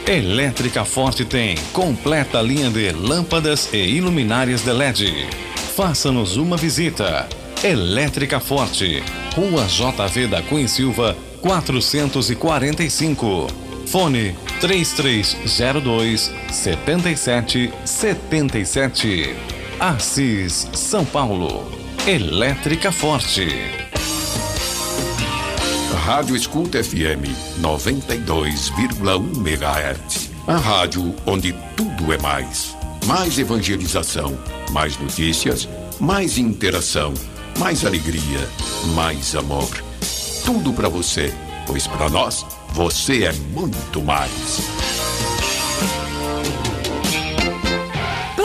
[0.07, 5.27] Elétrica Forte tem completa linha de lâmpadas e iluminárias de LED.
[5.75, 7.29] Faça-nos uma visita.
[7.63, 9.03] Elétrica Forte,
[9.35, 13.45] Rua JV da Cunha Silva, 445.
[13.85, 19.35] Fone 3302 7777.
[19.79, 21.82] Assis, São Paulo.
[22.05, 23.47] Elétrica Forte.
[26.03, 27.31] Rádio Escuta FM
[27.61, 30.29] 92,1 MHz.
[30.45, 32.75] A rádio onde tudo é mais.
[33.05, 34.37] Mais evangelização,
[34.71, 37.13] mais notícias, mais interação,
[37.57, 38.49] mais alegria,
[38.93, 39.69] mais amor.
[40.43, 41.33] Tudo para você,
[41.65, 44.59] pois para nós você é muito mais.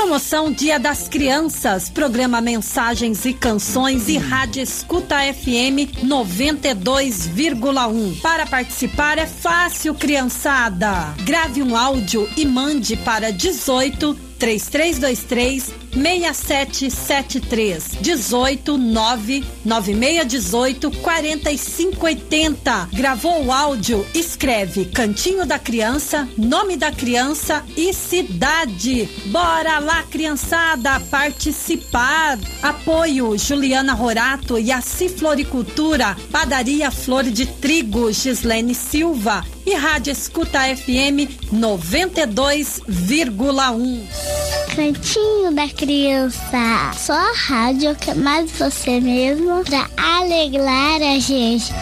[0.08, 8.18] Promoção Dia das Crianças, programa Mensagens e Canções e Rádio Escuta FM 92,1.
[8.22, 11.14] Para participar é fácil, criançada.
[11.24, 22.88] Grave um áudio e mande para 18 3323 6773 18 9 9618 4580.
[22.92, 24.06] Gravou o áudio?
[24.14, 29.08] Escreve Cantinho da Criança, nome da criança e cidade.
[29.26, 32.38] Bora lá, criançada, participar.
[32.62, 40.60] Apoio Juliana Rorato e a Floricultura, Padaria Flor de Trigo, Gislene Silva e Rádio Escuta
[40.60, 43.98] FM 92,1.
[44.74, 45.87] Cantinho da criança.
[46.94, 51.72] Só a rádio que é mais você mesmo pra alegrar a gente.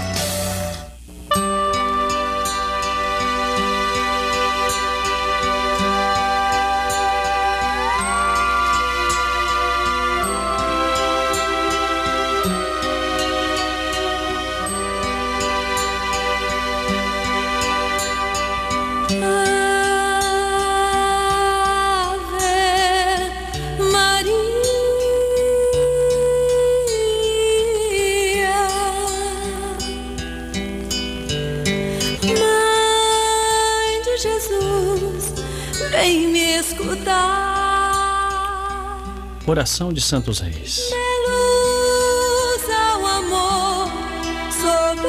[39.47, 39.51] Escutar.
[39.51, 40.91] Oração de Santos Reis.
[41.29, 43.89] Luz ao amor
[44.51, 45.07] sobrevivente.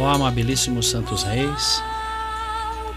[0.00, 1.82] Ó amabilíssimos Santos Reis,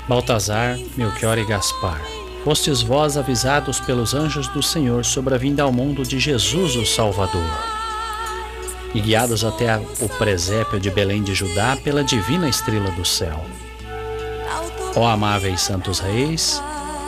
[0.08, 2.02] Baltazar, Melchior e Gaspar,
[2.44, 6.86] fostes vós avisados pelos anjos do Senhor sobre a vinda ao mundo de Jesus o
[6.86, 7.42] Salvador.
[8.94, 13.42] E guiados até o presépio de Belém de Judá pela divina estrela do céu.
[14.98, 16.62] Ó amáveis santos reis,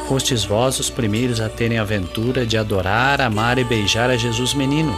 [0.08, 4.54] fostes vós os primeiros a terem a aventura de adorar, amar e beijar a Jesus
[4.54, 4.98] menino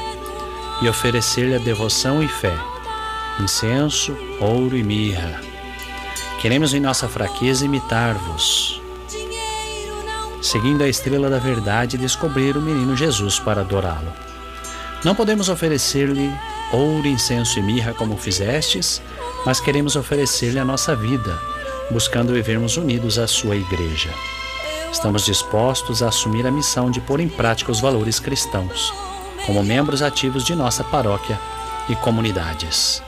[0.81, 2.55] e oferecer-lhe a devoção e fé,
[3.39, 5.39] incenso, ouro e mirra.
[6.41, 8.81] Queremos em nossa fraqueza imitar-vos,
[10.41, 14.11] seguindo a estrela da verdade, descobrir o menino Jesus para adorá-lo.
[15.03, 16.31] Não podemos oferecer-lhe
[16.71, 19.01] ouro, incenso e mirra como fizestes,
[19.45, 21.39] mas queremos oferecer-lhe a nossa vida,
[21.89, 24.09] buscando vivermos unidos à sua igreja.
[24.95, 28.93] Estamos dispostos a assumir a missão de pôr em prática os valores cristãos,
[29.45, 31.37] como membros ativos de nossa paróquia
[31.89, 33.03] e comunidades.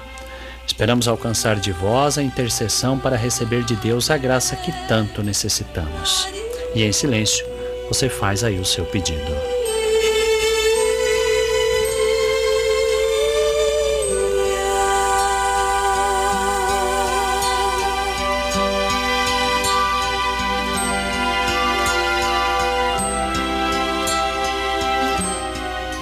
[0.68, 6.28] Esperamos alcançar de vós a intercessão para receber de Deus a graça que tanto necessitamos.
[6.76, 7.46] E em silêncio,
[7.88, 9.57] você faz aí o seu pedido.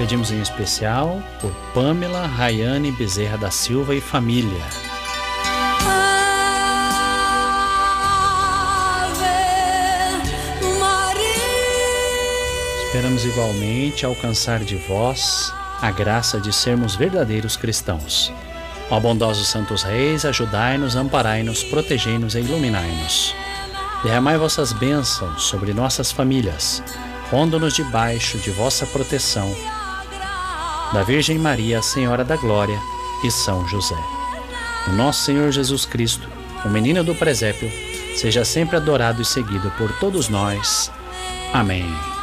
[0.05, 4.63] Pedimos em especial por Pamela Rayane Bezerra da Silva e família.
[12.85, 15.51] Esperamos igualmente alcançar de vós
[15.81, 18.31] a graça de sermos verdadeiros cristãos.
[18.91, 23.33] Ó bondosos santos reis, ajudai-nos, amparai-nos, protegei-nos e iluminai-nos.
[24.03, 26.83] Derramai vossas bênçãos sobre nossas famílias,
[27.31, 29.51] pondo-nos debaixo de vossa proteção
[30.95, 32.79] da Virgem Maria, Senhora da Glória
[33.21, 33.97] e São José.
[34.87, 36.25] O nosso Senhor Jesus Cristo,
[36.63, 37.69] o menino do presépio,
[38.15, 40.89] seja sempre adorado e seguido por todos nós.
[41.51, 42.14] Amém.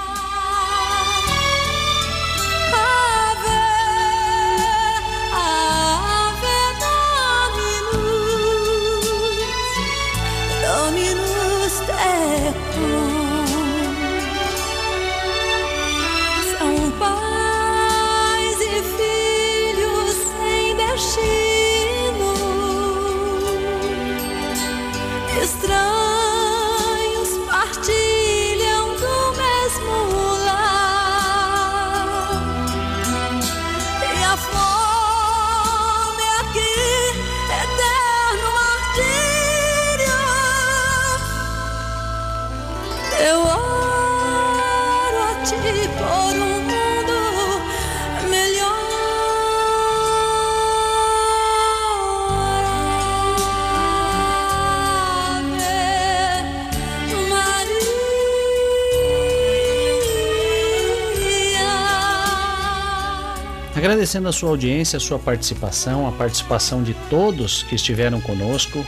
[64.13, 68.85] Agradecendo a sua audiência, a sua participação, a participação de todos que estiveram conosco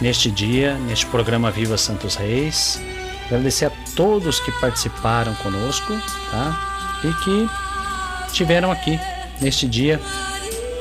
[0.00, 2.80] neste dia, neste programa Viva Santos Reis.
[3.26, 5.92] Agradecer a todos que participaram conosco,
[6.30, 6.98] tá?
[7.04, 7.46] E que
[8.26, 8.98] estiveram aqui
[9.38, 10.00] neste dia.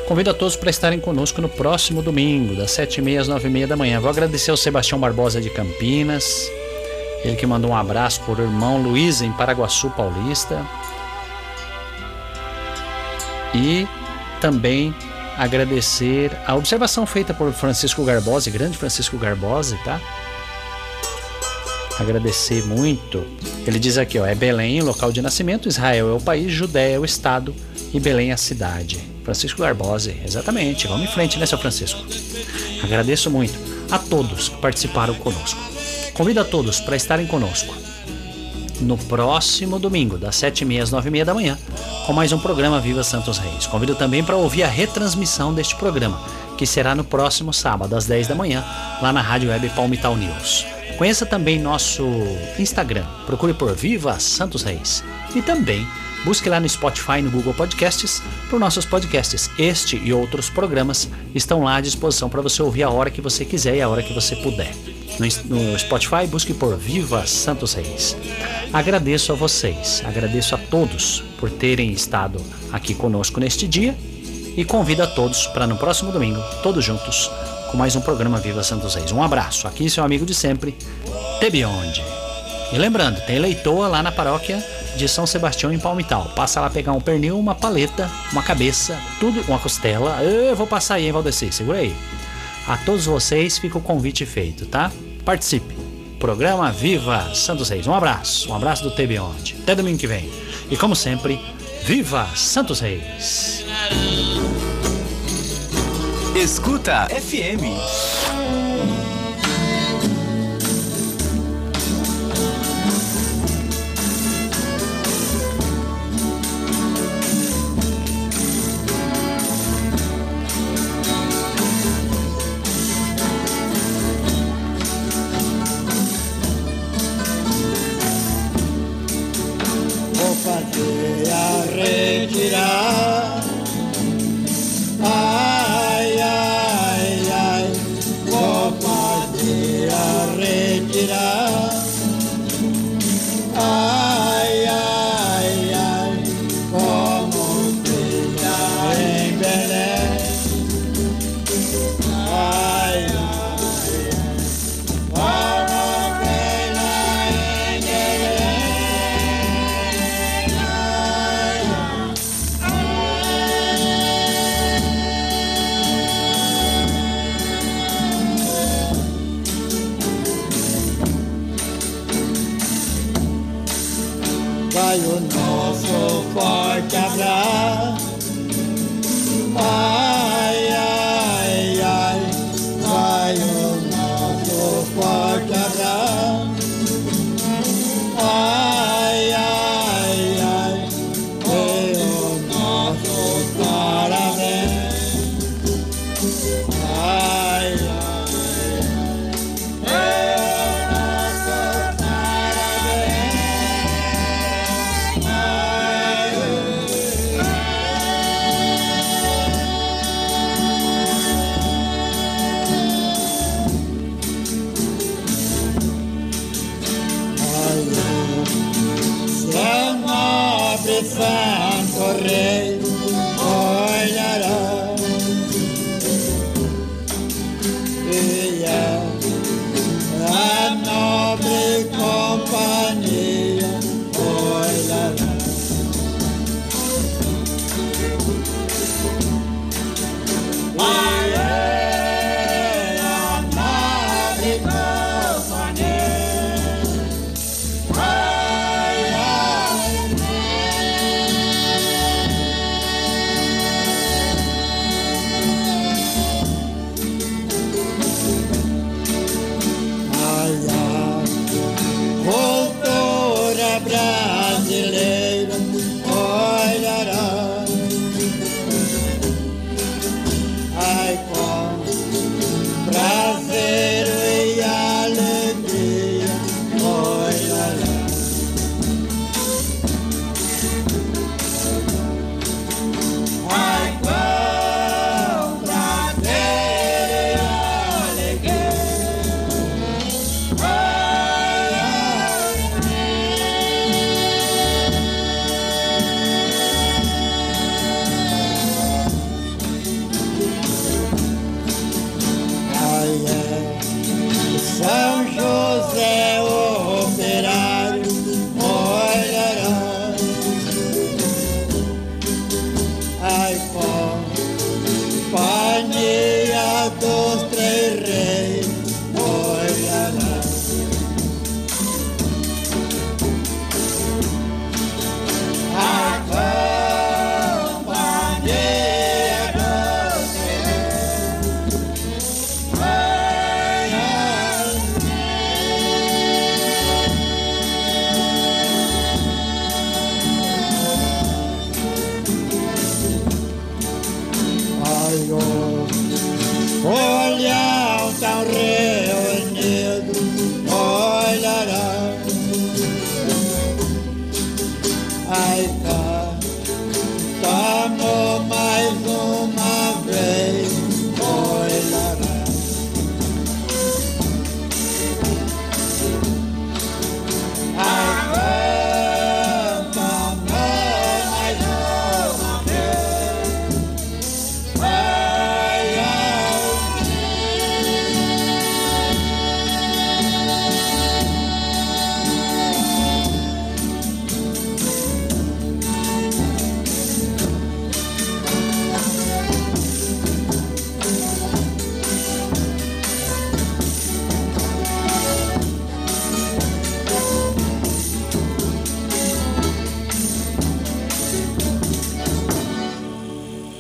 [0.08, 4.00] Convido a todos para estarem conosco no próximo domingo, das 7h30 às 9h30 da manhã.
[4.00, 6.50] Vou agradecer ao Sebastião Barbosa de Campinas,
[7.22, 10.66] ele que mandou um abraço por irmão Luiz em Paraguaçu Paulista.
[13.54, 13.88] E
[14.42, 14.94] também
[15.38, 20.00] agradecer a observação feita por Francisco Garbosi, grande Francisco Garbosi, tá?
[22.00, 23.24] Agradecer muito.
[23.66, 27.00] Ele diz aqui, ó, é Belém local de nascimento, Israel é o país, Judéia é
[27.00, 27.56] o estado
[27.94, 29.00] e Belém é a cidade.
[29.24, 30.88] Francisco Garbosi, exatamente.
[30.88, 32.04] Vamos em frente, né, seu Francisco?
[32.84, 33.58] Agradeço muito
[33.90, 35.60] a todos que participaram conosco.
[36.14, 37.74] Convido a todos para estarem conosco
[38.82, 41.58] no próximo domingo, das 7h30 às 9h30 da manhã,
[42.06, 43.66] com mais um programa Viva Santos Reis.
[43.66, 46.20] Convido também para ouvir a retransmissão deste programa,
[46.58, 48.64] que será no próximo sábado, às 10 da manhã,
[49.02, 50.66] lá na Rádio Web Palmital News.
[50.98, 52.06] Conheça também nosso
[52.60, 55.04] Instagram, procure por Viva Santos Reis.
[55.34, 55.88] E também
[56.26, 59.50] busque lá no Spotify e no Google Podcasts por nossos podcasts.
[59.58, 63.46] Este e outros programas estão lá à disposição para você ouvir a hora que você
[63.46, 64.74] quiser e a hora que você puder.
[65.19, 68.18] No, Spotify, busque por Viva Santos Reis.
[68.72, 72.41] Agradeço a vocês, agradeço a todos por terem estado
[72.72, 73.95] aqui conosco neste dia
[74.57, 77.30] e convido a todos para no próximo domingo, todos juntos,
[77.69, 79.11] com mais um programa Viva Santos Reis.
[79.11, 79.68] Um abraço.
[79.68, 80.76] Aqui seu amigo de sempre,
[81.40, 82.03] Tebionde.
[82.72, 84.64] E lembrando, tem leitoa lá na paróquia
[84.95, 86.31] de São Sebastião em Palmital.
[86.35, 90.23] Passa lá pegar um pernil, uma paleta, uma cabeça, tudo, uma costela.
[90.23, 91.52] Eu vou passar aí, hein, Valdeci?
[91.52, 91.95] Segura aí.
[92.68, 94.91] A todos vocês fica o convite feito, tá?
[95.26, 95.76] Participe.
[96.19, 97.85] Programa Viva Santos Reis.
[97.88, 98.49] Um abraço.
[98.49, 99.57] Um abraço do Tebionde.
[99.61, 100.31] Até domingo que vem.
[100.72, 101.40] E como sempre,
[101.84, 103.65] Viva Santos Reis.
[106.35, 108.23] Escuta FM.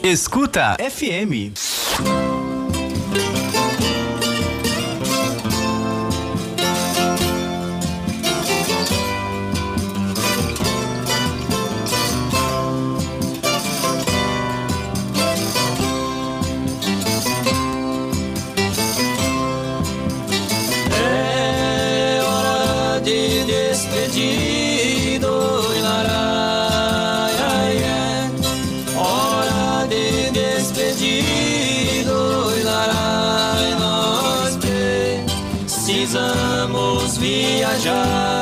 [0.05, 1.53] Escuta FM.
[37.73, 38.32] viajar.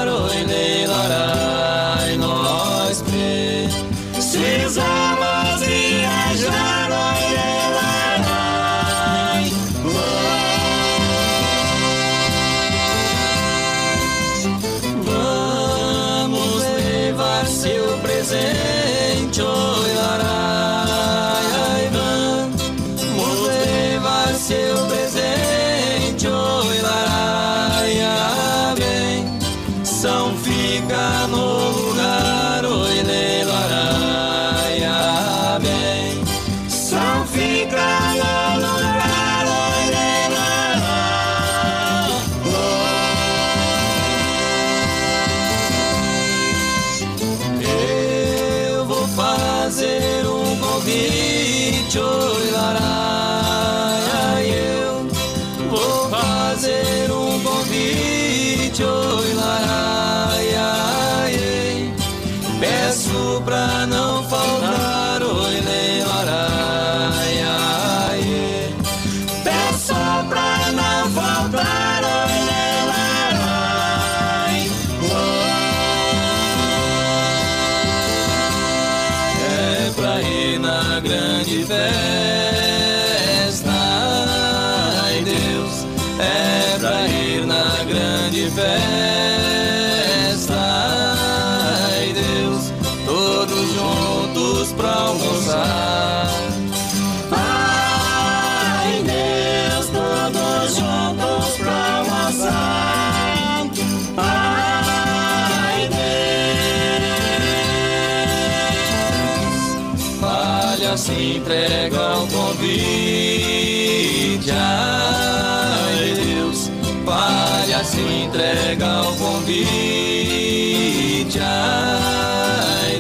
[119.52, 121.98] convite a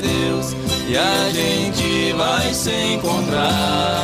[0.02, 0.56] Deus
[0.88, 4.01] e a gente vai se encontrar.